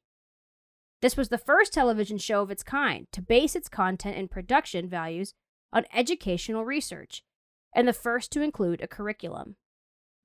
This 1.02 1.16
was 1.16 1.30
the 1.30 1.38
first 1.38 1.72
television 1.72 2.18
show 2.18 2.42
of 2.42 2.52
its 2.52 2.64
kind 2.64 3.08
to 3.14 3.22
base 3.22 3.56
its 3.56 3.70
content 3.70 4.18
and 4.18 4.30
production 4.30 4.90
values 4.90 5.34
on 5.72 5.86
educational 5.94 6.66
research, 6.66 7.24
and 7.74 7.88
the 7.88 7.94
first 7.94 8.30
to 8.34 8.42
include 8.42 8.82
a 8.82 8.90
curriculum. 8.90 9.56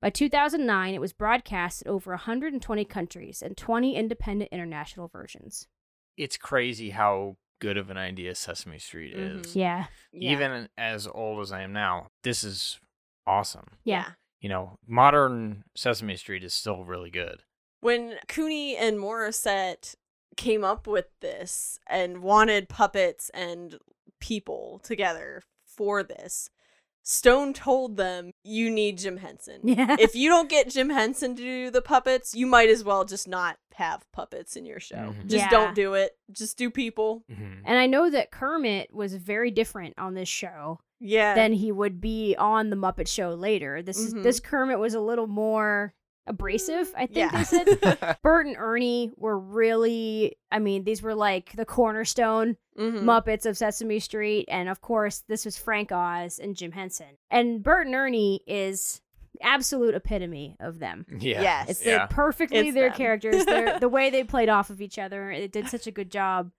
By 0.01 0.09
2009, 0.09 0.93
it 0.93 1.01
was 1.01 1.13
broadcast 1.13 1.81
in 1.83 1.91
over 1.91 2.11
120 2.11 2.85
countries 2.85 3.41
and 3.41 3.57
20 3.57 3.95
independent 3.95 4.49
international 4.51 5.07
versions. 5.07 5.67
It's 6.17 6.37
crazy 6.37 6.91
how 6.91 7.37
good 7.59 7.77
of 7.77 7.89
an 7.89 7.97
idea 7.97 8.35
Sesame 8.35 8.79
Street 8.79 9.15
Mhm. 9.15 9.45
is. 9.45 9.55
Yeah. 9.55 9.87
Yeah. 10.11 10.31
Even 10.31 10.69
as 10.77 11.07
old 11.07 11.41
as 11.41 11.51
I 11.51 11.61
am 11.61 11.73
now, 11.73 12.09
this 12.23 12.43
is 12.43 12.79
awesome. 13.25 13.77
Yeah. 13.83 14.11
You 14.41 14.49
know, 14.49 14.77
modern 14.85 15.63
Sesame 15.75 16.17
Street 16.17 16.43
is 16.43 16.53
still 16.53 16.83
really 16.85 17.09
good. 17.09 17.43
when 17.81 18.17
Cooney 18.27 18.75
and 18.75 18.97
Morrisett 18.97 19.93
came 20.37 20.63
up 20.63 20.87
with 20.87 21.07
this 21.19 21.79
and 21.85 22.23
wanted 22.23 22.67
puppets 22.67 23.29
and 23.29 23.77
people 24.19 24.79
together 24.79 25.43
for 25.65 26.01
this, 26.01 26.49
Stone 27.07 27.53
told 27.53 27.97
them, 27.97 28.31
You 28.43 28.69
need 28.71 28.97
Jim 28.97 29.17
Henson. 29.17 29.59
Yeah. 29.63 29.95
if 29.99 30.15
you 30.15 30.27
don't 30.27 30.49
get 30.49 30.69
Jim 30.69 30.89
Henson 30.89 31.35
to 31.35 31.41
do 31.41 31.69
the 31.71 31.81
puppets, 31.81 32.33
you 32.33 32.47
might 32.47 32.69
as 32.69 32.83
well 32.83 33.05
just 33.05 33.27
not 33.27 33.57
have 33.75 34.03
puppets 34.11 34.55
in 34.55 34.65
your 34.65 34.79
show. 34.79 34.95
Mhm. 34.95 35.27
Just 35.27 35.45
Yeah. 35.45 35.49
don't 35.49 35.75
do 35.75 35.93
it. 35.93 36.17
Just 36.31 36.57
do 36.57 36.69
people. 36.71 37.23
Mhm. 37.31 37.61
And 37.65 37.77
I 37.77 37.85
know 37.87 38.09
that 38.09 38.31
Kermit 38.31 38.93
was 38.93 39.13
very 39.15 39.51
different 39.51 39.93
on 39.99 40.13
this 40.15 40.29
show 40.29 40.79
Yeah. 40.99 41.35
than 41.35 41.53
he 41.53 41.71
would 41.71 42.01
be 42.01 42.35
on 42.37 42.69
the 42.69 42.75
Muppet 42.77 43.07
Show 43.07 43.33
later. 43.33 43.81
This 43.83 43.97
is 43.99 44.13
Mhm. 44.13 44.23
this 44.23 44.39
Kermit 44.39 44.79
was 44.79 44.93
a 44.93 44.99
little 45.01 45.27
more 45.27 45.93
abrasive, 46.27 46.91
I 46.95 47.05
think 47.05 47.17
Yeah. 47.17 47.29
they 47.37 47.43
said. 47.43 48.17
Bert 48.23 48.45
and 48.47 48.55
Ernie 48.57 49.11
were 49.17 49.37
really 49.39 50.35
I 50.51 50.59
mean, 50.59 50.83
these 50.83 51.01
were 51.01 51.15
like 51.15 51.51
the 51.53 51.65
cornerstone 51.65 52.57
Mhm. 52.77 53.03
Muppets 53.03 53.45
of 53.45 53.57
Sesame 53.57 53.99
Street, 53.99 54.45
and 54.49 54.67
of 54.69 54.81
course, 54.81 55.23
this 55.27 55.45
was 55.45 55.57
Frank 55.57 55.91
Oz 55.91 56.39
and 56.39 56.55
Jim 56.55 56.71
Henson. 56.71 57.17
And 57.29 57.61
Bert 57.63 57.85
and 57.85 57.95
Ernie 57.95 58.41
is 58.47 59.01
absolute 59.41 59.95
epitome 59.95 60.55
of 60.59 60.79
them. 60.79 61.05
yeah. 61.19 61.41
Yes. 61.41 61.69
It's 61.69 61.85
yeah. 61.85 62.05
the 62.07 62.13
perfectly 62.13 62.67
It's 62.69 62.73
their 62.73 62.89
them. 62.89 62.97
characters. 62.97 63.45
Their, 63.45 63.79
the 63.81 63.89
way 63.89 64.09
they 64.09 64.23
played 64.23 64.49
off 64.49 64.69
of 64.69 64.81
each 64.81 64.97
other, 64.97 65.29
it 65.31 65.51
did 65.51 65.67
such 65.67 65.87
a 65.87 65.91
good 65.91 66.09
job. 66.09 66.51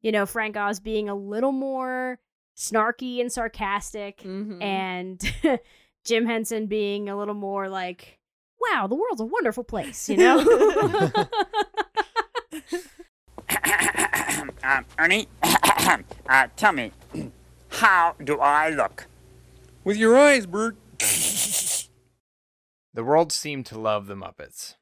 You 0.00 0.12
know, 0.12 0.26
Frank 0.26 0.56
Oz 0.56 0.80
being 0.80 1.08
a 1.08 1.14
little 1.14 1.52
more 1.52 2.18
snarky 2.56 3.20
and 3.20 3.30
sarcastic, 3.30 4.20
Mhm. 4.22 4.62
and 4.62 5.20
Jim 6.04 6.26
Henson 6.26 6.66
being 6.66 7.08
a 7.08 7.16
little 7.16 7.34
more 7.34 7.68
like, 7.68 8.18
"Wow, 8.70 8.86
the 8.86 8.94
world's 8.94 9.20
a 9.20 9.24
wonderful 9.24 9.64
place," 9.64 10.08
you 10.08 10.16
know. 10.16 10.38
uh, 14.62 14.82
Ernie, 14.98 15.28
uh, 15.42 16.48
tell 16.56 16.72
me, 16.72 16.92
how 17.68 18.14
do 18.22 18.38
I 18.40 18.70
look? 18.70 19.06
With 19.84 19.96
your 19.96 20.16
eyes, 20.16 20.46
Bert. 20.46 20.76
The 22.94 23.04
world 23.04 23.32
seemed 23.32 23.64
to 23.66 23.80
love 23.80 24.06
the 24.06 24.14
Muppets. 24.14 24.74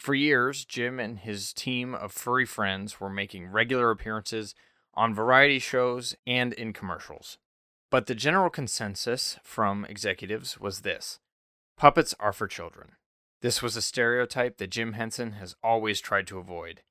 For 0.00 0.16
years, 0.16 0.64
Jim 0.64 0.98
and 0.98 1.20
his 1.20 1.52
team 1.52 1.94
of 1.94 2.10
furry 2.10 2.44
friends 2.44 3.00
were 3.00 3.08
making 3.08 3.46
regular 3.46 3.92
appearances 3.92 4.52
on 4.94 5.14
variety 5.14 5.60
shows 5.60 6.16
and 6.26 6.52
in 6.52 6.72
commercials. 6.72 7.38
But 7.88 8.06
the 8.06 8.16
general 8.16 8.50
consensus 8.50 9.38
from 9.44 9.84
executives 9.84 10.58
was 10.58 10.80
this 10.80 11.20
puppets 11.76 12.14
are 12.18 12.32
for 12.32 12.48
children. 12.48 12.92
This 13.42 13.62
was 13.62 13.76
a 13.76 13.82
stereotype 13.82 14.56
that 14.58 14.70
Jim 14.70 14.94
Henson 14.94 15.32
has 15.32 15.54
always 15.62 16.00
tried 16.00 16.26
to 16.28 16.38
avoid. 16.38 16.82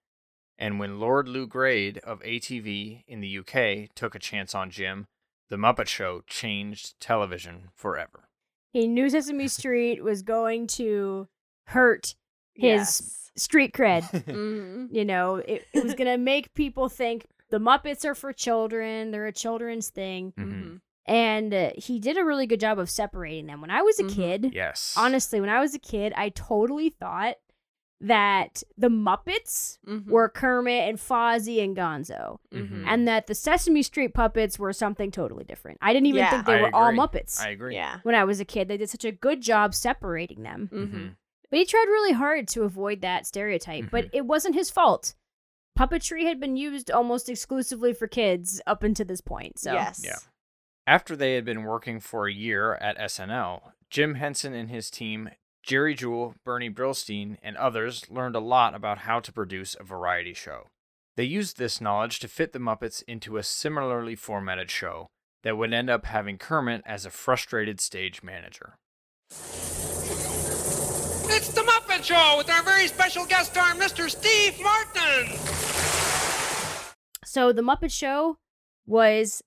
And 0.58 0.80
when 0.80 1.00
Lord 1.00 1.28
Lew 1.28 1.48
Grade 1.48 1.98
of 2.00 2.22
ATV 2.22 3.04
in 3.08 3.20
the 3.20 3.38
UK 3.40 3.90
took 3.96 4.16
a 4.16 4.20
chance 4.20 4.56
on 4.56 4.70
Jim, 4.70 5.08
The 5.50 5.58
Muppet 5.58 5.88
Show 5.88 6.22
changed 6.28 7.00
television 7.00 7.70
forever. 7.76 8.30
he 8.72 8.88
knew 8.88 9.10
Sesame 9.10 9.48
Street 9.48 10.04
was 10.04 10.22
going 10.22 10.68
to 10.68 11.28
hurt 11.68 12.16
his 12.54 12.64
Yes. 12.64 13.32
street 13.38 13.72
cred. 13.74 14.02
Mhm. 14.26 14.88
you 14.92 15.06
know, 15.06 15.36
it, 15.38 15.66
it 15.74 15.84
was 15.84 15.94
gonna 15.96 16.18
make 16.18 16.54
people 16.54 16.90
think 16.90 17.26
the 17.52 17.58
Muppets 17.60 18.04
are 18.06 18.16
for 18.16 18.34
children. 18.34 19.12
They're 19.12 19.28
a 19.28 19.32
children's 19.32 19.90
thing. 19.90 20.34
Mhm. 20.38 20.82
And 21.06 21.54
uh, 21.54 21.70
he 21.78 22.00
did 22.00 22.18
a 22.18 22.26
really 22.26 22.48
good 22.48 22.60
job 22.60 22.80
of 22.80 22.90
separating 22.90 23.46
them. 23.48 23.62
When 23.62 23.72
I 23.72 23.82
was 23.82 24.00
a 24.00 24.04
Mhm. 24.04 24.16
kid, 24.16 24.52
Yes. 24.54 24.94
honestly, 24.98 25.40
when 25.40 25.50
I 25.50 25.60
was 25.60 25.74
a 25.76 25.80
kid, 25.80 26.14
I 26.16 26.30
totally 26.30 26.90
thought 26.90 27.36
that 28.02 28.62
the 28.78 28.90
Muppets 28.90 29.78
Mhm. 29.88 30.08
were 30.08 30.28
Kermit 30.30 30.90
and 30.90 30.98
Fozzie 30.98 31.64
and 31.64 31.76
Gonzo, 31.78 32.40
Mhm. 32.54 32.84
and 32.88 33.08
that 33.08 33.28
the 33.28 33.34
Sesame 33.36 33.82
Street 33.84 34.14
puppets 34.14 34.60
were 34.60 34.74
something 34.74 35.12
totally 35.12 35.46
different. 35.46 35.78
I 35.82 35.94
didn't 35.94 36.08
even 36.08 36.20
Yeah. 36.20 36.30
think 36.32 36.46
they 36.46 36.56
I 36.60 36.62
were 36.64 36.76
all. 36.76 36.92
Muppets. 36.92 37.40
I 37.40 37.50
agree. 37.50 37.76
Yeah. 37.76 38.00
when 38.04 38.14
I 38.16 38.26
was 38.26 38.40
a 38.40 38.46
kid, 38.46 38.68
they 38.68 38.78
did 38.78 38.90
such 38.90 39.06
a 39.06 39.12
good 39.12 39.42
job 39.42 39.74
separating 39.74 40.44
them. 40.44 40.70
Mm-hmm. 40.74 41.08
But 41.50 41.60
he 41.60 41.66
tried 41.66 41.86
really 41.88 42.12
hard 42.14 42.48
to 42.50 42.64
avoid 42.64 43.02
that 43.02 43.26
stereotype, 43.26 43.90
but 43.92 44.06
Mm-hmm. 44.08 44.18
it 44.18 44.26
wasn't 44.26 44.56
his 44.56 44.70
fault. 44.70 45.16
Puppetry 45.78 46.24
had 46.24 46.40
been 46.40 46.58
used 46.58 46.92
almost 46.92 47.30
exclusively 47.30 47.94
for 47.94 48.08
kids 48.08 48.62
up 48.68 48.84
until 48.84 49.06
this 49.06 49.22
point. 49.22 49.58
So 49.60 49.74
Yes. 49.74 50.02
Yeah. 50.04 50.18
After 50.88 51.16
they 51.16 51.34
had 51.34 51.46
been 51.46 51.64
working 51.64 52.00
for 52.00 52.28
a 52.28 52.34
year 52.34 52.76
at 52.76 52.98
SNL, 53.00 53.72
Jim 53.90 54.16
Henson 54.16 54.54
and 54.54 54.70
his 54.70 54.92
team, 54.92 55.32
Jerry 55.64 55.96
Juhl, 55.96 56.36
Bernie 56.46 56.70
Brillstein, 56.70 57.38
and 57.42 57.58
others 57.58 58.08
learned 58.12 58.36
a 58.36 58.40
lot 58.40 58.76
about 58.76 59.00
how 59.00 59.20
to 59.20 59.32
produce 59.32 59.76
a 59.80 59.84
variety 59.84 60.36
show. 60.36 60.68
They 61.18 61.24
used 61.24 61.58
this 61.58 61.82
knowledge 61.82 62.20
to 62.20 62.28
fit 62.28 62.54
the 62.54 62.60
Muppets 62.60 63.02
into 63.08 63.38
a 63.38 63.44
similarly 63.44 64.16
formatted 64.16 64.70
show 64.70 65.08
that 65.42 65.58
would 65.58 65.74
end 65.74 65.90
up 65.90 66.06
having 66.06 66.38
Kermit 66.38 66.84
as 66.86 67.04
a 67.04 67.10
frustrated 67.10 67.82
stage 67.82 68.22
manager. 68.22 68.76
It's 71.28 71.50
the 71.50 71.62
Muppet 71.62 72.04
Show 72.04 72.36
with 72.38 72.52
our 72.52 72.62
very 72.62 72.88
special 72.88 73.26
guest 73.26 73.54
star, 73.54 73.72
Mr. 73.72 74.08
Steve 74.08 74.62
Martin. 74.62 75.36
So 77.24 77.52
the 77.52 77.64
Muppet 77.64 77.92
Show 77.92 78.38
was 78.86 79.42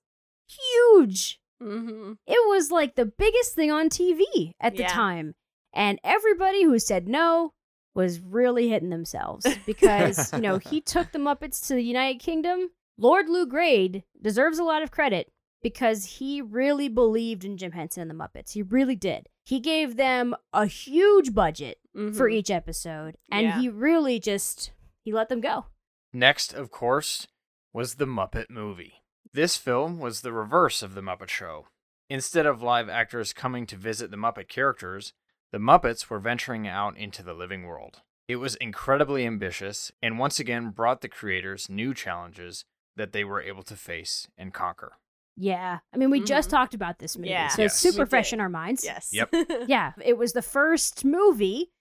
huge. 0.49 1.39
Mm-hmm. 1.61 2.13
It 2.25 2.47
was 2.49 2.71
like 2.71 2.95
the 2.95 3.05
biggest 3.05 3.53
thing 3.55 3.71
on 3.71 3.89
TV 3.89 4.53
at 4.59 4.75
the 4.75 4.83
Yeah. 4.83 4.87
time. 4.93 5.35
And 5.73 5.99
everybody 6.03 6.63
who 6.63 6.79
said 6.79 7.07
no 7.07 7.53
was 7.93 8.19
really 8.19 8.69
hitting 8.69 8.89
themselves 8.89 9.45
because, 9.65 10.31
you 10.33 10.39
know, 10.39 10.57
he 10.57 10.81
took 10.81 11.11
the 11.11 11.19
Muppets 11.19 11.65
to 11.67 11.75
the 11.75 11.83
United 11.83 12.19
Kingdom. 12.19 12.69
Lord 12.97 13.29
Lew 13.29 13.45
Grade 13.45 14.03
deserves 14.21 14.57
a 14.59 14.63
lot 14.63 14.83
of 14.83 14.91
credit 14.91 15.31
because 15.61 16.05
he 16.05 16.41
really 16.41 16.87
believed 16.87 17.43
in 17.43 17.57
Jim 17.57 17.73
Henson 17.73 18.01
and 18.01 18.09
the 18.09 18.15
Muppets. 18.15 18.53
He 18.53 18.61
really 18.61 18.95
did. 18.95 19.27
He 19.45 19.59
gave 19.59 19.95
them 19.97 20.35
a 20.53 20.65
huge 20.65 21.33
budget 21.33 21.79
for 21.93 22.29
Mhm. 22.29 22.33
each 22.33 22.49
episode 22.51 23.17
and 23.31 23.43
Yeah. 23.47 23.59
he 23.59 23.67
really 23.69 24.19
just 24.19 24.71
he 25.03 25.11
let 25.11 25.27
them 25.29 25.41
go. 25.41 25.65
Next, 26.13 26.53
of 26.53 26.71
course, 26.71 27.27
was 27.73 27.95
the 27.95 28.05
Muppet 28.05 28.49
movie. 28.49 28.98
This 29.33 29.57
film 29.57 29.99
was 29.99 30.21
the 30.21 30.33
reverse 30.33 30.81
of 30.81 30.95
the 30.95 31.01
Muppet 31.01 31.29
Show. 31.29 31.67
Instead 32.09 32.45
of 32.45 32.63
live 32.63 32.89
actors 32.89 33.33
coming 33.33 33.65
to 33.67 33.75
visit 33.75 34.09
the 34.09 34.17
Muppet 34.17 34.47
characters, 34.47 35.13
the 35.51 35.59
Muppets 35.59 36.09
were 36.09 36.19
venturing 36.19 36.67
out 36.67 36.97
into 36.97 37.21
the 37.21 37.33
living 37.33 37.63
world. 37.65 38.01
It 38.27 38.37
was 38.37 38.55
incredibly 38.55 39.25
ambitious 39.25 39.91
and 40.01 40.17
once 40.19 40.39
again 40.39 40.69
brought 40.71 41.01
the 41.01 41.09
creators 41.09 41.69
new 41.69 41.93
challenges 41.93 42.65
that 42.95 43.11
they 43.11 43.23
were 43.23 43.41
able 43.41 43.63
to 43.63 43.75
face 43.75 44.27
and 44.37 44.53
conquer. 44.53 44.93
Yeah. 45.37 45.79
I 45.93 45.97
mean, 45.97 46.09
we 46.11 46.21
just 46.23 46.49
Mhm. 46.49 46.51
talked 46.51 46.73
about 46.73 46.99
this 46.99 47.15
movie. 47.15 47.29
Yeah. 47.29 47.47
So 47.47 47.63
it's 47.63 47.75
super 47.75 48.03
We 48.03 48.09
fresh 48.09 48.31
did. 48.31 48.35
in 48.35 48.39
our 48.41 48.49
minds. 48.49 48.83
Yes. 48.83 49.09
Yep. 49.13 49.33
Yeah, 49.67 49.93
it 50.03 50.17
was 50.17 50.33
the 50.33 50.41
first 50.41 51.05
movie 51.05 51.71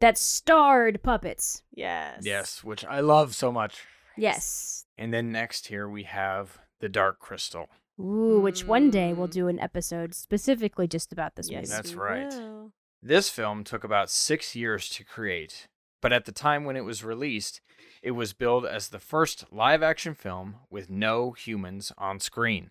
that 0.00 0.18
starred 0.18 1.02
puppets. 1.02 1.62
yes. 1.72 2.22
Yes, 2.24 2.62
which 2.64 2.84
I 2.84 3.00
love 3.00 3.34
so 3.34 3.50
much. 3.52 3.84
Yes. 4.16 4.86
And 4.98 5.14
then 5.14 5.32
next 5.32 5.68
here 5.68 5.88
we 5.88 6.02
have 6.04 6.58
The 6.80 6.88
Dark 6.88 7.18
Crystal. 7.18 7.68
Ooh, 7.98 8.40
which 8.40 8.64
one 8.64 8.90
day 8.90 9.12
we'll 9.12 9.28
Mm. 9.28 9.32
do 9.32 9.48
an 9.48 9.60
episode 9.60 10.14
specifically 10.14 10.88
just 10.88 11.12
about 11.12 11.36
this 11.36 11.50
Yes. 11.50 11.68
movie. 11.68 11.76
That's 11.76 11.94
right. 11.94 12.28
will. 12.28 12.72
This 13.02 13.28
film 13.30 13.64
took 13.64 13.84
about 13.84 14.10
six 14.10 14.54
years 14.56 14.88
to 14.90 15.04
create, 15.04 15.68
but 16.00 16.12
at 16.12 16.24
the 16.24 16.32
time 16.32 16.64
when 16.64 16.76
it 16.76 16.84
was 16.84 17.04
released, 17.04 17.60
it 18.02 18.12
was 18.12 18.32
billed 18.32 18.64
as 18.66 18.88
the 18.88 18.98
first 18.98 19.44
live 19.52 19.82
action 19.82 20.14
film 20.14 20.60
with 20.70 20.88
no 20.90 21.32
humans 21.32 21.92
on 21.98 22.20
screen. 22.20 22.70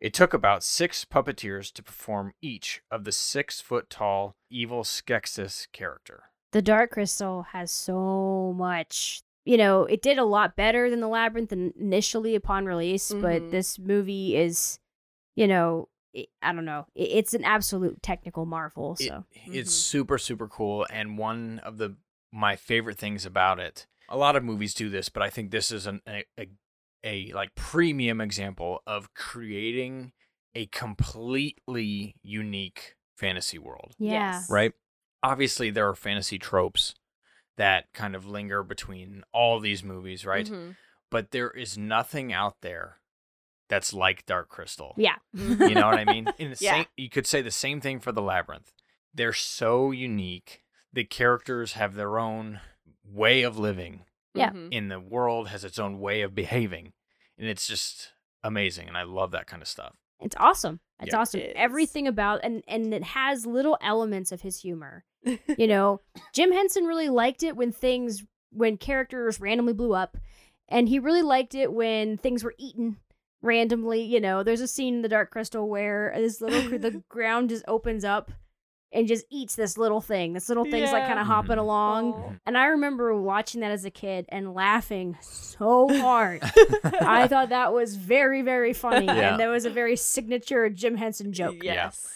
It 0.00 0.14
took 0.14 0.32
about 0.32 0.62
six 0.62 1.04
puppeteers 1.04 1.72
to 1.72 1.82
perform 1.82 2.32
each 2.40 2.82
of 2.90 3.02
the 3.04 3.10
six 3.12 3.60
foot 3.60 3.90
tall 3.90 4.36
evil 4.50 4.82
Skeksis 4.84 5.70
character. 5.72 6.30
The 6.52 6.62
Dark 6.62 6.92
Crystal 6.92 7.42
has 7.52 7.70
so 7.70 8.54
much. 8.56 9.22
You 9.48 9.56
know, 9.56 9.84
it 9.84 10.02
did 10.02 10.18
a 10.18 10.24
lot 10.24 10.56
better 10.56 10.90
than 10.90 11.00
The 11.00 11.08
Labyrinth 11.08 11.52
initially 11.54 12.34
upon 12.34 12.66
release, 12.66 13.10
but 13.10 13.40
Mhm. 13.42 13.50
this 13.50 13.78
movie 13.78 14.36
is, 14.36 14.78
you 15.36 15.46
know, 15.46 15.88
I 16.42 16.52
don't 16.52 16.66
know. 16.66 16.86
It's 16.94 17.32
an 17.32 17.44
absolute 17.44 18.02
technical 18.02 18.44
marvel. 18.44 18.96
It- 19.00 19.06
So 19.08 19.24
it's 19.46 19.70
Mhm. 19.72 19.74
super 19.74 20.18
super 20.18 20.48
cool 20.48 20.86
and 20.90 21.16
one 21.16 21.60
of 21.60 21.78
the 21.78 21.96
my 22.30 22.56
favorite 22.56 22.98
things 22.98 23.24
about 23.24 23.58
it. 23.58 23.86
A 24.10 24.18
lot 24.18 24.36
of 24.36 24.44
movies 24.44 24.74
do 24.74 24.90
this, 24.90 25.08
but 25.08 25.22
I 25.22 25.30
think 25.30 25.50
this 25.50 25.72
is 25.72 25.86
an, 25.86 26.02
a, 26.06 26.24
a 26.38 26.48
a 27.02 27.32
like 27.32 27.54
premium 27.54 28.20
example 28.20 28.82
of 28.86 29.14
creating 29.14 30.12
a 30.54 30.66
completely 30.66 32.16
unique 32.22 32.96
fantasy 33.16 33.58
world. 33.58 33.94
yeah, 33.98 34.32
Yes. 34.32 34.50
right? 34.50 34.72
Obviously, 35.22 35.70
there 35.70 35.88
are 35.88 35.94
fantasy 35.94 36.38
tropes 36.38 36.94
that 37.58 37.92
kind 37.92 38.16
of 38.16 38.24
linger 38.26 38.62
between 38.62 39.22
all 39.32 39.60
these 39.60 39.84
movies, 39.84 40.24
right? 40.24 40.46
Mhm. 40.46 40.76
But 41.10 41.30
there 41.30 41.50
is 41.50 41.76
nothing 41.78 42.32
out 42.32 42.60
there 42.62 42.98
that's 43.68 43.92
like 43.92 44.24
Dark 44.24 44.48
Crystal. 44.48 44.94
yeah, 44.96 45.16
You 45.34 45.74
know 45.74 45.86
what 45.86 45.98
I 45.98 46.04
mean? 46.06 46.26
In 46.38 46.50
the 46.52 46.56
Yeah. 46.60 46.70
same, 46.72 46.86
you 46.96 47.10
could 47.10 47.26
say 47.26 47.42
the 47.42 47.50
same 47.50 47.80
thing 47.82 48.00
for 48.00 48.12
the 48.12 48.22
Labyrinth. 48.22 48.72
They're 49.12 49.32
so 49.34 49.90
unique. 49.90 50.62
The 50.92 51.04
characters 51.04 51.74
have 51.74 51.94
their 51.94 52.18
own 52.18 52.60
way 53.04 53.42
of 53.42 53.58
living, 53.58 54.04
Yeah. 54.34 54.50
Mhm. 54.50 54.68
and 54.72 54.90
the 54.90 55.00
world 55.00 55.48
has 55.48 55.64
its 55.64 55.78
own 55.78 55.98
way 56.00 56.22
of 56.22 56.34
behaving, 56.34 56.94
and 57.36 57.46
it's 57.48 57.66
just 57.66 58.14
amazing. 58.42 58.88
And 58.88 58.96
I 58.96 59.02
love 59.02 59.32
that 59.32 59.46
kind 59.46 59.60
of 59.60 59.68
stuff. 59.68 59.96
It's 60.20 60.36
awesome. 60.38 60.80
It's 61.00 61.12
Yeah. 61.12 61.20
awesome. 61.20 61.40
It 61.40 61.46
is. 61.50 61.52
Everything 61.56 62.06
about 62.08 62.40
and 62.42 62.62
and 62.66 62.92
it 62.92 63.04
has 63.04 63.46
little 63.46 63.78
elements 63.80 64.32
of 64.32 64.42
his 64.42 64.60
humor. 64.60 65.04
you 65.58 65.66
know, 65.66 66.00
Jim 66.32 66.52
Henson 66.52 66.84
really 66.84 67.08
liked 67.08 67.42
it 67.42 67.56
when 67.56 67.72
things 67.72 68.24
when 68.50 68.76
characters 68.78 69.40
randomly 69.40 69.74
blew 69.74 69.94
up, 69.94 70.16
and 70.68 70.88
he 70.88 70.98
really 70.98 71.22
liked 71.22 71.54
it 71.54 71.72
when 71.72 72.16
things 72.16 72.42
were 72.42 72.54
eaten 72.58 72.96
randomly. 73.42 74.02
You 74.02 74.20
know, 74.20 74.42
there's 74.42 74.60
a 74.60 74.68
scene 74.68 74.96
in 74.96 75.02
the 75.02 75.08
Dark 75.08 75.30
Crystal 75.30 75.68
where 75.68 76.12
this 76.16 76.40
little 76.40 76.78
the 76.78 77.02
ground 77.08 77.50
just 77.50 77.64
opens 77.68 78.04
up 78.04 78.30
and 78.92 79.06
just 79.06 79.26
eats 79.30 79.54
this 79.54 79.76
little 79.76 80.00
thing. 80.00 80.32
This 80.32 80.48
little 80.48 80.64
thing's 80.64 80.92
like 80.92 81.06
kind 81.06 81.18
of 81.18 81.26
hopping 81.26 81.56
Mhm. 81.56 81.60
along. 81.60 82.12
Aw. 82.14 82.32
And 82.46 82.56
I 82.56 82.66
remember 82.66 83.14
watching 83.20 83.60
that 83.60 83.70
as 83.70 83.84
a 83.84 83.90
kid 83.90 84.24
and 84.30 84.54
laughing 84.54 85.16
so 85.20 85.88
hard. 86.00 86.40
I 86.84 87.28
thought 87.28 87.50
that 87.50 87.72
was 87.72 87.96
very, 87.96 88.42
very 88.42 88.72
funny. 88.72 89.06
Yeah. 89.18 89.32
And 89.32 89.40
that 89.40 89.48
was 89.48 89.64
a 89.64 89.70
very 89.70 89.96
signature 89.96 90.68
Jim 90.70 90.96
Henson 90.96 91.32
joke. 91.32 91.56
Yes. 91.62 92.06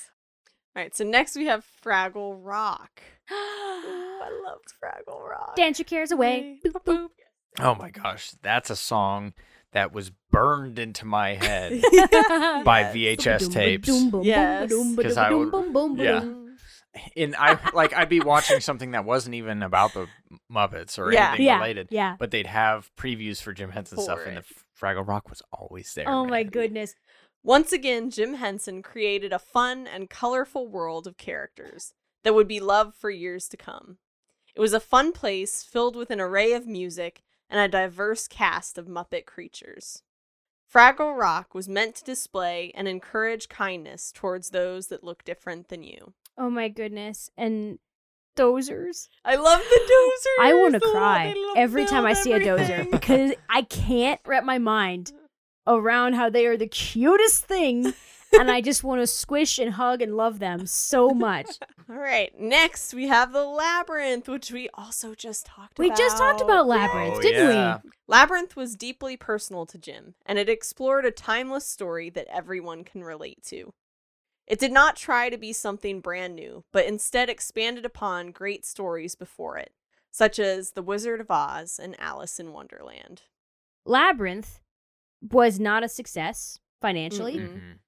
All 0.74 0.82
right. 0.82 0.94
So 0.96 1.04
next 1.04 1.36
we 1.36 1.46
have 1.46 1.66
Fraggle 1.84 2.38
Rock. 2.42 3.02
Ooh, 3.30 3.34
I 3.34 4.30
loved 4.46 4.72
Fraggle 4.82 5.20
Rock. 5.28 5.56
Dance 5.56 5.78
your 5.78 5.84
cares 5.84 6.10
away. 6.10 6.58
Boop, 6.64 6.82
boop. 6.84 7.08
Oh 7.60 7.74
my 7.74 7.90
gosh, 7.90 8.32
that's 8.42 8.70
a 8.70 8.76
song 8.76 9.34
that 9.72 9.92
was 9.92 10.10
burned 10.30 10.78
into 10.78 11.04
my 11.04 11.34
head 11.34 11.82
by 12.64 12.84
VHS 12.94 13.52
tapes. 13.52 13.88
Yes. 14.22 14.70
'Cause 14.72 15.16
I 15.18 15.30
would- 15.32 15.98
yeah. 15.98 16.24
And 17.16 17.34
I 17.36 17.58
like 17.72 17.94
I'd 17.94 18.08
be 18.10 18.20
watching 18.20 18.60
something 18.60 18.90
that 18.90 19.04
wasn't 19.04 19.34
even 19.34 19.62
about 19.62 19.94
the 19.94 20.08
Muppets 20.50 20.98
or 20.98 21.12
Yeah. 21.12 21.28
anything 21.28 21.46
Yeah, 21.46 21.56
related, 21.58 21.88
yeah. 21.90 22.16
but 22.18 22.30
they'd 22.30 22.46
have 22.46 22.90
previews 22.96 23.40
for 23.40 23.52
Jim 23.52 23.70
Henson 23.70 23.98
stuff, 23.98 24.18
For 24.20 24.24
and 24.24 24.36
the. 24.38 24.44
Fraggle 24.78 25.06
Rock 25.06 25.30
was 25.30 25.42
always 25.52 25.94
there. 25.94 26.08
Oh 26.08 26.24
my 26.26 26.42
goodness. 26.42 26.94
Once 27.42 27.72
again, 27.72 28.10
Jim 28.10 28.34
Henson 28.34 28.82
created 28.82 29.32
a 29.32 29.38
fun 29.38 29.86
and 29.86 30.10
colorful 30.10 30.68
world 30.68 31.06
of 31.06 31.16
characters 31.16 31.94
that 32.24 32.34
would 32.34 32.46
be 32.48 32.60
loved 32.60 32.94
for 32.94 33.10
years 33.10 33.48
to 33.48 33.56
come. 33.56 33.98
It 34.54 34.60
was 34.60 34.72
a 34.74 34.80
fun 34.80 35.12
place 35.12 35.62
filled 35.62 35.96
with 35.96 36.10
an 36.10 36.20
array 36.20 36.52
of 36.52 36.66
music 36.66 37.22
and 37.48 37.58
a 37.58 37.68
diverse 37.68 38.28
cast 38.28 38.76
of 38.76 38.86
Muppet 38.86 39.24
creatures. 39.24 40.02
Fraggle 40.72 41.18
Rock 41.18 41.54
was 41.54 41.68
meant 41.68 41.94
to 41.96 42.04
display 42.04 42.70
and 42.74 42.86
encourage 42.88 43.48
kindness 43.48 44.12
towards 44.12 44.50
those 44.50 44.88
that 44.88 45.04
look 45.04 45.24
different 45.24 45.68
than 45.68 45.82
you. 45.82 46.14
Oh 46.38 46.50
my 46.50 46.68
goodness. 46.68 47.30
And 47.36 47.78
Doozers. 48.36 49.08
I 49.24 49.36
love 49.36 49.60
the 49.60 49.80
Doozers. 49.80 50.44
I 50.44 50.54
want 50.54 50.74
to 50.74 50.80
cry 50.80 51.34
every 51.56 51.84
time 51.84 52.06
I 52.06 52.14
build 52.14 52.24
see 52.24 52.32
a 52.32 52.40
Doozer 52.40 52.90
because 52.90 53.32
I 53.48 53.62
can't 53.62 54.20
wrap 54.26 54.44
my 54.44 54.58
mind 54.58 55.12
around 55.66 56.14
how 56.14 56.30
they 56.30 56.46
are 56.46 56.56
the 56.56 56.66
cutest 56.66 57.44
thing 57.44 57.92
and 58.38 58.50
I 58.50 58.60
just 58.60 58.82
want 58.82 59.00
to 59.00 59.06
squish 59.06 59.58
and 59.58 59.72
hug 59.72 60.02
and 60.02 60.16
love 60.16 60.38
them 60.38 60.66
so 60.66 61.10
much. 61.10 61.46
All 61.90 61.96
right, 61.96 62.32
next 62.38 62.94
we 62.94 63.08
have 63.08 63.32
the 63.32 63.44
labyrinth, 63.44 64.28
which 64.28 64.50
we 64.50 64.68
also 64.74 65.14
just 65.14 65.46
talked 65.46 65.78
We 65.78 65.86
about. 65.86 65.98
We 65.98 66.04
just 66.04 66.18
talked 66.18 66.40
about 66.40 66.66
Labyrinth, 66.66 67.16
Oh, 67.16 67.22
didn't 67.22 67.50
yeah. 67.50 67.78
Labyrinth 68.08 68.56
was 68.56 68.76
deeply 68.76 69.16
personal 69.16 69.66
to 69.66 69.78
Jim, 69.78 70.14
and 70.26 70.38
it 70.38 70.48
explored 70.48 71.04
a 71.04 71.10
timeless 71.10 71.66
story 71.66 72.10
that 72.10 72.26
everyone 72.28 72.84
can 72.84 73.04
relate 73.04 73.42
to. 73.46 73.72
It 74.46 74.58
did 74.58 74.72
not 74.72 74.96
try 74.96 75.30
to 75.30 75.38
be 75.38 75.52
something 75.52 76.00
brand 76.00 76.34
new, 76.34 76.64
but 76.72 76.84
instead 76.86 77.28
expanded 77.30 77.84
upon 77.84 78.32
great 78.32 78.64
stories 78.66 79.14
before 79.14 79.56
it, 79.58 79.72
such 80.10 80.38
as 80.38 80.72
The 80.72 80.82
Wizard 80.82 81.20
of 81.20 81.30
Oz 81.30 81.78
and 81.82 81.94
Alice 82.00 82.38
in 82.40 82.52
Wonderland. 82.52 83.22
Labyrinth 83.84 84.60
was 85.20 85.58
not 85.60 85.84
a 85.84 85.88
success 85.88 86.58
financially, 86.80 87.36
Mm-mm. 87.38 87.54
Mhm. 87.60 87.78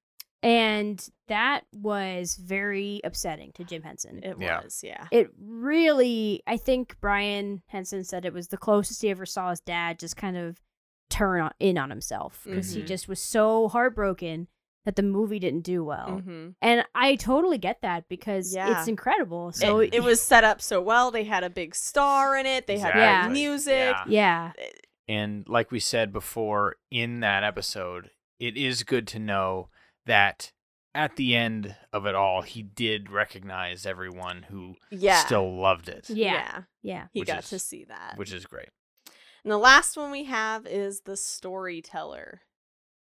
and 0.42 1.09
that 1.26 1.64
was 1.72 2.36
very 2.36 3.00
upsetting 3.02 3.50
to 3.52 3.64
Jim 3.64 3.82
Henson. 3.82 4.22
It 4.22 4.36
Yeah. 4.38 4.62
was, 4.62 4.82
yeah. 4.84 5.09
it 5.11 5.30
really 5.38 6.42
i 6.46 6.57
think 6.57 6.96
brian 7.00 7.62
henson 7.66 8.05
said 8.05 8.24
it 8.24 8.32
was 8.32 8.48
the 8.48 8.57
closest 8.57 9.02
he 9.02 9.11
ever 9.11 9.26
saw 9.26 9.50
his 9.50 9.61
dad 9.61 9.98
just 9.98 10.16
kind 10.16 10.36
of 10.36 10.61
turn 11.11 11.40
on, 11.40 11.52
in 11.59 11.76
on 11.78 11.90
himself 11.90 12.42
because 12.44 12.72
he 12.72 12.82
Mhm. 12.82 12.86
just 12.86 13.09
was 13.09 13.20
so 13.20 13.68
heartbroken 13.68 14.48
that 14.85 14.97
the 14.97 15.03
movie 15.03 15.39
didn't 15.39 15.62
do 15.62 15.82
well 15.85 16.18
hmm 16.24 16.49
and 16.62 16.85
i 16.95 17.14
totally 17.16 17.59
get 17.59 17.80
that 17.82 18.09
because 18.09 18.55
Yeah. 18.55 18.78
it's 18.78 18.89
incredible 18.89 19.53
so 19.53 19.78
it, 19.80 19.95
it 19.95 20.03
was 20.03 20.20
set 20.20 20.45
up 20.45 20.61
so 20.61 20.80
well. 20.80 21.11
They 21.11 21.24
had 21.24 21.45
a 21.45 21.51
big 21.51 21.74
star 21.74 22.37
in 22.37 22.47
it. 22.47 22.66
They 22.66 22.78
had 22.78 22.95
Yeah. 22.95 23.28
music. 23.28 23.95
Yeah. 24.07 24.53
yeah 24.59 24.66
And 25.09 25.49
like 25.49 25.70
we 25.70 25.80
said 25.80 26.12
before 26.12 26.76
in 26.91 27.20
that 27.20 27.45
episode, 27.45 28.11
it 28.39 28.57
is 28.57 28.82
good 28.82 29.07
to 29.09 29.18
know 29.18 29.68
that 30.07 30.53
at 30.95 31.16
the 31.16 31.35
end 31.35 31.74
of 31.93 32.07
it 32.07 32.14
all, 32.14 32.43
he 32.43 32.62
did 32.62 33.11
recognize 33.11 33.85
everyone 33.87 34.43
who 34.51 34.76
Yeah. 34.91 35.24
still 35.24 35.61
loved 35.61 35.89
it, 35.89 36.09
yeah 36.11 36.62
yeah 36.82 37.07
He 37.12 37.20
Which 37.20 37.28
got 37.28 37.41
is- 37.45 37.51
to 37.51 37.59
see 37.59 37.85
that. 37.85 38.16
which 38.16 38.32
is 38.32 38.47
great. 38.47 38.68
And 39.45 39.51
the 39.53 39.59
last 39.59 39.97
one 39.97 40.11
we 40.11 40.24
have 40.24 40.66
is 40.66 41.01
the 41.03 41.16
storyteller. 41.16 42.41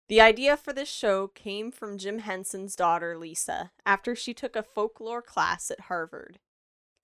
The 0.10 0.22
idea 0.22 0.56
for 0.56 0.72
this 0.72 0.90
show 0.90 1.28
came 1.28 1.72
from 1.72 1.98
Jim 1.98 2.20
Henson's 2.20 2.76
daughter, 2.76 3.18
Lisa, 3.18 3.72
after 3.86 4.16
she 4.16 4.34
took 4.34 4.56
a 4.56 4.64
folklore 4.64 5.22
class 5.22 5.70
at 5.70 5.82
Harvard. 5.82 6.40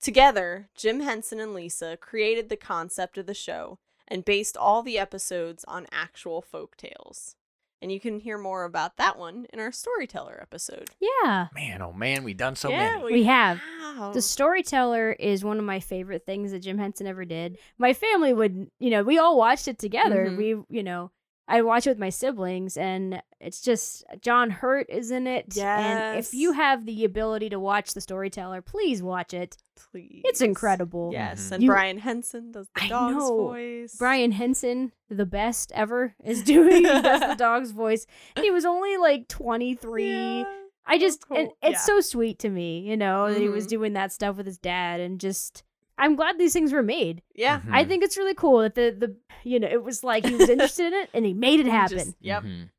Together, 0.00 0.68
Jim 0.74 1.00
Henson 1.00 1.40
and 1.40 1.54
Lisa 1.54 1.96
created 1.96 2.48
the 2.48 2.56
concept 2.56 3.18
of 3.18 3.26
the 3.26 3.34
show 3.34 3.78
and 4.08 4.24
based 4.24 4.56
all 4.56 4.82
the 4.82 4.98
episodes 4.98 5.64
on 5.66 5.86
actual 5.92 6.40
folk 6.42 6.76
tales. 6.76 7.36
And 7.82 7.92
you 7.92 8.00
can 8.00 8.20
hear 8.20 8.38
more 8.38 8.64
about 8.64 8.96
that 8.96 9.18
one 9.18 9.46
in 9.52 9.60
our 9.60 9.72
storyteller 9.72 10.38
episode. 10.40 10.88
yeah 11.00 11.48
Man, 11.54 11.82
oh 11.82 11.92
man, 11.92 12.24
we 12.24 12.32
done 12.32 12.56
so 12.56 12.70
yeah, 12.70 12.96
many. 12.96 13.12
we 13.12 13.24
have 13.24 13.60
have. 13.96 14.14
the 14.14 14.22
storyteller 14.22 15.12
is 15.12 15.44
one 15.44 15.58
of 15.58 15.64
my 15.64 15.80
favorite 15.80 16.24
things 16.24 16.50
that 16.52 16.60
jim 16.60 16.78
henson 16.78 17.06
ever 17.06 17.24
did 17.26 17.58
my 17.78 17.92
family 17.92 18.32
would 18.32 18.68
you 18.80 18.90
know 18.90 19.02
we 19.04 19.18
all 19.18 19.36
watched 19.38 19.68
it 19.68 19.78
together 19.78 20.26
Mhm. 20.30 20.36
we 20.36 20.76
you 20.76 20.82
know 20.82 21.10
i 21.48 21.60
watch 21.62 21.86
it 21.86 21.90
with 21.90 21.98
my 21.98 22.08
siblings 22.10 22.76
and 22.76 23.22
it's 23.40 23.60
just 23.60 24.04
john 24.20 24.50
hurt 24.50 24.86
is 24.88 25.10
in 25.10 25.26
it 25.26 25.46
Yes. 25.54 25.80
and 25.84 26.18
if 26.18 26.32
you 26.34 26.52
have 26.52 26.86
the 26.86 27.04
ability 27.04 27.50
to 27.50 27.60
watch 27.60 27.94
the 27.94 28.00
storyteller 28.00 28.62
please 28.62 29.02
watch 29.02 29.34
it 29.34 29.56
Please. 29.90 30.22
it's 30.24 30.40
incredible 30.40 31.10
Yes, 31.12 31.50
and 31.50 31.62
You- 31.62 31.70
Brian 31.70 31.98
Henson 31.98 32.52
does 32.52 32.68
the 32.74 32.84
I 32.84 32.88
dog's 32.88 33.16
know. 33.16 33.36
voice. 33.48 33.96
brian 33.98 34.32
henson 34.32 34.92
the 35.10 35.26
best 35.26 35.70
ever 35.74 36.14
is 36.24 36.42
doing 36.54 36.82
does 36.84 37.20
the 37.20 37.34
dog's 37.38 37.72
voice 37.72 38.06
and 38.36 38.44
he 38.44 38.50
was 38.50 38.64
only 38.64 38.96
like 38.96 39.28
23 39.28 40.10
Yeah. 40.10 40.44
I 40.86 40.98
just 40.98 41.26
cool. 41.26 41.38
and 41.38 41.48
it's 41.62 41.80
Yeah. 41.80 41.94
so 41.94 42.00
sweet 42.02 42.38
to 42.40 42.50
me, 42.50 42.80
you 42.80 42.94
know, 42.94 43.32
that 43.32 43.40
he 43.40 43.48
was 43.48 43.64
Mhm. 43.66 43.70
doing 43.70 43.92
that 43.94 44.12
stuff 44.12 44.36
with 44.36 44.44
his 44.44 44.58
dad 44.58 45.00
and 45.00 45.18
just 45.18 45.62
I'm 45.96 46.16
glad 46.16 46.38
these 46.38 46.52
things 46.52 46.72
were 46.72 46.82
made. 46.82 47.22
Yeah. 47.34 47.60
I 47.70 47.84
Mhm. 47.84 47.88
think 47.88 48.04
it's 48.04 48.16
really 48.18 48.34
cool 48.34 48.60
that 48.60 48.74
the 48.74 48.94
the 48.98 49.16
you 49.44 49.60
know, 49.60 49.68
it 49.68 49.82
was 49.82 50.02
like 50.02 50.24
he 50.26 50.34
was 50.34 50.48
interested 50.48 50.86
in 50.88 50.94
it 50.94 51.10
and 51.14 51.24
he 51.24 51.32
made 51.34 51.60
it 51.60 51.66
happen. 51.80 51.98
just- 51.98 52.16
yep. 52.20 52.42
Mhm. 52.42 52.70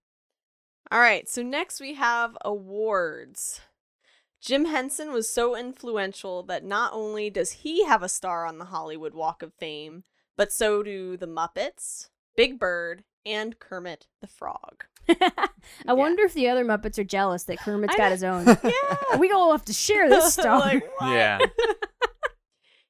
All 0.92 1.00
right, 1.00 1.28
so 1.28 1.42
next 1.42 1.80
we 1.80 1.96
have 1.96 2.38
awards. 2.46 3.62
Jim 4.42 4.66
Henson 4.66 5.12
was 5.12 5.28
so 5.28 5.56
influential 5.56 6.44
that 6.44 6.64
not 6.64 6.94
only 6.94 7.30
does 7.32 7.52
he 7.64 7.86
have 7.86 8.04
a 8.04 8.10
star 8.10 8.46
on 8.46 8.60
the 8.60 8.66
Hollywood 8.66 9.16
Walk 9.16 9.42
of 9.42 9.54
Fame, 9.56 10.04
but 10.38 10.52
so 10.52 10.84
do 10.84 11.18
the 11.18 11.26
Muppets, 11.28 12.10
Big 12.36 12.60
Bird, 12.60 13.04
and 13.26 13.58
Kermit 13.58 14.06
the 14.22 14.28
Frog. 14.28 14.86
I 15.88 15.94
wonder 15.94 16.24
if 16.24 16.34
the 16.36 16.48
other 16.50 16.64
Muppets 16.64 17.00
are 17.00 17.04
jealous 17.04 17.44
that 17.46 17.58
Kermit's 17.60 17.96
I 17.96 17.98
got 17.98 18.06
know. 18.06 18.12
his 18.12 18.24
own. 18.24 18.46
Yeah. 18.64 19.18
we 19.18 19.32
all 19.32 19.52
have 19.52 19.66
to 19.66 19.74
share 19.74 20.08
this 20.10 20.34
stuff. 20.34 20.64
Like. 20.64 20.84
Yeah. 21.02 21.40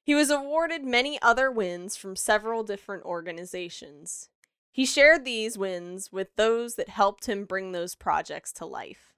He 0.06 0.14
was 0.14 0.30
awarded 0.30 0.84
many 0.84 1.20
other 1.20 1.50
wins 1.50 1.96
from 1.96 2.14
several 2.14 2.62
different 2.62 3.04
organizations. 3.04 4.28
He 4.70 4.86
shared 4.86 5.24
these 5.24 5.58
wins 5.58 6.12
with 6.12 6.28
those 6.36 6.76
that 6.76 6.90
helped 6.90 7.28
him 7.28 7.44
bring 7.44 7.72
those 7.72 7.96
projects 7.96 8.52
to 8.52 8.66
life. 8.66 9.14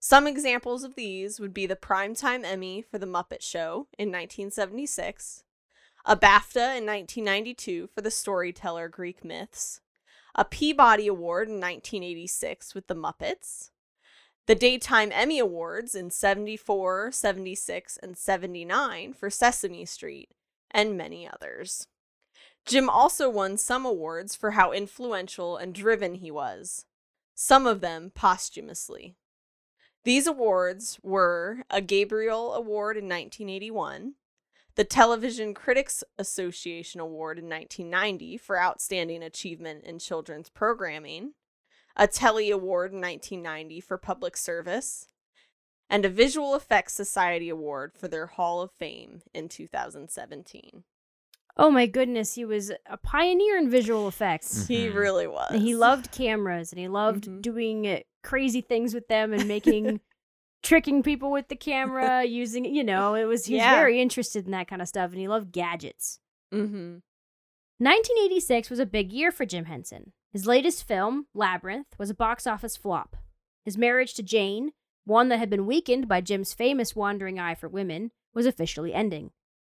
Some 0.00 0.26
examples 0.26 0.82
of 0.82 0.94
these 0.94 1.38
would 1.38 1.52
be 1.52 1.66
the 1.66 1.76
Primetime 1.76 2.42
Emmy 2.42 2.80
for 2.80 2.96
The 2.96 3.04
Muppet 3.04 3.42
Show 3.42 3.88
in 3.98 4.08
1976, 4.08 5.44
a 6.06 6.16
BAFTA 6.16 6.78
in 6.78 6.86
1992 6.86 7.88
for 7.94 8.00
The 8.00 8.10
Storyteller 8.10 8.88
Greek 8.88 9.26
Myths, 9.26 9.82
a 10.34 10.46
Peabody 10.46 11.06
Award 11.06 11.48
in 11.48 11.56
1986 11.56 12.74
with 12.74 12.86
The 12.86 12.96
Muppets, 12.96 13.72
the 14.46 14.54
Daytime 14.54 15.10
Emmy 15.12 15.38
Awards 15.38 15.94
in 15.94 16.10
74, 16.10 17.12
76, 17.12 17.96
and 18.02 18.16
79 18.16 19.14
for 19.14 19.30
Sesame 19.30 19.86
Street, 19.86 20.30
and 20.70 20.96
many 20.96 21.28
others. 21.28 21.88
Jim 22.66 22.90
also 22.90 23.28
won 23.28 23.56
some 23.56 23.86
awards 23.86 24.34
for 24.34 24.52
how 24.52 24.72
influential 24.72 25.56
and 25.56 25.74
driven 25.74 26.14
he 26.14 26.30
was, 26.30 26.84
some 27.34 27.66
of 27.66 27.80
them 27.80 28.10
posthumously. 28.14 29.16
These 30.04 30.26
awards 30.26 30.98
were 31.02 31.64
a 31.70 31.80
Gabriel 31.80 32.52
Award 32.52 32.96
in 32.98 33.04
1981, 33.04 34.14
the 34.74 34.84
Television 34.84 35.54
Critics 35.54 36.04
Association 36.18 37.00
Award 37.00 37.38
in 37.38 37.48
1990 37.48 38.36
for 38.36 38.60
Outstanding 38.60 39.22
Achievement 39.22 39.84
in 39.84 39.98
Children's 39.98 40.50
Programming, 40.50 41.32
a 41.96 42.06
Telly 42.06 42.50
Award 42.50 42.92
in 42.92 43.00
1990 43.00 43.80
for 43.80 43.96
public 43.98 44.36
service, 44.36 45.08
and 45.90 46.04
a 46.04 46.08
Visual 46.08 46.54
Effects 46.54 46.94
Society 46.94 47.48
Award 47.48 47.92
for 47.96 48.08
their 48.08 48.26
Hall 48.26 48.60
of 48.62 48.70
Fame 48.72 49.22
in 49.32 49.48
2017. 49.48 50.84
Oh 51.56 51.70
my 51.70 51.86
goodness, 51.86 52.34
he 52.34 52.44
was 52.44 52.72
a 52.86 52.96
pioneer 52.96 53.56
in 53.56 53.70
visual 53.70 54.08
effects. 54.08 54.66
He 54.66 54.88
Mhm. 54.88 54.94
really 54.94 55.26
was. 55.28 55.52
And 55.52 55.62
he 55.62 55.76
loved 55.76 56.10
cameras 56.10 56.72
and 56.72 56.80
he 56.80 56.88
loved 56.88 57.24
Mhm. 57.28 57.42
doing 57.42 57.86
uh, 57.86 58.00
crazy 58.24 58.60
things 58.60 58.92
with 58.92 59.06
them 59.06 59.32
and 59.32 59.46
making 59.46 60.00
tricking 60.64 61.02
people 61.02 61.30
with 61.30 61.46
the 61.48 61.54
camera 61.56 62.24
using 62.24 62.64
you 62.64 62.82
know 62.82 63.14
it 63.14 63.24
was 63.26 63.44
he 63.44 63.54
was 63.54 63.62
Yeah. 63.62 63.76
very 63.76 64.00
interested 64.00 64.46
in 64.46 64.50
that 64.52 64.66
kind 64.66 64.80
of 64.80 64.88
stuff 64.88 65.10
and 65.12 65.20
he 65.20 65.28
loved 65.28 65.52
gadgets 65.52 66.20
Mm-hmm. 66.52 67.00
1986 67.78 68.70
was 68.70 68.78
a 68.78 68.86
big 68.86 69.12
year 69.12 69.30
for 69.30 69.44
jim 69.44 69.66
henson 69.66 70.12
his 70.34 70.44
latest 70.46 70.86
film 70.86 71.26
labyrinth 71.32 71.86
was 71.98 72.10
a 72.10 72.14
box 72.14 72.46
office 72.46 72.76
flop 72.76 73.16
his 73.64 73.78
marriage 73.78 74.12
to 74.14 74.22
jane 74.22 74.72
one 75.06 75.28
that 75.30 75.38
had 75.38 75.48
been 75.48 75.64
weakened 75.66 76.06
by 76.06 76.20
jim's 76.20 76.52
famous 76.52 76.94
wandering 76.94 77.38
eye 77.40 77.54
for 77.54 77.68
women 77.68 78.10
was 78.34 78.44
officially 78.46 78.92
ending 78.92 79.30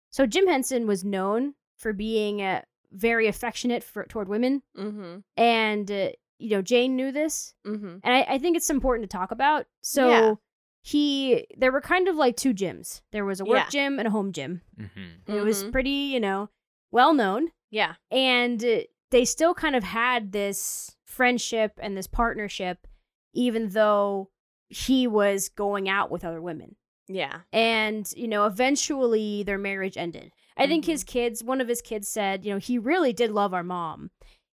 so 0.09 0.25
jim 0.25 0.47
henson 0.47 0.87
was 0.87 1.03
known 1.05 1.53
for 1.77 1.93
being 1.93 2.41
uh, 2.41 2.61
very 2.91 3.27
affectionate 3.27 3.83
for, 3.83 4.05
toward 4.05 4.27
women 4.29 4.61
Mm-hmm. 4.77 5.17
and 5.37 5.91
uh, 5.91 6.09
you 6.37 6.49
know, 6.49 6.61
Jane 6.61 6.97
knew 6.97 7.13
this, 7.13 7.53
Mm-hmm. 7.65 7.97
and 8.03 8.13
I, 8.13 8.25
I 8.35 8.37
think 8.39 8.57
it's 8.57 8.69
important 8.69 9.09
to 9.09 9.17
talk 9.17 9.31
about. 9.31 9.67
So 9.81 10.09
Yeah. 10.09 10.33
he, 10.81 11.47
there 11.57 11.71
were 11.71 11.79
kind 11.79 12.09
of 12.09 12.17
like 12.17 12.35
two 12.35 12.51
Jims. 12.53 13.01
There 13.13 13.23
was 13.23 13.39
a 13.39 13.45
work 13.45 13.57
Yeah. 13.57 13.69
Jim 13.69 13.99
and 13.99 14.07
a 14.09 14.11
home 14.11 14.33
Jim. 14.33 14.61
Mm-hmm. 14.77 15.31
It 15.33 15.41
was 15.45 15.63
Mhm. 15.63 15.71
pretty, 15.71 15.89
you 15.89 16.19
know, 16.19 16.49
well 16.91 17.13
known, 17.13 17.51
Yeah. 17.71 17.93
and 18.11 18.61
uh, 18.63 18.81
they 19.11 19.25
still 19.25 19.53
kind 19.53 19.75
of 19.75 19.83
had 19.83 20.31
this 20.31 20.95
friendship 21.05 21.73
and 21.81 21.95
this 21.97 22.07
partnership, 22.07 22.87
even 23.33 23.69
though 23.69 24.29
he 24.69 25.07
was 25.07 25.49
going 25.49 25.87
out 25.87 26.09
with 26.11 26.25
other 26.25 26.41
women. 26.41 26.75
Yeah. 27.07 27.41
and 27.53 28.11
you 28.17 28.27
know 28.27 28.47
eventually 28.47 29.43
their 29.43 29.59
marriage 29.59 29.95
ended 29.95 30.31
i 30.57 30.65
think 30.65 30.83
Mm-hmm. 30.85 30.91
his 30.91 31.03
kids 31.03 31.43
one 31.43 31.61
of 31.61 31.67
his 31.67 31.79
kids 31.79 32.07
said 32.07 32.43
you 32.43 32.51
know 32.51 32.57
he 32.57 32.79
really 32.79 33.13
did 33.13 33.29
love 33.29 33.53
our 33.53 33.61
mom 33.61 34.09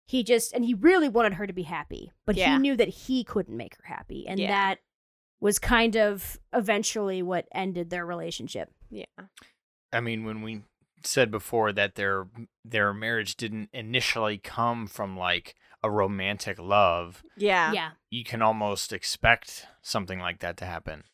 he 0.07 0.23
just 0.23 0.53
and 0.53 0.65
he 0.65 0.73
really 0.73 1.09
wanted 1.09 1.35
her 1.35 1.47
to 1.49 1.53
be 1.53 1.65
happy 1.65 2.13
but 2.25 2.37
Yeah. 2.37 2.53
he 2.53 2.59
knew 2.61 2.77
that 2.77 2.87
he 2.87 3.25
couldn't 3.25 3.57
make 3.57 3.75
her 3.79 3.93
happy 3.93 4.29
and 4.29 4.39
Yeah. 4.39 4.47
that 4.47 4.79
was 5.41 5.59
kind 5.59 5.97
of 5.97 6.39
eventually 6.53 7.21
what 7.21 7.49
ended 7.53 7.91
their 7.91 8.07
relationship 8.07 8.71
Yeah. 8.91 9.07
I 9.93 10.01
mean, 10.01 10.25
when 10.25 10.41
we 10.43 10.63
said 11.03 11.31
before 11.31 11.73
that 11.73 11.95
their 11.95 12.27
their 12.65 12.93
marriage 12.93 13.37
didn't 13.37 13.69
initially 13.73 14.39
come 14.39 14.87
from 14.87 15.17
like 15.17 15.55
a 15.83 15.91
romantic 15.91 16.59
love, 16.59 17.23
Yeah. 17.37 17.73
yeah 17.73 17.91
you 18.11 18.25
can 18.25 18.43
almost 18.43 18.93
expect 18.93 19.67
something 19.83 20.19
like 20.19 20.41
that 20.41 20.57
to 20.59 20.65
happen. 20.65 21.05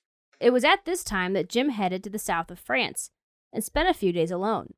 it 0.41 0.51
was 0.53 0.65
at 0.65 0.85
this 0.85 1.05
time 1.05 1.33
that 1.35 1.49
jim 1.49 1.69
headed 1.71 2.03
to 2.05 2.11
the 2.11 2.19
south 2.19 2.51
of 2.51 2.59
france 2.59 3.11
and 3.53 3.63
spent 3.63 3.89
a 3.89 3.95
few 3.95 4.13
days 4.13 4.31
alone 4.31 4.73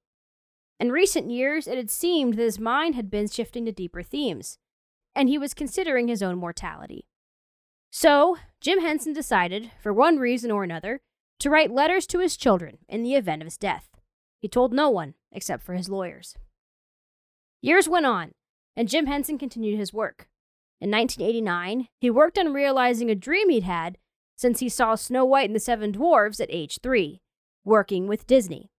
in 0.80 0.90
recent 0.90 1.30
years 1.30 1.68
it 1.68 1.76
had 1.76 1.90
seemed 1.90 2.34
that 2.34 2.42
his 2.42 2.58
mind 2.58 2.94
had 2.94 3.10
been 3.10 3.28
shifting 3.28 3.64
to 3.64 3.72
deeper 3.72 4.02
themes 4.02 4.58
and 5.14 5.28
he 5.28 5.38
was 5.38 5.54
considering 5.54 6.08
his 6.08 6.22
own 6.22 6.36
mortality 6.36 7.06
So, 7.90 8.38
Jim 8.60 8.80
Henson 8.80 9.12
decided, 9.12 9.70
for 9.80 9.92
one 9.92 10.16
reason 10.18 10.50
or 10.50 10.64
another, 10.64 11.00
to 11.38 11.50
write 11.50 11.70
letters 11.70 12.06
to 12.08 12.18
his 12.18 12.36
children 12.36 12.78
in 12.88 13.04
the 13.04 13.14
event 13.14 13.40
of 13.42 13.46
his 13.46 13.56
death. 13.56 13.86
He 14.44 14.48
told 14.48 14.74
no 14.74 14.90
one 14.90 15.14
except 15.32 15.62
for 15.62 15.72
his 15.72 15.88
lawyers. 15.88 16.36
Years 17.62 17.88
went 17.88 18.04
on, 18.04 18.32
and 18.76 18.90
Jim 18.90 19.06
Henson 19.06 19.38
continued 19.38 19.78
his 19.78 19.94
work. 19.94 20.28
In 20.82 20.90
1989, 20.90 21.88
he 21.98 22.10
worked 22.10 22.36
on 22.36 22.52
realizing 22.52 23.10
a 23.10 23.14
dream 23.14 23.48
he'd 23.48 23.62
had 23.62 23.96
since 24.36 24.60
he 24.60 24.68
saw 24.68 24.96
Snow 24.96 25.24
White 25.24 25.48
and 25.48 25.56
the 25.56 25.60
Seven 25.60 25.92
Dwarfs 25.92 26.40
at 26.40 26.50
age 26.52 26.80
three, 26.82 27.22
working 27.64 28.06
with 28.06 28.26
Disney. 28.26 28.70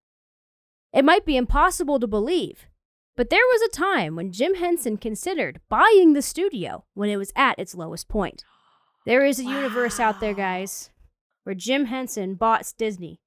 It 0.92 1.04
might 1.04 1.26
be 1.26 1.36
impossible 1.36 1.98
to 1.98 2.06
believe, 2.06 2.66
but 3.16 3.28
there 3.30 3.40
was 3.40 3.62
a 3.62 3.76
time 3.76 4.14
when 4.14 4.30
Jim 4.30 4.54
Henson 4.54 4.96
considered 4.96 5.60
buying 5.68 6.12
the 6.12 6.22
studio 6.22 6.84
when 6.94 7.10
it 7.10 7.16
was 7.16 7.32
at 7.34 7.58
its 7.58 7.74
lowest 7.74 8.06
point. 8.06 8.44
There 9.04 9.24
is 9.24 9.40
a 9.40 9.44
universe 9.44 9.98
out 9.98 10.20
there, 10.20 10.32
guys, 10.32 10.90
where 11.42 11.56
Jim 11.56 11.86
Henson 11.86 12.36
bought 12.36 12.72
Disney 12.78 13.18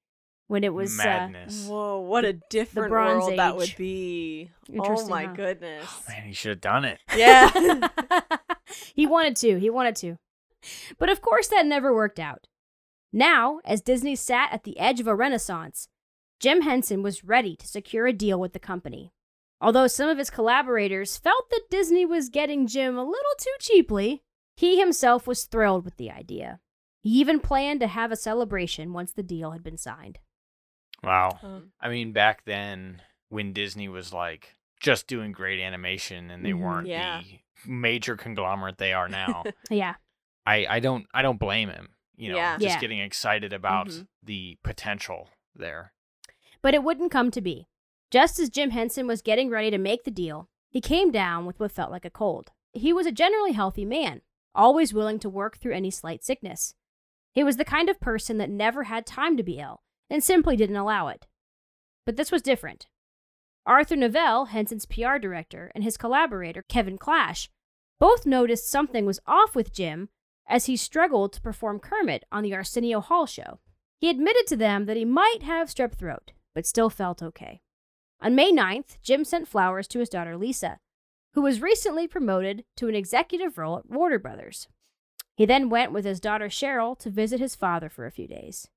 when 0.50 0.64
it 0.64 0.74
was 0.74 1.00
uh, 1.00 1.04
Madness. 1.04 1.68
Whoa, 1.68 2.00
what 2.00 2.26
a 2.26 2.34
different 2.34 2.90
Bronze 2.90 3.26
world 3.26 3.38
that 3.38 3.56
would 3.56 3.70
Age. 3.70 3.78
be. 3.78 4.50
Oh 4.80 5.08
my 5.08 5.26
huh? 5.26 5.34
goodness. 5.34 6.04
Man, 6.10 6.24
he 6.24 6.34
should 6.34 6.50
have 6.50 6.62
done 6.62 6.86
it. 6.86 7.00
Yeah. 7.16 7.52
he 8.96 9.06
wanted 9.06 9.36
to. 9.38 9.60
He 9.60 9.70
wanted 9.70 9.96
to. 9.98 10.18
But 10.98 11.10
of 11.10 11.22
course, 11.22 11.48
that 11.50 11.68
never 11.68 11.94
worked 11.94 12.20
out. 12.20 12.48
Now, 13.14 13.60
as 13.64 13.82
Disney 13.82 14.16
sat 14.16 14.52
at 14.52 14.64
the 14.64 14.80
edge 14.80 15.00
of 15.00 15.06
a 15.06 15.16
renaissance, 15.16 15.88
Jim 16.40 16.62
Henson 16.62 17.04
was 17.04 17.24
ready 17.24 17.56
to 17.56 17.68
secure 17.68 18.08
a 18.08 18.14
deal 18.14 18.40
with 18.40 18.54
the 18.54 18.60
company. 18.60 19.14
Although 19.62 19.88
some 19.88 20.10
of 20.10 20.18
his 20.18 20.32
collaborators 20.32 21.16
felt 21.16 21.52
that 21.52 21.70
Disney 21.70 22.08
was 22.08 22.30
getting 22.30 22.66
Jim 22.66 22.98
a 22.98 23.04
little 23.04 23.36
too 23.38 23.56
cheaply, 23.60 24.24
he 24.58 24.80
himself 24.80 25.28
was 25.28 25.46
thrilled 25.46 25.86
with 25.86 25.98
the 25.98 26.10
idea. 26.10 26.60
He 27.02 27.12
even 27.20 27.40
planned 27.40 27.82
to 27.82 27.88
have 27.88 28.12
a 28.12 28.16
celebration 28.16 28.94
once 28.94 29.12
the 29.12 29.22
deal 29.22 29.52
had 29.52 29.64
been 29.64 29.78
signed. 29.78 30.18
Wow. 31.04 31.40
Um, 31.42 31.72
I 31.80 31.90
mean, 31.90 32.12
back 32.12 32.44
then 32.46 33.02
when 33.30 33.54
Disney 33.54 33.88
was 33.88 34.12
like 34.14 34.56
just 34.80 35.08
doing 35.08 35.32
great 35.32 35.60
animation 35.60 36.30
and 36.30 36.46
they 36.46 36.52
Mhm. 36.52 36.60
weren't 36.60 36.88
Yeah. 36.88 37.22
the 37.22 37.40
major 37.70 38.16
conglomerate 38.16 38.78
they 38.78 38.94
are 38.94 39.08
now, 39.10 39.44
Yeah. 39.70 39.96
I 40.46 40.66
I 40.68 40.80
don't 40.80 41.06
I 41.14 41.22
don't 41.22 41.40
blame 41.40 41.70
him. 41.70 41.90
You 42.16 42.30
know, 42.32 42.38
Yeah. 42.38 42.54
just 42.58 42.76
Yeah. 42.76 42.80
getting 42.80 43.00
excited 43.00 43.54
about 43.54 43.88
Mhm. 43.88 44.08
the 44.24 44.58
potential 44.64 45.30
there. 45.56 45.94
But 46.62 46.74
it 46.74 46.84
wouldn't 46.84 47.12
come 47.12 47.32
to 47.32 47.42
be. 47.42 47.68
Just 48.12 48.40
as 48.40 48.50
Jim 48.50 48.72
Henson 48.72 49.08
was 49.08 49.22
getting 49.22 49.50
ready 49.50 49.70
to 49.72 49.78
make 49.78 50.04
the 50.04 50.12
deal, 50.12 50.50
he 50.70 50.82
came 50.82 51.12
down 51.12 51.46
with 51.46 51.60
what 51.60 51.72
felt 51.72 51.92
like 51.92 52.06
a 52.06 52.10
cold. 52.10 52.52
He 52.74 52.92
was 52.92 53.06
a 53.06 53.12
generally 53.12 53.54
healthy 53.54 53.86
man, 53.86 54.22
always 54.56 54.94
willing 54.94 55.20
to 55.20 55.30
work 55.30 55.58
through 55.58 55.74
any 55.74 55.92
slight 55.92 56.24
sickness. 56.24 56.74
He 57.34 57.44
was 57.44 57.58
the 57.58 57.66
kind 57.66 57.88
of 57.90 58.00
person 58.00 58.38
that 58.40 58.50
never 58.50 58.84
had 58.84 59.06
time 59.06 59.38
to 59.38 59.44
be 59.44 59.60
ill 59.60 59.84
and 60.10 60.24
simply 60.24 60.56
didn't 60.56 60.76
allow 60.76 61.08
it. 61.08 61.28
But 62.06 62.16
this 62.16 62.32
was 62.32 62.42
different. 62.42 62.88
Arthur 63.66 63.96
Novell, 63.96 64.48
Henson's 64.48 64.86
PR 64.86 65.18
director, 65.18 65.72
and 65.76 65.84
his 65.84 65.98
collaborator, 65.98 66.64
Kevin 66.68 66.98
Clash, 66.98 67.50
both 68.00 68.26
noticed 68.26 68.70
something 68.70 69.06
was 69.06 69.20
off 69.28 69.56
with 69.56 69.74
Jim 69.74 70.10
as 70.48 70.66
he 70.66 70.76
struggled 70.76 71.34
to 71.34 71.42
perform 71.42 71.80
Kermit 71.80 72.24
on 72.32 72.44
the 72.44 72.56
Arsenio 72.56 73.02
Hall 73.02 73.26
show. 73.26 73.60
He 74.00 74.10
admitted 74.10 74.48
to 74.48 74.56
them 74.56 74.86
that 74.86 74.98
he 74.98 75.06
might 75.06 75.44
have 75.44 75.68
strep 75.68 75.94
throat, 75.94 76.32
but 76.56 76.66
still 76.66 76.90
felt 76.90 77.22
okay. 77.22 77.62
On 78.22 78.36
May 78.36 78.52
9th, 78.52 78.98
Jim 79.04 79.24
sent 79.24 79.48
flowers 79.48 79.88
to 79.90 80.00
his 80.00 80.10
daughter 80.10 80.36
Lisa, 80.36 80.80
who 81.34 81.42
was 81.42 81.62
recently 81.62 82.08
promoted 82.08 82.66
to 82.78 82.88
an 82.88 82.96
executive 82.96 83.58
role 83.58 83.78
at 83.78 83.90
Warner 83.90 84.20
Brothers. 84.20 84.68
He 85.36 85.46
then 85.46 85.70
went 85.70 85.92
with 85.92 86.06
his 86.06 86.20
daughter 86.20 86.48
Cheryl 86.48 86.98
to 87.00 87.10
visit 87.10 87.40
his 87.40 87.56
father 87.56 87.90
for 87.90 88.06
a 88.06 88.12
few 88.12 88.28
days. 88.28 88.68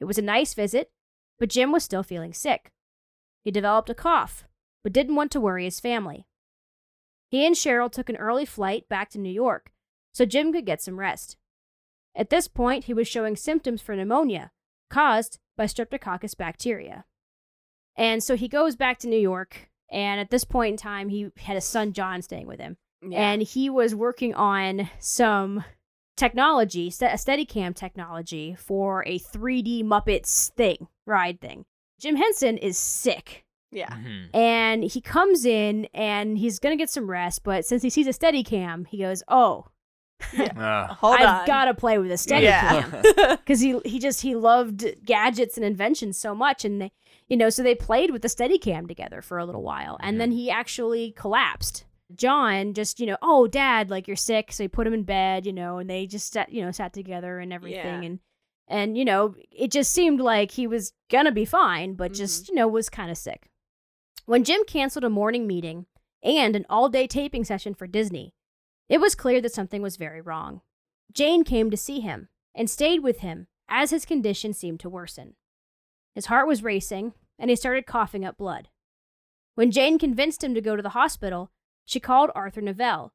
It 0.00 0.04
was 0.04 0.18
a 0.18 0.22
nice 0.22 0.54
visit, 0.54 0.90
but 1.38 1.48
Jim 1.48 1.72
was 1.72 1.84
still 1.84 2.02
feeling 2.02 2.32
sick. 2.32 2.72
He 3.42 3.50
developed 3.50 3.90
a 3.90 3.94
cough, 3.94 4.44
but 4.82 4.92
didn't 4.92 5.16
want 5.16 5.30
to 5.32 5.40
worry 5.40 5.64
his 5.64 5.80
family. 5.80 6.26
He 7.28 7.46
and 7.46 7.54
Cheryl 7.54 7.90
took 7.90 8.08
an 8.08 8.16
early 8.16 8.44
flight 8.44 8.88
back 8.88 9.10
to 9.10 9.18
New 9.18 9.32
York 9.32 9.72
so 10.12 10.24
Jim 10.24 10.52
could 10.52 10.66
get 10.66 10.80
some 10.82 10.98
rest. 11.00 11.36
At 12.14 12.30
this 12.30 12.46
point, 12.46 12.84
he 12.84 12.94
was 12.94 13.08
showing 13.08 13.36
symptoms 13.36 13.82
for 13.82 13.96
pneumonia 13.96 14.52
caused 14.88 15.38
by 15.56 15.64
Streptococcus 15.64 16.36
bacteria. 16.36 17.04
And 17.96 18.22
so 18.22 18.36
he 18.36 18.48
goes 18.48 18.76
back 18.76 18.98
to 19.00 19.08
New 19.08 19.18
York, 19.18 19.68
and 19.90 20.20
at 20.20 20.30
this 20.30 20.44
point 20.44 20.72
in 20.72 20.76
time, 20.76 21.08
he 21.08 21.30
had 21.38 21.54
his 21.54 21.64
son 21.64 21.92
John 21.92 22.22
staying 22.22 22.46
with 22.46 22.60
him. 22.60 22.76
yeah. 23.02 23.18
And 23.30 23.42
he 23.42 23.68
was 23.68 23.94
working 23.94 24.34
on 24.34 24.88
some 24.98 25.64
technology, 26.16 26.90
st- 26.90 27.12
a 27.12 27.16
Steadicam 27.16 27.74
technology 27.74 28.54
for 28.58 29.02
a 29.06 29.18
3D 29.18 29.82
Muppets 29.84 30.50
thing, 30.52 30.88
ride 31.06 31.40
thing. 31.40 31.64
Jim 32.00 32.16
Henson 32.16 32.56
is 32.58 32.76
sick. 32.78 33.44
yeah. 33.70 33.88
Mhm. 33.96 34.28
And 34.34 34.84
he 34.84 35.00
comes 35.00 35.44
in 35.44 35.86
and 35.94 36.38
he's 36.38 36.58
going 36.58 36.76
to 36.76 36.80
get 36.80 36.90
some 36.90 37.10
rest, 37.10 37.42
but 37.42 37.64
since 37.64 37.82
he 37.82 37.90
sees 37.90 38.06
a 38.06 38.10
Steadicam, 38.10 38.86
he 38.86 38.98
goes, 38.98 39.22
Oh, 39.28 39.66
Uh, 40.38 40.86
Hold 40.94 41.16
I've 41.20 41.46
got 41.46 41.64
to 41.66 41.74
play 41.74 41.98
with 41.98 42.10
a 42.10 42.14
Steadicam 42.14 43.04
Yeah. 43.18 43.36
because 43.36 43.60
he 43.60 43.78
he 43.84 43.98
just 43.98 44.20
he 44.22 44.34
loved 44.36 44.84
gadgets 45.04 45.56
and 45.56 45.66
inventions 45.66 46.16
so 46.16 46.34
much 46.36 46.64
and 46.64 46.80
they 46.80 46.92
you 47.28 47.36
know 47.36 47.50
so 47.50 47.62
they 47.64 47.74
played 47.74 48.10
with 48.12 48.22
the 48.22 48.28
steadicam 48.28 48.86
together 48.86 49.20
for 49.22 49.38
a 49.38 49.44
little 49.44 49.62
while 49.62 49.96
and 50.00 50.20
then 50.20 50.30
he 50.30 50.50
actually 50.50 51.10
collapsed 51.16 51.84
john 52.14 52.74
just 52.74 53.00
you 53.00 53.06
know 53.06 53.16
oh 53.22 53.46
dad 53.46 53.90
like 53.90 54.06
you're 54.06 54.16
sick 54.16 54.52
so 54.52 54.64
he 54.64 54.68
put 54.68 54.86
him 54.86 54.94
in 54.94 55.02
bed 55.02 55.46
you 55.46 55.52
know 55.52 55.78
and 55.78 55.88
they 55.88 56.06
just 56.06 56.32
sat 56.32 56.52
you 56.52 56.62
know 56.62 56.70
sat 56.70 56.92
together 56.92 57.38
and 57.38 57.52
everything 57.52 58.02
Yeah. 58.02 58.08
and 58.08 58.18
and 58.68 58.98
you 58.98 59.04
know 59.04 59.34
it 59.50 59.70
just 59.70 59.92
seemed 59.92 60.20
like 60.20 60.50
he 60.52 60.66
was 60.66 60.92
gonna 61.10 61.32
be 61.32 61.44
fine 61.44 61.94
but 61.94 62.12
mm-hmm. 62.12 62.18
just 62.18 62.48
you 62.48 62.54
know 62.54 62.68
was 62.68 62.88
kind 62.88 63.10
of 63.10 63.16
sick 63.16 63.50
when 64.26 64.44
jim 64.44 64.62
canceled 64.66 65.04
a 65.04 65.10
morning 65.10 65.46
meeting 65.46 65.86
and 66.22 66.54
an 66.54 66.66
all-day 66.68 67.06
taping 67.06 67.44
session 67.44 67.74
for 67.74 67.86
disney 67.86 68.34
it 68.88 69.00
was 69.00 69.14
clear 69.14 69.40
that 69.40 69.54
something 69.54 69.80
was 69.80 69.96
very 69.96 70.20
wrong 70.20 70.60
jane 71.12 71.42
came 71.42 71.70
to 71.70 71.76
see 71.76 72.00
him 72.00 72.28
and 72.54 72.68
stayed 72.70 73.02
with 73.02 73.20
him 73.20 73.46
as 73.68 73.90
his 73.90 74.04
condition 74.04 74.52
seemed 74.52 74.80
to 74.80 74.88
worsen. 74.88 75.34
His 76.14 76.26
heart 76.26 76.46
was 76.46 76.62
racing, 76.62 77.14
and 77.38 77.50
he 77.50 77.56
started 77.56 77.86
coughing 77.86 78.24
up 78.24 78.36
blood. 78.36 78.68
When 79.54 79.70
Jane 79.70 79.98
convinced 79.98 80.44
him 80.44 80.54
to 80.54 80.60
go 80.60 80.76
to 80.76 80.82
the 80.82 80.90
hospital, 80.90 81.50
she 81.84 82.00
called 82.00 82.30
Arthur 82.34 82.60
Novell. 82.62 83.10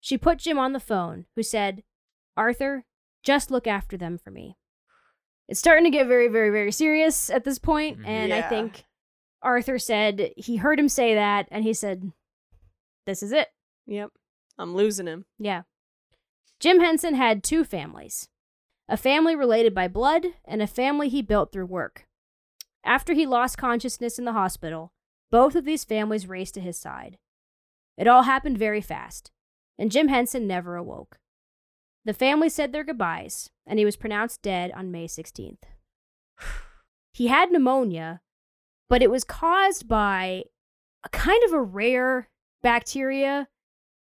She 0.00 0.16
put 0.18 0.38
Jim 0.38 0.58
on 0.58 0.72
the 0.72 0.80
phone, 0.80 1.26
who 1.34 1.42
said, 1.42 1.82
Arthur, 2.36 2.84
just 3.22 3.50
look 3.50 3.66
after 3.66 3.96
them 3.96 4.18
for 4.18 4.30
me. 4.30 4.56
It's 5.48 5.60
starting 5.60 5.84
to 5.84 5.90
get 5.90 6.06
very, 6.06 6.28
very, 6.28 6.50
very 6.50 6.72
serious 6.72 7.30
at 7.30 7.44
this 7.44 7.58
point, 7.58 7.98
Mhm. 8.00 8.06
and 8.06 8.32
I 8.32 8.42
think 8.42 8.84
Arthur 9.42 9.78
said 9.78 10.32
he 10.36 10.56
heard 10.56 10.78
him 10.78 10.88
say 10.88 11.14
that, 11.14 11.46
and 11.50 11.64
he 11.64 11.72
said, 11.72 12.12
This 13.04 13.22
is 13.22 13.30
it. 13.32 13.48
Yep. 13.86 14.10
I'm 14.58 14.74
losing 14.74 15.06
him. 15.06 15.26
Yeah. 15.38 15.62
Jim 16.58 16.80
Henson 16.80 17.14
had 17.14 17.44
two 17.44 17.64
families 17.64 18.28
a 18.88 18.96
family 18.96 19.34
related 19.36 19.74
by 19.74 19.88
blood 19.88 20.26
and 20.44 20.62
a 20.62 20.66
family 20.66 21.08
he 21.08 21.20
built 21.22 21.52
through 21.52 21.66
work. 21.66 22.06
After 22.84 23.12
he 23.14 23.26
lost 23.26 23.58
consciousness 23.58 24.18
in 24.18 24.24
the 24.24 24.32
hospital, 24.32 24.92
both 25.30 25.54
of 25.56 25.64
these 25.64 25.82
families 25.84 26.28
raced 26.28 26.54
to 26.54 26.60
his 26.60 26.78
side. 26.78 27.18
It 27.96 28.06
all 28.06 28.22
happened 28.22 28.58
very 28.58 28.80
fast. 28.80 29.30
and 29.78 29.90
Jim 29.92 30.08
Henson 30.08 30.46
never 30.46 30.76
awoke. 30.76 31.18
The 32.06 32.14
family 32.14 32.48
said 32.48 32.72
their 32.72 32.84
goodbyes, 32.84 33.50
and 33.66 33.78
he 33.78 33.84
was 33.84 33.96
pronounced 33.96 34.40
dead 34.42 34.70
on 34.72 34.90
May 34.90 35.06
16th. 35.06 35.58
He 37.12 37.28
had 37.28 37.50
pneumonia, 37.50 38.20
but 38.90 39.02
it 39.02 39.10
was 39.10 39.24
caused 39.24 39.88
by 39.88 40.44
a 41.04 41.08
kind 41.08 41.42
of 41.44 41.52
a 41.54 41.62
rare 41.62 42.28
bacteria. 42.62 43.48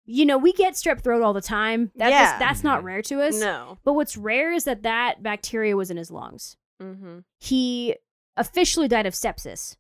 You 0.06 0.26
know, 0.26 0.38
we 0.38 0.54
get 0.54 0.74
strep 0.76 1.02
throat 1.02 1.22
all 1.22 1.34
the 1.34 1.42
time. 1.42 1.92
That, 1.96 2.10
Yeah. 2.12 2.40
that's 2.40 2.64
not 2.64 2.84
rare 2.86 3.02
to 3.04 3.22
us. 3.22 3.38
No. 3.40 3.80
But 3.84 3.94
what's 3.94 4.16
rare 4.16 4.54
is 4.54 4.64
that 4.64 4.84
that 4.84 5.22
bacteria 5.22 5.76
was 5.76 5.92
in 5.92 5.98
his 5.98 6.10
lungs. 6.10 6.56
Mm-hmm. 6.82 7.20
He 7.40 7.96
officially 8.38 8.88
died 8.88 9.06
of 9.06 9.14
sepsis. 9.14 9.76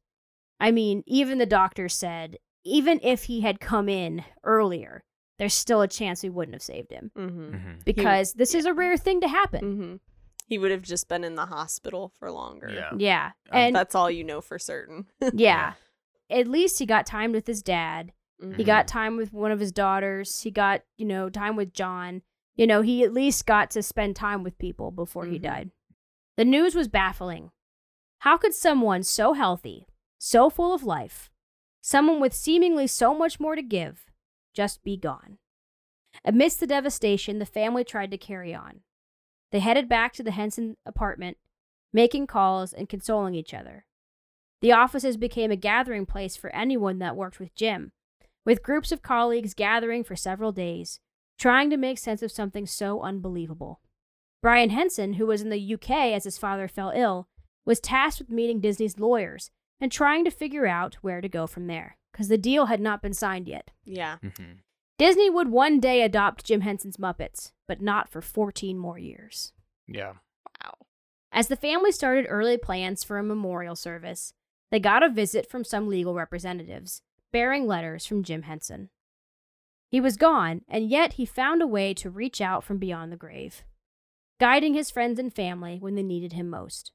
I 0.59 0.71
mean, 0.71 1.01
even 1.07 1.37
the 1.37 1.45
doctor 1.45 1.87
said, 1.87 2.37
even 2.63 2.99
if 3.03 3.23
he 3.23 3.41
had 3.41 3.59
come 3.59 3.89
in 3.89 4.23
earlier, 4.43 5.03
there's 5.39 5.53
still 5.53 5.81
a 5.81 5.87
chance 5.87 6.21
we 6.23 6.29
wouldn't 6.29 6.53
have 6.55 6.61
saved 6.61 6.91
him 6.91 7.11
Mm-hmm. 7.17 7.55
Mm-hmm. 7.55 7.71
because 7.85 8.33
this 8.33 8.53
is 8.53 8.65
a 8.65 8.73
rare 8.73 8.97
thing 8.97 9.21
to 9.21 9.27
happen. 9.27 9.61
Mm-hmm. 9.61 9.95
He 10.47 10.57
would 10.57 10.71
have 10.71 10.81
just 10.81 11.07
been 11.07 11.23
in 11.23 11.35
the 11.35 11.45
hospital 11.45 12.11
for 12.19 12.29
longer. 12.31 12.69
Yeah. 12.69 12.89
Yeah. 12.97 13.25
Um, 13.51 13.57
And 13.59 13.75
That's 13.75 13.95
all 13.95 14.11
you 14.11 14.23
know 14.23 14.41
for 14.41 14.59
certain. 14.59 15.05
yeah. 15.33 15.73
At 16.29 16.47
least 16.47 16.77
he 16.79 16.85
got 16.85 17.05
time 17.05 17.31
with 17.31 17.47
his 17.47 17.61
dad. 17.63 18.11
He 18.39 18.47
Mhm. 18.63 18.65
got 18.65 18.87
time 18.87 19.17
with 19.17 19.31
one 19.33 19.51
of 19.51 19.59
his 19.59 19.71
daughters. 19.71 20.41
He 20.41 20.51
got, 20.51 20.81
you 20.97 21.05
know, 21.05 21.29
time 21.29 21.55
with 21.55 21.73
John. 21.73 22.21
You 22.55 22.67
know, 22.67 22.81
he 22.81 23.03
at 23.03 23.13
least 23.13 23.45
got 23.45 23.71
to 23.71 23.81
spend 23.83 24.15
time 24.15 24.43
with 24.43 24.57
people 24.57 24.91
before 24.91 25.25
he 25.25 25.37
Mhm. 25.39 25.43
died. 25.43 25.71
The 26.37 26.45
news 26.45 26.75
was 26.75 26.87
baffling. 26.87 27.51
How 28.19 28.37
could 28.37 28.53
someone 28.53 29.03
so 29.03 29.33
healthy, 29.33 29.87
so 30.17 30.49
full 30.49 30.73
of 30.73 30.83
life, 30.83 31.30
someone 31.81 32.19
with 32.19 32.33
seemingly 32.33 32.87
so 32.87 33.13
much 33.13 33.39
more 33.39 33.55
to 33.55 33.63
give, 33.63 34.05
just 34.53 34.83
be 34.83 34.95
gone? 34.95 35.37
Amidst 36.23 36.59
the 36.59 36.67
devastation, 36.67 37.39
the 37.39 37.45
family 37.45 37.83
tried 37.83 38.11
to 38.11 38.17
carry 38.17 38.53
on. 38.53 38.81
They 39.51 39.59
headed 39.59 39.89
back 39.89 40.13
to 40.13 40.23
the 40.23 40.31
Henson 40.31 40.77
apartment, 40.85 41.37
making 41.91 42.27
calls 42.27 42.73
and 42.73 42.87
consoling 42.87 43.35
each 43.35 43.53
other. 43.53 43.85
The 44.61 44.71
offices 44.71 45.17
became 45.17 45.51
a 45.51 45.55
gathering 45.55 46.05
place 46.05 46.35
for 46.35 46.55
anyone 46.55 46.99
that 46.99 47.15
worked 47.15 47.39
with 47.39 47.55
Jim, 47.55 47.91
with 48.45 48.63
groups 48.63 48.91
of 48.91 49.01
colleagues 49.01 49.53
gathering 49.53 50.03
for 50.03 50.15
several 50.15 50.51
days, 50.51 50.99
trying 51.37 51.69
to 51.71 51.77
make 51.77 51.97
sense 51.97 52.21
of 52.21 52.31
something 52.31 52.65
so 52.67 53.01
unbelievable. 53.01 53.81
Brian 54.41 54.69
Henson, 54.69 55.13
who 55.13 55.25
was 55.25 55.41
in 55.41 55.49
the 55.49 55.73
UK 55.73 55.89
as 55.89 56.23
his 56.23 56.37
father 56.37 56.67
fell 56.67 56.91
ill, 56.95 57.27
was 57.65 57.79
tasked 57.79 58.19
with 58.19 58.29
meeting 58.29 58.59
Disney's 58.59 58.99
lawyers 58.99 59.51
and 59.81 59.91
trying 59.91 60.23
to 60.23 60.31
figure 60.31 60.67
out 60.67 60.95
where 61.01 61.19
to 61.19 61.27
go 61.27 61.47
from 61.47 61.67
there, 61.67 61.97
because 62.13 62.27
the 62.27 62.37
deal 62.37 62.67
had 62.67 62.79
not 62.79 63.01
been 63.01 63.13
signed 63.13 63.47
yet. 63.47 63.71
Yeah. 63.83 64.17
Mm-hmm. 64.23 64.59
Disney 64.97 65.29
would 65.31 65.49
one 65.49 65.79
day 65.79 66.03
adopt 66.03 66.45
Jim 66.45 66.61
Henson's 66.61 66.97
Muppets, 66.97 67.51
but 67.67 67.81
not 67.81 68.07
for 68.07 68.21
14 68.21 68.77
more 68.77 68.99
years. 68.99 69.51
Yeah. 69.87 70.13
Wow. 70.63 70.75
As 71.31 71.47
the 71.47 71.55
family 71.55 71.91
started 71.91 72.27
early 72.29 72.57
plans 72.57 73.03
for 73.03 73.17
a 73.17 73.23
memorial 73.23 73.75
service, 73.75 74.33
they 74.69 74.79
got 74.79 75.03
a 75.03 75.09
visit 75.09 75.49
from 75.49 75.63
some 75.63 75.87
legal 75.87 76.13
representatives, 76.13 77.01
bearing 77.33 77.65
letters 77.65 78.05
from 78.05 78.23
Jim 78.23 78.43
Henson. 78.43 78.89
He 79.89 79.99
was 79.99 80.15
gone, 80.15 80.61
and 80.69 80.89
yet 80.89 81.13
he 81.13 81.25
found 81.25 81.61
a 81.61 81.67
way 81.67 81.93
to 81.95 82.09
reach 82.09 82.39
out 82.39 82.63
from 82.63 82.77
beyond 82.77 83.11
the 83.11 83.17
grave, 83.17 83.63
guiding 84.39 84.73
his 84.73 84.91
friends 84.91 85.19
and 85.19 85.33
family 85.33 85.77
when 85.79 85.95
they 85.95 86.03
needed 86.03 86.33
him 86.33 86.49
most. 86.49 86.91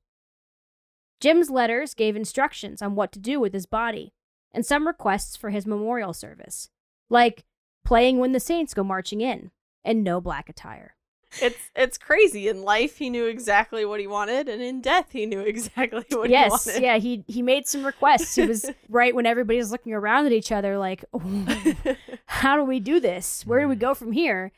Jim's 1.21 1.51
letters 1.51 1.95
gave 1.95 2.17
instructions 2.17 2.83
on 2.83 2.95
what 2.95 3.13
to 3.13 3.19
do 3.19 3.41
with 3.41 3.53
his 3.53 3.67
body, 3.67 4.13
and 4.53 4.65
some 4.65 4.87
requests 4.87 5.37
for 5.37 5.51
his 5.51 5.67
memorial 5.67 6.13
service, 6.13 6.71
like 7.09 7.45
playing 7.85 8.19
when 8.19 8.33
the 8.33 8.41
Saints 8.41 8.75
go 8.75 8.85
marching 8.85 9.21
in, 9.21 9.51
and 9.85 10.05
no 10.05 10.21
black 10.21 10.49
attire. 10.49 10.97
It's 11.41 11.71
it's 11.75 11.99
crazy. 11.99 12.49
In 12.49 12.63
life, 12.63 12.99
he 12.99 13.11
knew 13.11 13.27
exactly 13.27 13.85
what 13.85 14.01
he 14.01 14.07
wanted, 14.07 14.49
and 14.49 14.63
in 14.63 14.81
death, 14.81 15.13
he 15.13 15.27
knew 15.27 15.41
exactly 15.47 16.05
what 16.11 16.31
yes, 16.31 16.45
he 16.45 16.51
wanted. 16.51 16.67
Yes, 16.67 16.81
yeah, 16.81 16.99
he 16.99 17.25
he 17.27 17.43
made 17.43 17.67
some 17.67 17.85
requests. 17.85 18.35
He 18.35 18.47
was 18.47 18.71
right 18.89 19.15
when 19.15 19.27
everybody 19.27 19.59
was 19.59 19.71
looking 19.71 19.93
around 19.93 20.27
at 20.27 20.33
each 20.33 20.53
other, 20.53 20.79
like, 20.79 21.05
oh, 21.13 21.97
how 22.27 22.57
do 22.57 22.65
we 22.65 22.81
do 22.81 23.01
this? 23.01 23.45
Where 23.47 23.61
do 23.61 23.69
we 23.69 23.77
mm. 23.77 23.81
go 23.81 23.95
from 23.95 24.13
here? 24.13 24.53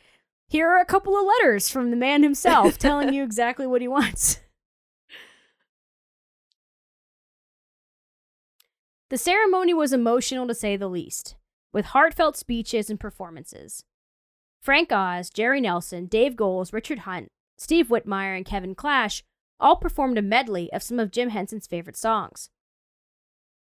Here 0.48 0.68
are 0.68 0.80
a 0.80 0.86
couple 0.86 1.18
of 1.18 1.26
letters 1.26 1.68
from 1.68 1.90
the 1.90 1.96
man 1.96 2.22
himself 2.22 2.78
telling 2.78 3.12
you 3.12 3.22
exactly 3.22 3.66
what 3.66 3.82
he 3.82 3.88
wants. 3.88 4.40
The 9.10 9.16
ceremony 9.18 9.72
was 9.72 9.94
emotional 9.94 10.46
to 10.48 10.54
say 10.54 10.76
the 10.76 10.88
least, 10.88 11.34
with 11.72 11.86
heartfelt 11.86 12.36
speeches 12.36 12.90
and 12.90 13.00
performances. 13.00 13.84
Frank 14.60 14.92
Oz, 14.92 15.30
Jerry 15.30 15.62
Nelson, 15.62 16.06
Dave 16.06 16.36
Goelz, 16.36 16.74
Richard 16.74 17.00
Hunt, 17.00 17.28
Steve 17.56 17.88
Whitmire, 17.88 18.36
and 18.36 18.44
Kevin 18.44 18.74
Clash 18.74 19.24
all 19.58 19.76
performed 19.76 20.18
a 20.18 20.22
medley 20.22 20.70
of 20.74 20.82
some 20.82 20.98
of 20.98 21.10
Jim 21.10 21.30
Henson's 21.30 21.66
favorite 21.66 21.96
songs. 21.96 22.50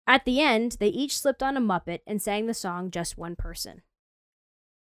At 0.08 0.24
the 0.24 0.40
end, 0.40 0.78
they 0.80 0.88
each 0.88 1.18
slipped 1.18 1.44
on 1.44 1.58
a 1.58 1.62
Muppet 1.62 2.00
and 2.08 2.22
sang 2.22 2.46
the 2.46 2.54
song 2.54 2.90
Just 2.90 3.18
One 3.18 3.36
Person. 3.36 3.82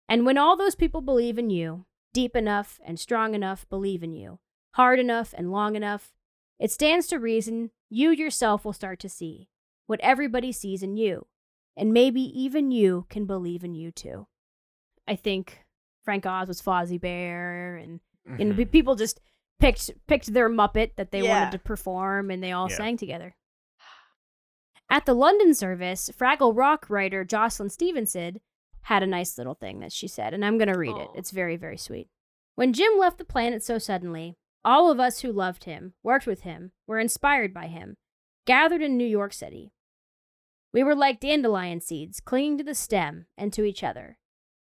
And 0.08 0.26
when 0.26 0.38
all 0.38 0.56
those 0.56 0.76
people 0.76 1.02
believe 1.02 1.38
in 1.38 1.50
you, 1.50 1.86
deep 2.14 2.34
enough 2.34 2.80
and 2.86 2.98
strong 2.98 3.36
enough 3.36 3.68
believe 3.70 4.04
in 4.04 4.14
you, 4.14 4.40
hard 4.76 5.00
enough 5.00 5.34
and 5.38 5.52
long 5.52 5.76
enough, 5.76 6.14
it 6.60 6.72
stands 6.72 7.08
to 7.08 7.20
reason 7.20 7.72
you 7.90 8.12
yourself 8.12 8.64
will 8.64 8.74
start 8.74 9.00
to 9.00 9.10
see 9.10 9.50
what 9.88 10.00
everybody 10.02 10.52
sees 10.52 10.84
in 10.84 10.98
you, 10.98 11.28
and 11.78 11.94
maybe 11.94 12.22
even 12.22 12.72
you 12.72 13.06
can 13.10 13.26
believe 13.26 13.64
in 13.64 13.76
you 13.76 13.92
too. 13.92 14.28
I 15.08 15.16
think 15.16 15.66
Frank 16.04 16.26
Oz 16.26 16.48
was 16.48 16.62
Fozzie 16.62 17.00
Bear, 17.00 17.78
and 17.78 18.00
you 18.40 18.46
know, 18.46 18.54
mm-hmm. 18.54 18.70
people 18.70 18.96
just 18.96 19.20
picked 19.60 19.92
picked 20.08 20.34
their 20.34 20.50
Muppet 20.50 20.96
that 20.96 21.12
they 21.12 21.22
Yeah. 21.22 21.30
wanted 21.30 21.52
to 21.52 21.60
perform, 21.60 22.32
and 22.32 22.44
they 22.44 22.52
all 22.52 22.70
Yeah. 22.70 22.78
sang 22.78 22.98
together. 22.98 23.36
At 24.90 25.06
the 25.06 25.14
London 25.14 25.54
service, 25.54 26.10
Fraggle 26.10 26.56
Rock 26.56 26.90
writer 26.90 27.24
Jocelyn 27.24 27.70
Stevenson 27.70 28.40
had 28.82 29.02
a 29.02 29.08
nice 29.08 29.38
little 29.38 29.56
thing 29.56 29.80
that 29.80 29.92
she 29.92 30.08
said, 30.08 30.34
and 30.34 30.46
I'm 30.46 30.60
going 30.60 30.72
to 30.72 30.78
read 30.78 30.96
it. 30.96 31.10
It's 31.16 31.32
very, 31.32 31.56
very 31.56 31.78
sweet. 31.78 32.08
When 32.54 32.72
Jim 32.72 32.92
left 32.98 33.18
the 33.18 33.26
planet 33.26 33.64
so 33.64 33.80
suddenly, 33.80 34.38
all 34.64 34.92
of 34.92 35.00
us 35.00 35.22
who 35.22 35.32
loved 35.32 35.64
him, 35.64 35.94
worked 36.04 36.28
with 36.28 36.42
him, 36.42 36.72
were 36.86 37.00
inspired 37.00 37.52
by 37.54 37.66
him, 37.66 37.98
gathered 38.46 38.82
in 38.82 38.98
New 38.98 39.06
York 39.06 39.34
City. 39.34 39.74
We 40.72 40.84
were 40.84 40.96
like 40.96 41.20
dandelion 41.20 41.82
seeds 41.82 42.20
clinging 42.20 42.58
to 42.60 42.64
the 42.64 42.76
stem 42.76 43.26
and 43.38 43.52
to 43.54 43.64
each 43.64 43.84
other. 43.84 44.18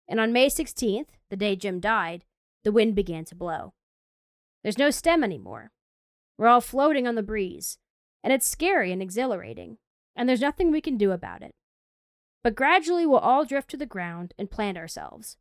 And 0.07 0.19
on 0.19 0.33
May 0.33 0.47
16th, 0.47 1.09
the 1.29 1.35
day 1.35 1.55
Jim 1.55 1.79
died, 1.79 2.23
the 2.63 2.71
wind 2.71 2.95
began 2.95 3.25
to 3.25 3.35
blow. 3.35 3.73
There's 4.63 4.77
no 4.77 4.89
stem 4.89 5.23
anymore. 5.23 5.71
We're 6.37 6.47
all 6.47 6.61
floating 6.61 7.07
on 7.07 7.15
the 7.15 7.23
breeze, 7.23 7.77
and 8.23 8.31
it's 8.31 8.47
scary 8.47 8.91
and 8.91 9.01
exhilarating, 9.01 9.77
and 10.15 10.27
there's 10.27 10.41
nothing 10.41 10.71
we 10.71 10.81
can 10.81 10.97
do 10.97 11.11
about 11.11 11.41
it. 11.41 11.55
But 12.43 12.55
gradually 12.55 13.05
we'll 13.05 13.19
all 13.19 13.45
drift 13.45 13.69
to 13.71 13.77
the 13.77 13.85
ground 13.85 14.33
and 14.37 14.49
plant 14.49 14.77
ourselves. 14.77 15.37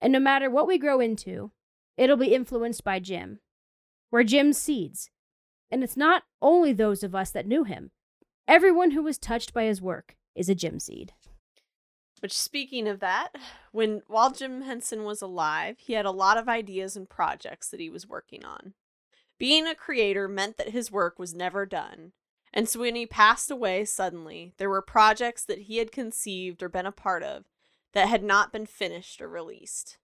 And 0.00 0.12
no 0.12 0.18
matter 0.18 0.50
what 0.50 0.66
we 0.66 0.78
grow 0.78 0.98
into, 0.98 1.52
it'll 1.96 2.16
be 2.16 2.34
influenced 2.34 2.82
by 2.82 2.98
Jim. 2.98 3.40
We're 4.10 4.24
Jim's 4.24 4.58
seeds. 4.58 5.10
And 5.72 5.82
it's 5.82 5.96
not 5.96 6.24
only 6.42 6.74
those 6.74 7.02
of 7.02 7.14
us 7.14 7.30
that 7.30 7.46
knew 7.46 7.64
him. 7.64 7.92
Everyone 8.46 8.90
who 8.90 9.02
was 9.02 9.16
touched 9.16 9.54
by 9.54 9.64
his 9.64 9.80
work 9.80 10.16
is 10.34 10.50
a 10.50 10.54
Jim 10.54 10.78
seed. 10.78 11.14
Which, 12.20 12.36
speaking 12.36 12.86
of 12.86 13.00
that, 13.00 13.30
when 13.72 14.02
while 14.06 14.30
Jim 14.30 14.60
Henson 14.60 15.04
was 15.04 15.22
alive, 15.22 15.76
he 15.78 15.94
had 15.94 16.04
a 16.04 16.10
lot 16.10 16.36
of 16.36 16.46
ideas 16.46 16.94
and 16.94 17.08
projects 17.08 17.70
that 17.70 17.80
he 17.80 17.88
was 17.88 18.06
working 18.06 18.44
on. 18.44 18.74
Being 19.38 19.66
a 19.66 19.74
creator 19.74 20.28
meant 20.28 20.58
that 20.58 20.68
his 20.68 20.92
work 20.92 21.18
was 21.18 21.34
never 21.34 21.64
done, 21.64 22.12
and 22.52 22.68
so 22.68 22.80
when 22.80 22.94
he 22.94 23.06
passed 23.06 23.50
away 23.50 23.86
suddenly, 23.86 24.52
there 24.58 24.70
were 24.70 24.82
projects 24.82 25.44
that 25.46 25.62
he 25.62 25.78
had 25.78 25.90
conceived 25.90 26.62
or 26.62 26.68
been 26.68 26.86
a 26.86 26.92
part 26.92 27.22
of 27.22 27.46
that 27.94 28.08
had 28.08 28.22
not 28.22 28.52
been 28.52 28.66
finished 28.66 29.22
or 29.22 29.28
released. 29.28 29.96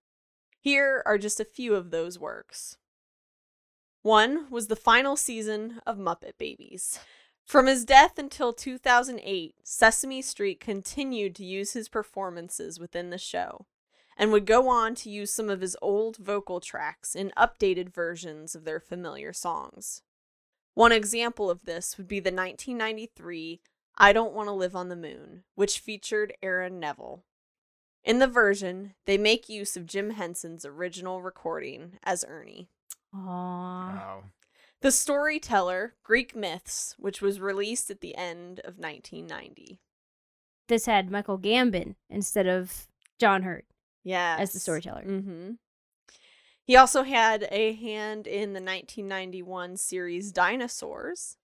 Here 0.59 1.03
are 1.07 1.19
just 1.19 1.39
a 1.39 1.45
few 1.45 1.75
of 1.75 1.91
those 1.91 2.19
works. 2.19 2.79
One 4.09 4.47
was 4.49 4.69
the 4.69 4.75
final 4.75 5.17
season 5.17 5.83
of 5.87 5.99
Muppet 5.99 6.39
Babies. 6.39 6.99
From 7.45 7.67
his 7.67 7.85
death 7.85 8.19
until 8.19 8.55
2008, 8.55 9.57
Sesame 9.63 10.23
Street 10.23 10.61
continued 10.61 11.35
to 11.35 11.45
use 11.45 11.75
his 11.75 11.91
performances 11.91 12.81
within 12.81 13.11
the 13.11 13.19
show 13.19 13.67
and 14.17 14.33
would 14.33 14.47
go 14.47 14.67
on 14.67 14.95
to 14.95 15.11
use 15.11 15.31
some 15.31 15.51
of 15.51 15.61
his 15.61 15.77
old 15.83 16.17
vocal 16.17 16.59
tracks 16.59 17.15
in 17.15 17.33
updated 17.37 17.93
versions 17.93 18.55
of 18.55 18.65
their 18.65 18.81
familiar 18.81 19.35
songs. 19.35 20.01
One 20.73 20.91
example 20.91 21.51
of 21.51 21.67
this 21.67 21.99
would 21.99 22.09
be 22.09 22.19
the 22.19 22.33
1993 22.33 23.61
I 23.99 24.15
Don't 24.15 24.33
Want 24.33 24.49
to 24.49 24.53
Live 24.53 24.75
on 24.75 24.89
the 24.89 24.97
Moon, 24.97 25.45
which 25.55 25.81
featured 25.81 26.33
Aaron 26.43 26.81
Neville. 26.81 27.25
In 28.03 28.21
the 28.21 28.27
version, 28.27 28.95
they 29.05 29.19
make 29.19 29.51
use 29.51 29.77
of 29.77 29.85
Jim 29.85 30.13
Henson's 30.13 30.65
original 30.65 31.21
recording 31.21 31.99
as 32.03 32.25
Ernie. 32.27 32.71
Aww. 33.15 33.19
Wow. 33.25 34.25
The 34.81 34.93
Storyteller 34.93 35.95
Greek 36.05 36.37
Myths, 36.37 36.95
which 36.99 37.21
was 37.21 37.41
released 37.41 37.91
at 37.91 38.01
the 38.01 38.15
end 38.15 38.61
of 38.61 38.79
1990. 38.79 39.81
This 40.69 40.87
had 40.87 41.11
Michael 41.11 41.39
Gambon 41.39 41.97
instead 42.09 42.47
of 42.47 42.87
John 43.19 43.43
Hurt. 43.43 43.65
Yeah. 44.05 44.37
as 44.39 44.53
the 44.53 44.61
storyteller. 44.61 45.03
Mm-hmm. 45.03 45.53
He 46.65 46.77
also 46.77 47.03
had 47.03 47.49
a 47.51 47.73
hand 47.75 48.27
in 48.27 48.53
the 48.53 48.61
1991 48.61 49.77
series 49.77 50.33
Dinosaurs. 50.33 51.37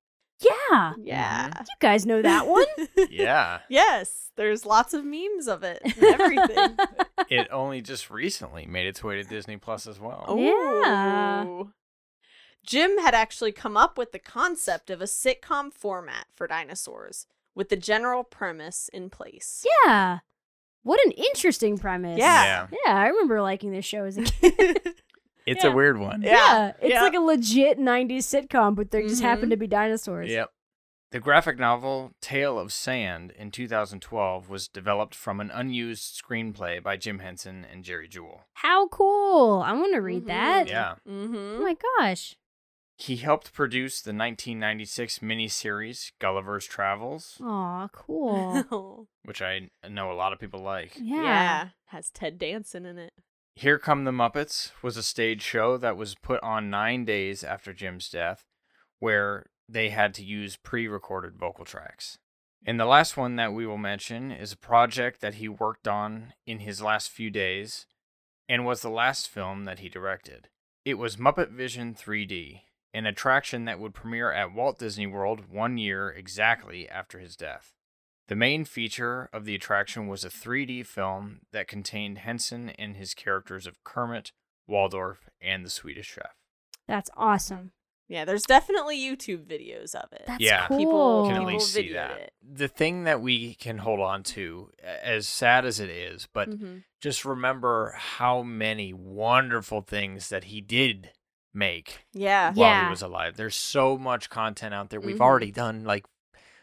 Yeah. 0.45 0.93
Yeah. 1.03 1.49
Mm-hmm. 1.49 1.63
You 1.63 1.77
guys 1.81 2.07
know 2.07 2.23
that 2.23 2.47
one? 2.47 2.67
Yeah. 3.11 3.61
yes, 3.69 4.31
there's 4.37 4.67
lots 4.67 4.93
of 4.95 5.05
memes 5.05 5.47
of 5.47 5.63
it 5.63 5.81
and 5.85 6.03
everything. 6.05 6.77
it 7.31 7.49
only 7.53 7.81
just 7.81 8.11
recently 8.11 8.67
made 8.67 8.87
its 8.87 9.03
way 9.05 9.17
to 9.17 9.23
Disney 9.25 9.57
Plus 9.57 9.87
as 9.87 10.01
well. 10.01 10.25
Oh. 10.27 10.37
Yeah. 10.39 11.45
Ooh. 11.45 11.73
Jim 12.67 12.99
had 12.99 13.15
actually 13.15 13.53
come 13.53 13.77
up 13.77 13.97
with 13.99 14.13
the 14.13 14.19
concept 14.19 14.91
of 14.91 15.01
a 15.01 15.05
sitcom 15.05 15.73
format 15.73 16.27
for 16.35 16.47
dinosaurs 16.47 17.27
with 17.55 17.69
the 17.69 17.77
general 17.77 18.25
premise 18.25 18.89
in 18.93 19.11
place. 19.11 19.65
yeah. 19.87 20.19
What 20.83 21.01
an 21.07 21.13
interesting 21.13 21.79
premise. 21.79 22.19
Yeah. 22.19 22.67
Yeah, 22.85 22.95
I 22.95 23.07
remember 23.09 23.41
liking 23.41 23.71
this 23.73 23.85
show 23.87 24.05
as 24.05 24.19
a 24.19 24.23
kid. 24.41 24.81
It's 25.47 25.63
Yeah. 25.65 25.71
a 25.71 25.75
weird 25.75 25.99
one. 25.99 26.23
Yeah, 26.23 26.73
it's 26.81 26.91
yeah. 26.95 27.03
like 27.03 27.15
a 27.15 27.21
legit 27.21 27.79
90s 27.79 28.25
sitcom, 28.27 28.75
but 28.75 28.91
there 28.91 29.03
just 29.03 29.21
Mhm. 29.23 29.27
happen 29.27 29.51
to 29.51 29.57
be 29.57 29.67
dinosaurs. 29.67 30.31
Yep. 30.31 30.51
The 31.11 31.21
graphic 31.21 31.59
novel 31.59 32.13
Tale 32.21 32.59
of 32.59 32.73
Sand 32.73 33.31
in 33.39 33.53
2012 33.53 34.49
was 34.49 34.67
developed 34.67 35.15
from 35.15 35.41
an 35.41 35.51
unused 35.51 36.21
screenplay 36.21 36.83
by 36.83 36.97
Jim 36.97 37.21
Henson 37.21 37.65
and 37.65 37.85
Jerry 37.85 38.09
Juhl. 38.09 38.41
How 38.55 38.89
cool. 38.89 39.63
I 39.63 39.73
want 39.75 39.93
to 39.95 40.01
read 40.01 40.27
that. 40.27 40.67
Yeah. 40.69 40.97
Oh 41.07 41.11
Mm-hmm. 41.11 41.37
Oh 41.37 41.63
my 41.63 41.77
gosh. 42.01 42.35
He 42.97 43.17
helped 43.17 43.53
produce 43.53 44.01
the 44.01 44.13
1996 44.13 45.19
miniseries 45.21 46.13
Gulliver's 46.21 46.65
Travels, 46.67 47.39
Aw, 47.43 47.89
cool. 47.93 49.09
which 49.25 49.43
I 49.43 49.69
know 49.89 50.11
a 50.11 50.15
lot 50.15 50.33
of 50.33 50.39
people 50.39 50.61
like. 50.61 50.93
yeah. 50.97 51.23
yeah. 51.23 51.69
Has 51.87 52.11
Ted 52.11 52.39
Danson 52.39 52.87
in 52.87 52.99
it. 52.99 53.13
Here 53.57 53.79
Come 53.79 54.05
the 54.05 54.11
Muppets 54.11 54.73
was 54.83 54.97
a 54.97 55.03
stage 55.03 55.41
show 55.41 55.77
that 55.77 55.97
was 55.97 56.17
put 56.17 56.43
on 56.43 56.71
nine 56.71 57.05
days 57.05 57.45
after 57.45 57.73
Jim's 57.73 58.09
death, 58.09 58.47
where 58.99 59.47
they 59.69 59.91
had 59.91 60.13
to 60.15 60.25
use 60.25 60.57
pre 60.57 60.89
recorded 60.89 61.37
vocal 61.37 61.65
tracks. 61.65 62.19
And 62.67 62.81
the 62.81 62.85
last 62.85 63.17
one 63.17 63.37
that 63.37 63.53
we 63.53 63.65
will 63.65 63.79
mention 63.79 64.33
is 64.33 64.53
a 64.53 64.57
project 64.57 65.21
that 65.21 65.35
he 65.35 65.49
worked 65.49 65.87
on 65.87 66.33
in 66.47 66.61
his 66.61 66.83
last 66.83 67.11
few 67.11 67.31
days 67.31 67.87
and 68.49 68.67
was 68.67 68.83
the 68.83 68.91
last 68.91 69.29
film 69.29 69.65
that 69.65 69.79
he 69.79 69.89
directed. 69.89 70.49
It 70.85 70.95
was 70.95 71.17
Muppet 71.17 71.51
Vision 71.51 71.95
3D, 71.95 72.63
an 72.93 73.07
attraction 73.07 73.67
that 73.67 73.79
would 73.79 73.95
premiere 73.95 74.33
at 74.33 74.53
Walt 74.53 74.79
Disney 74.79 75.07
World 75.07 75.51
one 75.51 75.79
year 75.79 76.11
exactly 76.11 76.89
after 76.89 77.21
his 77.21 77.37
death. 77.37 77.73
The 78.29 78.37
main 78.37 78.65
feature 78.65 79.29
of 79.33 79.45
the 79.45 79.55
attraction 79.55 80.07
was 80.07 80.25
a 80.25 80.31
3D 80.31 80.87
film 80.87 81.41
that 81.53 81.69
contained 81.69 82.19
Henson 82.19 82.71
and 82.71 82.97
his 82.97 83.13
characters 83.15 83.67
of 83.67 83.83
Kermit, 83.85 84.33
Waldorf, 84.67 85.29
and 85.43 85.65
the 85.65 85.71
Swedish 85.71 86.07
Chef. 86.15 86.35
That's 86.89 87.11
awesome. 87.17 87.73
Yeah, 88.09 88.25
there's 88.27 88.43
definitely 88.45 88.99
YouTube 88.99 89.45
videos 89.47 89.95
of 89.95 90.13
it. 90.13 90.25
That's 90.27 90.43
Yeah. 90.43 90.67
cool. 90.69 90.79
People 90.79 91.23
can 91.27 91.33
at 91.37 91.39
People 91.41 91.53
least 91.55 91.73
see 91.73 91.93
that. 91.95 92.19
it. 92.19 92.33
The 92.43 92.69
thing 92.69 93.05
that 93.05 93.21
we 93.23 93.55
can 93.55 93.79
hold 93.79 94.01
on 94.01 94.23
to, 94.25 94.71
as 94.83 95.27
sad 95.29 95.65
as 95.65 95.81
it 95.81 95.89
is, 95.89 96.27
but 96.33 96.51
Mhm. 96.51 96.85
just 97.01 97.25
remember 97.25 97.95
how 97.97 98.43
many 98.43 98.93
wonderful 98.93 99.81
things 99.81 100.29
that 100.29 100.45
he 100.45 100.61
did 100.61 101.13
make 101.55 102.05
Yeah. 102.13 102.53
while 102.53 102.69
Yeah. 102.69 102.85
he 102.85 102.91
was 102.91 103.01
alive. 103.03 103.37
There's 103.37 103.57
so 103.57 103.97
much 103.97 104.29
content 104.29 104.75
out 104.75 104.91
there. 104.91 105.01
We've 105.01 105.17
Mhm. 105.17 105.21
already 105.23 105.51
done 105.51 105.85
like 105.85 106.05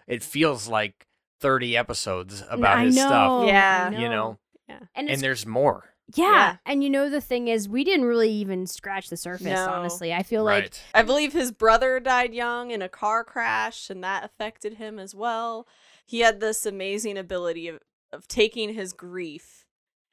it 0.08 0.24
feels 0.24 0.68
like 0.68 1.08
30 1.42 1.76
episodes 1.76 2.44
about 2.50 2.78
I 2.78 2.86
his 2.86 2.96
know, 2.96 3.08
stuff. 3.08 3.48
Yeah. 3.48 3.90
I 3.94 4.00
You 4.00 4.10
know, 4.10 4.38
And, 4.70 4.88
and 4.96 5.10
it's, 5.10 5.22
there's 5.22 5.46
more. 5.46 5.94
yeah. 6.16 6.26
Yeah. 6.26 6.56
And 6.66 6.84
you 6.84 6.90
know, 6.90 7.10
the 7.10 7.22
thing 7.22 7.48
is, 7.48 7.68
we 7.68 7.84
didn't 7.84 8.06
really 8.06 8.32
even 8.32 8.68
scratch 8.68 9.10
the 9.10 9.18
surface, 9.18 9.46
No. 9.48 9.70
honestly. 9.70 10.14
I 10.14 10.24
feel 10.24 10.44
like 10.44 10.64
right. 10.64 10.84
I 10.94 11.02
believe 11.02 11.34
his 11.34 11.52
brother 11.52 12.00
died 12.00 12.34
young 12.34 12.72
in 12.72 12.82
a 12.82 12.90
car 12.90 13.24
crash, 13.24 13.90
and 13.90 14.04
that 14.04 14.24
affected 14.24 14.76
him 14.76 15.00
as 15.00 15.14
well. 15.16 15.68
He 16.06 16.20
had 16.20 16.40
this 16.40 16.66
amazing 16.66 17.18
ability 17.18 17.68
of, 17.68 17.80
of 18.12 18.28
taking 18.28 18.74
his 18.74 18.94
grief 18.94 19.66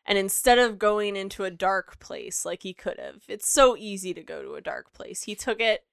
and 0.06 0.16
instead 0.16 0.58
of 0.58 0.78
going 0.78 1.16
into 1.16 1.44
a 1.44 1.50
dark 1.50 1.98
place 2.00 2.46
like 2.46 2.62
he 2.62 2.72
could 2.72 2.98
have, 2.98 3.24
it's 3.28 3.46
so 3.46 3.76
easy 3.76 4.14
to 4.14 4.22
go 4.22 4.42
to 4.42 4.54
a 4.54 4.60
dark 4.62 4.92
place. 4.94 5.24
He 5.24 5.34
took 5.34 5.60
it 5.60 5.84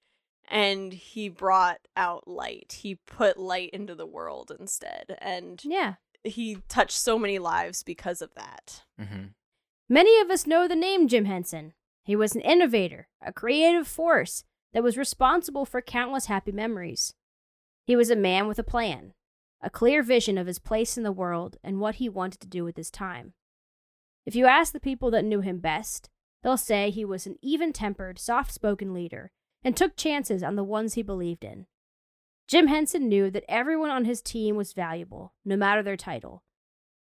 and 0.48 0.94
he 0.94 1.30
brought 1.30 1.80
out 1.96 2.28
light. 2.28 2.80
He 2.82 2.96
put 2.96 3.38
light 3.38 3.70
into 3.72 3.96
the 3.96 4.06
world 4.06 4.52
instead. 4.58 5.18
And 5.20 5.62
yeah. 5.64 5.96
he 6.24 6.60
touched 6.68 6.98
so 6.98 7.18
many 7.18 7.40
lives 7.40 7.84
because 7.84 8.22
of 8.22 8.34
that. 8.36 8.84
hmm 9.00 9.28
Many 9.88 10.20
of 10.20 10.32
us 10.32 10.48
know 10.48 10.68
the 10.68 10.76
name 10.76 11.08
Jim 11.08 11.26
Henson. 11.26 11.74
He 12.04 12.16
was 12.16 12.34
an 12.34 12.42
innovator, 12.42 13.08
a 13.24 13.32
creative 13.32 13.88
force 13.88 14.44
that 14.74 14.84
was 14.84 14.98
responsible 14.98 15.64
for 15.64 15.82
countless 15.82 16.26
happy 16.26 16.52
memories. 16.52 17.14
He 17.86 17.96
was 17.96 18.10
a 18.10 18.16
man 18.16 18.48
with 18.48 18.58
a 18.58 18.64
plan, 18.64 19.14
a 19.62 19.70
clear 19.70 20.02
vision 20.02 20.40
of 20.40 20.48
his 20.48 20.58
place 20.58 20.98
in 20.98 21.04
the 21.04 21.12
world 21.12 21.58
and 21.64 21.80
what 21.80 21.96
he 21.96 22.10
wanted 22.10 22.40
to 22.42 22.48
do 22.48 22.64
with 22.64 22.78
his 22.78 22.90
time. 22.90 23.34
If 24.26 24.36
you 24.36 24.48
ask 24.48 24.74
the 24.74 24.80
people 24.80 25.12
that 25.12 25.24
knew 25.24 25.42
him 25.42 25.60
best, 25.60 26.10
they'll 26.42 26.58
say 26.58 26.90
he 26.90 27.06
was 27.06 27.28
an 27.28 27.38
even 27.44 27.72
tempered, 27.72 28.18
soft 28.18 28.52
spoken 28.52 28.92
leader 28.92 29.32
and 29.66 29.76
took 29.76 29.98
chances 29.98 30.44
on 30.44 30.56
the 30.56 30.64
ones 30.64 30.94
he 30.94 31.02
believed 31.02 31.44
in. 31.44 31.66
Jim 32.48 32.68
Henson 32.68 33.10
knew 33.10 33.32
that 33.32 33.44
everyone 33.50 33.90
on 33.90 34.06
his 34.06 34.22
team 34.22 34.56
was 34.56 34.74
valuable, 34.74 35.34
no 35.44 35.58
matter 35.58 35.82
their 35.82 35.98
title. 35.98 36.44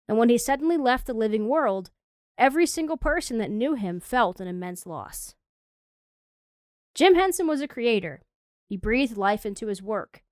And 0.06 0.18
when 0.18 0.28
he 0.28 0.36
suddenly 0.36 0.76
left 0.76 1.06
the 1.06 1.14
living 1.14 1.48
world, 1.48 1.90
every 2.36 2.66
single 2.66 2.98
person 2.98 3.38
that 3.38 3.50
knew 3.50 3.74
him 3.74 3.98
felt 3.98 4.40
an 4.40 4.46
immense 4.46 4.84
loss. 4.84 5.34
Jim 6.94 7.14
Henson 7.14 7.46
was 7.46 7.62
a 7.62 7.68
creator. 7.68 8.20
He 8.68 8.76
breathed 8.76 9.16
life 9.16 9.46
into 9.46 9.68
his 9.68 9.82
work. 9.82 10.22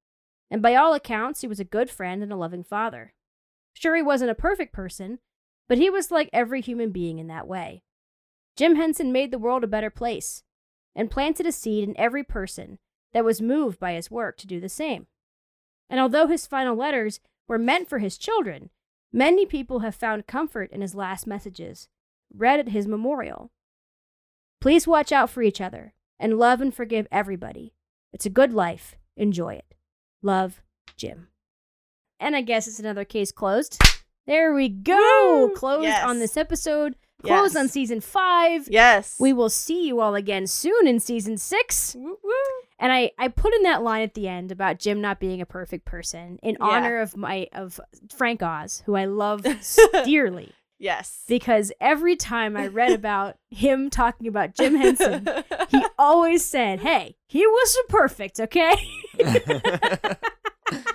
And 0.50 0.60
by 0.60 0.74
all 0.74 0.92
accounts, 0.92 1.40
he 1.40 1.48
was 1.48 1.60
a 1.60 1.64
good 1.64 1.88
friend 1.88 2.22
and 2.22 2.30
a 2.30 2.36
loving 2.36 2.64
father. 2.64 3.14
Sure, 3.72 3.96
he 3.96 4.02
wasn't 4.02 4.30
a 4.30 4.34
perfect 4.34 4.74
person, 4.74 5.18
but 5.66 5.78
he 5.78 5.88
was 5.88 6.10
like 6.10 6.28
every 6.32 6.60
human 6.60 6.90
being 6.90 7.18
in 7.18 7.28
that 7.28 7.48
way. 7.48 7.82
Jim 8.54 8.76
Henson 8.76 9.12
made 9.12 9.30
the 9.30 9.38
world 9.38 9.64
a 9.64 9.68
better 9.68 9.90
place 9.90 10.42
and 10.94 11.10
planted 11.10 11.46
a 11.46 11.52
seed 11.52 11.88
in 11.88 11.96
every 11.98 12.22
person 12.24 12.78
that 13.12 13.24
was 13.24 13.40
moved 13.40 13.78
by 13.78 13.92
his 13.94 14.10
work 14.10 14.36
to 14.38 14.46
do 14.46 14.60
the 14.60 14.68
same. 14.68 15.06
And 15.88 15.98
although 16.00 16.26
his 16.26 16.46
final 16.46 16.76
letters 16.76 17.20
were 17.46 17.58
meant 17.58 17.88
for 17.88 17.98
his 17.98 18.18
children, 18.18 18.70
many 19.12 19.46
people 19.46 19.78
have 19.80 19.94
found 19.94 20.26
comfort 20.26 20.70
in 20.70 20.80
his 20.82 20.94
last 20.94 21.26
messages, 21.26 21.88
read 22.34 22.60
at 22.60 22.68
his 22.68 22.86
memorial. 22.86 23.50
Please 24.60 24.86
watch 24.86 25.12
out 25.12 25.30
for 25.30 25.42
each 25.42 25.60
other 25.60 25.94
and 26.18 26.38
love 26.38 26.60
and 26.60 26.74
forgive 26.74 27.06
everybody. 27.10 27.72
It's 28.12 28.26
a 28.26 28.30
good 28.30 28.52
life. 28.52 28.96
Enjoy 29.16 29.54
it. 29.54 29.74
Love, 30.22 30.60
Jim. 30.96 31.28
And 32.20 32.34
I 32.34 32.40
guess 32.42 32.66
it's 32.66 32.80
another 32.80 33.04
case 33.04 33.30
closed. 33.32 33.80
There 34.26 34.52
we 34.52 34.68
go. 34.68 35.46
Woo! 35.48 35.54
Closed 35.54 35.84
Yes. 35.84 36.04
on 36.04 36.18
this 36.18 36.36
episode. 36.36 36.96
Closed 37.22 37.54
Yes. 37.54 37.60
on 37.62 37.68
season 37.68 38.00
five. 38.00 38.68
Yes. 38.70 39.16
We 39.18 39.32
will 39.32 39.50
see 39.50 39.86
you 39.86 40.00
all 40.00 40.14
again 40.14 40.46
soon 40.46 40.86
in 40.86 41.00
season 41.00 41.36
six. 41.36 41.94
Woo 41.98 42.16
woo. 42.22 42.32
And 42.78 42.92
I, 42.92 43.10
I 43.18 43.26
put 43.26 43.52
in 43.54 43.64
that 43.64 43.82
line 43.82 44.02
at 44.02 44.14
the 44.14 44.28
end 44.28 44.52
about 44.52 44.78
Jim 44.78 45.00
not 45.00 45.18
being 45.18 45.40
a 45.40 45.46
perfect 45.46 45.84
person 45.84 46.38
in 46.44 46.56
Yeah. 46.60 46.64
honor 46.66 47.00
of 47.00 47.16
my 47.16 47.48
of 47.52 47.80
Frank 48.16 48.40
Oz, 48.42 48.84
who 48.86 48.94
I 48.94 49.06
love 49.06 49.44
dearly. 50.04 50.52
Yes. 50.78 51.24
Because 51.26 51.72
every 51.80 52.14
time 52.14 52.56
I 52.56 52.68
read 52.68 52.92
about 53.00 53.36
him 53.50 53.90
talking 53.90 54.28
about 54.28 54.54
Jim 54.54 54.76
Henson, 54.76 55.26
he 55.70 55.84
always 55.98 56.44
said, 56.44 56.78
Hey, 56.80 57.16
he 57.26 57.44
wasn't 57.44 57.88
perfect, 57.88 58.38
okay? 58.38 58.76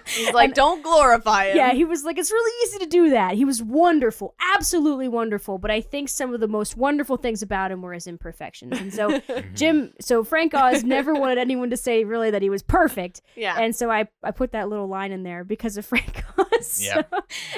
He's 0.07 0.33
like, 0.33 0.53
don't 0.53 0.83
glorify 0.83 1.47
him. 1.47 1.57
Yeah, 1.57 1.71
he 1.73 1.85
was 1.85 2.03
like, 2.03 2.17
it's 2.17 2.31
really 2.31 2.51
easy 2.67 2.79
to 2.79 2.85
do 2.85 3.09
that. 3.11 3.35
He 3.35 3.45
was 3.45 3.61
wonderful, 3.63 4.35
absolutely 4.55 5.07
wonderful. 5.07 5.57
But 5.57 5.71
I 5.71 5.81
think 5.81 6.09
some 6.09 6.33
of 6.33 6.39
the 6.39 6.47
most 6.47 6.77
wonderful 6.77 7.17
things 7.17 7.41
about 7.41 7.71
him 7.71 7.81
were 7.81 7.93
his 7.93 8.07
imperfections. 8.07 8.79
And 8.79 8.93
so, 8.93 9.09
mhm. 9.19 9.55
Jim, 9.55 9.93
so 9.99 10.23
Frank 10.23 10.53
Oz 10.53 10.83
never 10.83 11.13
wanted 11.13 11.37
anyone 11.37 11.69
to 11.71 11.77
say 11.77 12.03
really 12.03 12.31
that 12.31 12.41
he 12.41 12.49
was 12.49 12.61
perfect. 12.63 13.21
yeah. 13.35 13.59
And 13.59 13.75
so 13.75 13.89
I, 13.89 14.07
I 14.23 14.31
put 14.31 14.51
that 14.51 14.69
little 14.69 14.87
line 14.87 15.11
in 15.11 15.23
there 15.23 15.43
because 15.43 15.77
of 15.77 15.85
Frank 15.93 16.23
Oz. 16.37 16.81
Yeah. 16.83 16.93
So, 16.93 17.03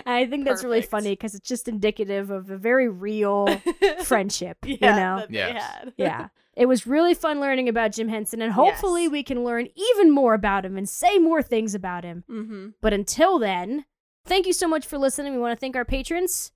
and 0.06 0.16
I 0.16 0.26
think 0.26 0.46
that's 0.46 0.64
really 0.64 0.82
funny 0.82 1.12
because 1.12 1.36
it's 1.36 1.48
just 1.48 1.68
indicative 1.68 2.30
of 2.32 2.50
a 2.50 2.58
very 2.58 2.88
real 2.90 3.48
friendship, 4.04 4.58
yeah, 4.64 4.76
you 4.76 4.80
know? 4.82 5.20
that 5.20 5.32
they 5.32 5.38
had. 5.54 5.94
yeah. 5.98 6.28
It 6.56 6.68
was 6.68 6.88
really 6.88 7.14
fun 7.14 7.40
learning 7.42 7.68
about 7.68 7.92
Jim 7.92 8.08
Henson, 8.08 8.42
and 8.42 8.54
hopefully 8.54 9.04
Yes. 9.04 9.12
we 9.12 9.24
can 9.24 9.44
learn 9.44 9.68
even 9.76 10.10
more 10.12 10.34
about 10.34 10.66
him 10.66 10.78
and 10.78 10.88
say 10.88 11.18
more 11.18 11.42
things 11.44 11.76
about 11.76 12.04
him. 12.04 12.24
Mm-hmm. 12.30 12.68
But 12.82 12.94
until 12.94 13.40
then, 13.40 13.86
thank 14.26 14.46
you 14.48 14.54
so 14.54 14.68
much 14.68 14.86
for 14.86 14.98
listening. 14.98 15.34
We 15.34 15.40
want 15.40 15.58
to 15.58 15.60
thank 15.60 15.76
our 15.76 15.84
patrons 15.86 16.52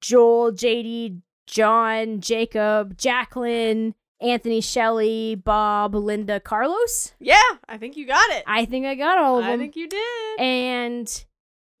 Joel, 0.00 0.52
JD, 0.52 1.20
John, 1.46 2.20
Jacob, 2.20 2.96
Jacqueline, 2.96 3.94
Anthony 4.20 4.60
Shelley, 4.60 5.34
Bob, 5.34 5.94
Linda, 5.96 6.38
Carlos. 6.40 7.12
Yeah, 7.18 7.42
I 7.68 7.76
think 7.76 7.96
you 7.96 8.06
got 8.06 8.30
it. 8.30 8.44
I 8.46 8.64
think 8.64 8.86
I 8.86 8.94
got 8.94 9.18
all 9.18 9.38
of 9.38 9.44
them. 9.44 9.52
I 9.54 9.58
think 9.58 9.74
you 9.76 9.88
did. 9.88 10.40
and 10.40 11.24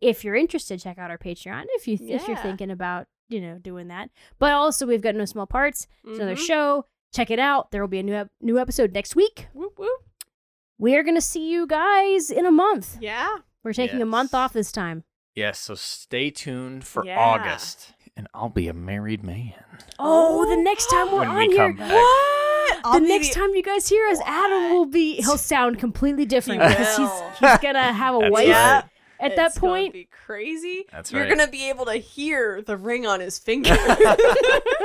if 0.00 0.24
you're 0.24 0.34
interested, 0.34 0.80
check 0.80 0.98
out 0.98 1.10
our 1.12 1.18
Patreon. 1.18 1.64
If 1.76 1.86
you 1.86 1.96
if 2.00 2.26
you're 2.26 2.36
thinking 2.36 2.70
about 2.70 3.06
you 3.28 3.40
know, 3.40 3.56
doing 3.58 3.88
that. 3.88 4.10
But 4.38 4.52
also, 4.52 4.84
we've 4.86 5.00
got 5.00 5.14
No 5.14 5.24
Small 5.24 5.46
Parts. 5.46 5.86
It's 6.04 6.18
another 6.18 6.34
Mhm. 6.36 6.46
show. 6.46 6.84
Check 7.12 7.30
it 7.30 7.38
out. 7.38 7.70
There 7.70 7.80
will 7.80 7.88
be 7.88 7.98
a 7.98 8.02
new 8.02 8.14
ep- 8.14 8.30
new 8.40 8.58
episode 8.58 8.92
next 8.92 9.14
week. 9.14 9.48
Whoop 9.52 9.78
whoop. 9.78 10.00
We 10.78 10.96
are 10.96 11.02
going 11.02 11.14
to 11.16 11.20
see 11.22 11.48
you 11.50 11.66
guys 11.66 12.30
in 12.30 12.46
a 12.46 12.50
month. 12.50 12.96
Yeah. 13.00 13.36
We're 13.62 13.72
taking 13.72 14.02
a 14.02 14.06
month 14.06 14.34
off 14.34 14.52
this 14.52 14.72
time. 14.72 15.04
Yes, 15.34 15.58
so 15.60 15.74
stay 15.76 16.30
tuned 16.30 16.84
for 16.84 17.04
Yeah. 17.06 17.18
August. 17.20 17.92
And 18.16 18.26
I'll 18.34 18.48
be 18.48 18.66
a 18.68 18.74
married 18.74 19.22
man. 19.22 19.54
Oh, 19.98 20.44
the 20.46 20.56
oh, 20.56 20.62
next 20.62 20.86
time 20.90 21.12
we're 21.12 21.20
When 21.20 21.28
on 21.28 21.36
we 21.36 21.46
here. 21.48 21.56
come 21.56 21.76
back. 21.76 21.92
What? 21.92 22.82
The 22.82 22.88
I'll 22.88 23.00
be 23.00 23.06
next 23.08 23.32
time 23.32 23.50
you 23.54 23.62
guys 23.62 23.88
hear 23.88 24.06
us, 24.08 24.18
Adam 24.26 24.72
will 24.72 24.86
be, 24.86 25.16
he'll 25.16 25.38
sound 25.38 25.78
completely 25.78 26.26
different 26.26 26.62
He 26.62 26.68
because 26.68 26.96
he's, 26.96 27.10
he's 27.38 27.58
going 27.58 27.74
to 27.74 27.80
have 27.80 28.14
a 28.14 28.18
wife 28.30 28.48
right. 28.48 28.84
At 29.22 29.36
that 29.36 29.50
It's 29.50 29.58
point. 29.58 29.92
be 29.92 30.08
crazy. 30.26 30.84
That's 30.92 31.12
You're 31.12 31.22
right. 31.22 31.28
gonna 31.30 31.50
be 31.50 31.68
able 31.68 31.86
to 31.86 31.94
hear 31.94 32.60
the 32.62 32.76
ring 32.76 33.06
on 33.06 33.20
his 33.20 33.38
finger. 33.38 33.74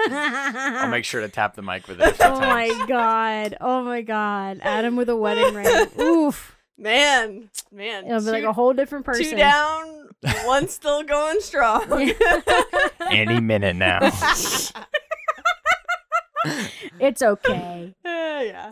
I'll 0.09 0.88
make 0.89 1.05
sure 1.05 1.21
to 1.21 1.29
tap 1.29 1.55
the 1.55 1.61
mic 1.61 1.88
with 1.88 1.99
it. 2.01 2.15
Oh 2.21 2.39
my 2.39 2.85
god. 2.88 3.57
Oh 3.59 3.83
my 3.83 4.01
god. 4.01 4.59
Adam 4.61 4.95
with 4.95 5.09
a 5.09 5.15
wedding 5.15 5.53
ring. 5.53 5.88
Oof. 5.99 6.55
man, 6.77 7.49
man. 7.71 8.05
It'll 8.05 8.19
be 8.21 8.31
like 8.31 8.43
a 8.43 8.53
whole 8.53 8.73
different 8.73 9.05
person. 9.05 9.25
Two 9.25 9.35
down, 9.35 10.09
one 10.45 10.67
still 10.67 11.03
going 11.03 11.41
strong. 11.41 12.13
Any 13.09 13.39
minute 13.39 13.75
now. 13.75 14.11
It's 16.99 17.21
okay. 17.21 17.93
yeah. 18.05 18.69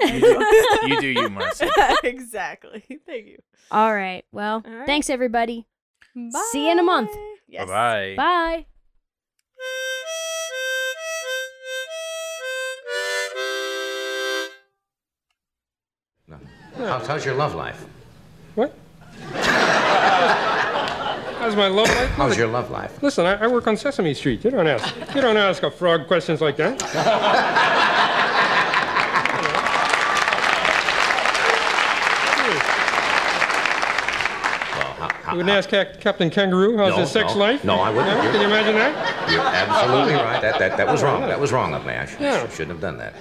you 0.85 1.01
do 1.01 1.07
you, 1.07 1.29
Marcy. 1.29 1.67
exactly. 2.03 2.83
Thank 3.05 3.27
you. 3.27 3.37
All 3.71 3.93
right. 3.93 4.25
Well, 4.31 4.63
All 4.65 4.73
right. 4.73 4.85
thanks 4.85 5.09
everybody. 5.09 5.65
See 6.51 6.65
you 6.65 6.71
in 6.71 6.79
a 6.79 6.83
month. 6.83 7.11
Yes. 7.47 7.67
Bye 7.67 8.15
bye. 8.17 8.65
Bye. 16.27 16.37
How's, 16.77 17.07
how's 17.07 17.25
your 17.25 17.35
love 17.35 17.55
life? 17.55 17.85
What? 18.55 18.75
How's 21.45 21.55
my 21.55 21.67
love 21.67 21.87
life? 21.87 22.09
How's 22.13 22.37
your 22.39 22.47
love 22.47 22.71
life? 22.71 23.03
Listen, 23.03 23.27
I, 23.27 23.35
I 23.35 23.45
work 23.45 23.67
on 23.67 23.77
Sesame 23.77 24.15
Street. 24.15 24.43
You 24.43 24.49
don't 24.49 24.65
ask. 24.65 24.95
You 25.13 25.21
don't 25.21 25.37
ask 25.37 25.61
a 25.61 25.69
frog 25.69 26.07
questions 26.07 26.41
like 26.41 26.57
that. 26.57 26.81
Well, 34.75 34.93
how, 34.93 35.09
how, 35.09 35.31
You 35.31 35.37
wouldn't 35.37 35.55
ask 35.55 35.69
Cap- 35.69 35.99
Captain 36.01 36.29
Kangaroo 36.29 36.77
how's 36.77 36.89
No, 36.91 36.97
his 36.97 37.11
sex 37.11 37.33
no. 37.33 37.39
life? 37.39 37.63
No, 37.63 37.75
I 37.75 37.89
wouldn't. 37.89 38.07
Yeah? 38.23 38.31
Can 38.31 38.41
you 38.41 38.47
imagine 38.47 38.75
that? 38.75 39.31
You're 39.31 39.41
absolutely 39.41 40.13
right. 40.15 40.41
That, 40.41 40.59
that, 40.59 40.77
that 40.77 40.87
was 40.87 41.01
wrong. 41.03 41.21
That 41.21 41.39
was 41.39 41.51
wrong 41.51 41.73
of 41.73 41.85
me. 41.85 41.93
I 41.93 42.05
sh- 42.05 42.15
Yeah. 42.19 42.47
shouldn't 42.49 42.71
have 42.71 42.81
done 42.81 42.97
that. 42.97 43.13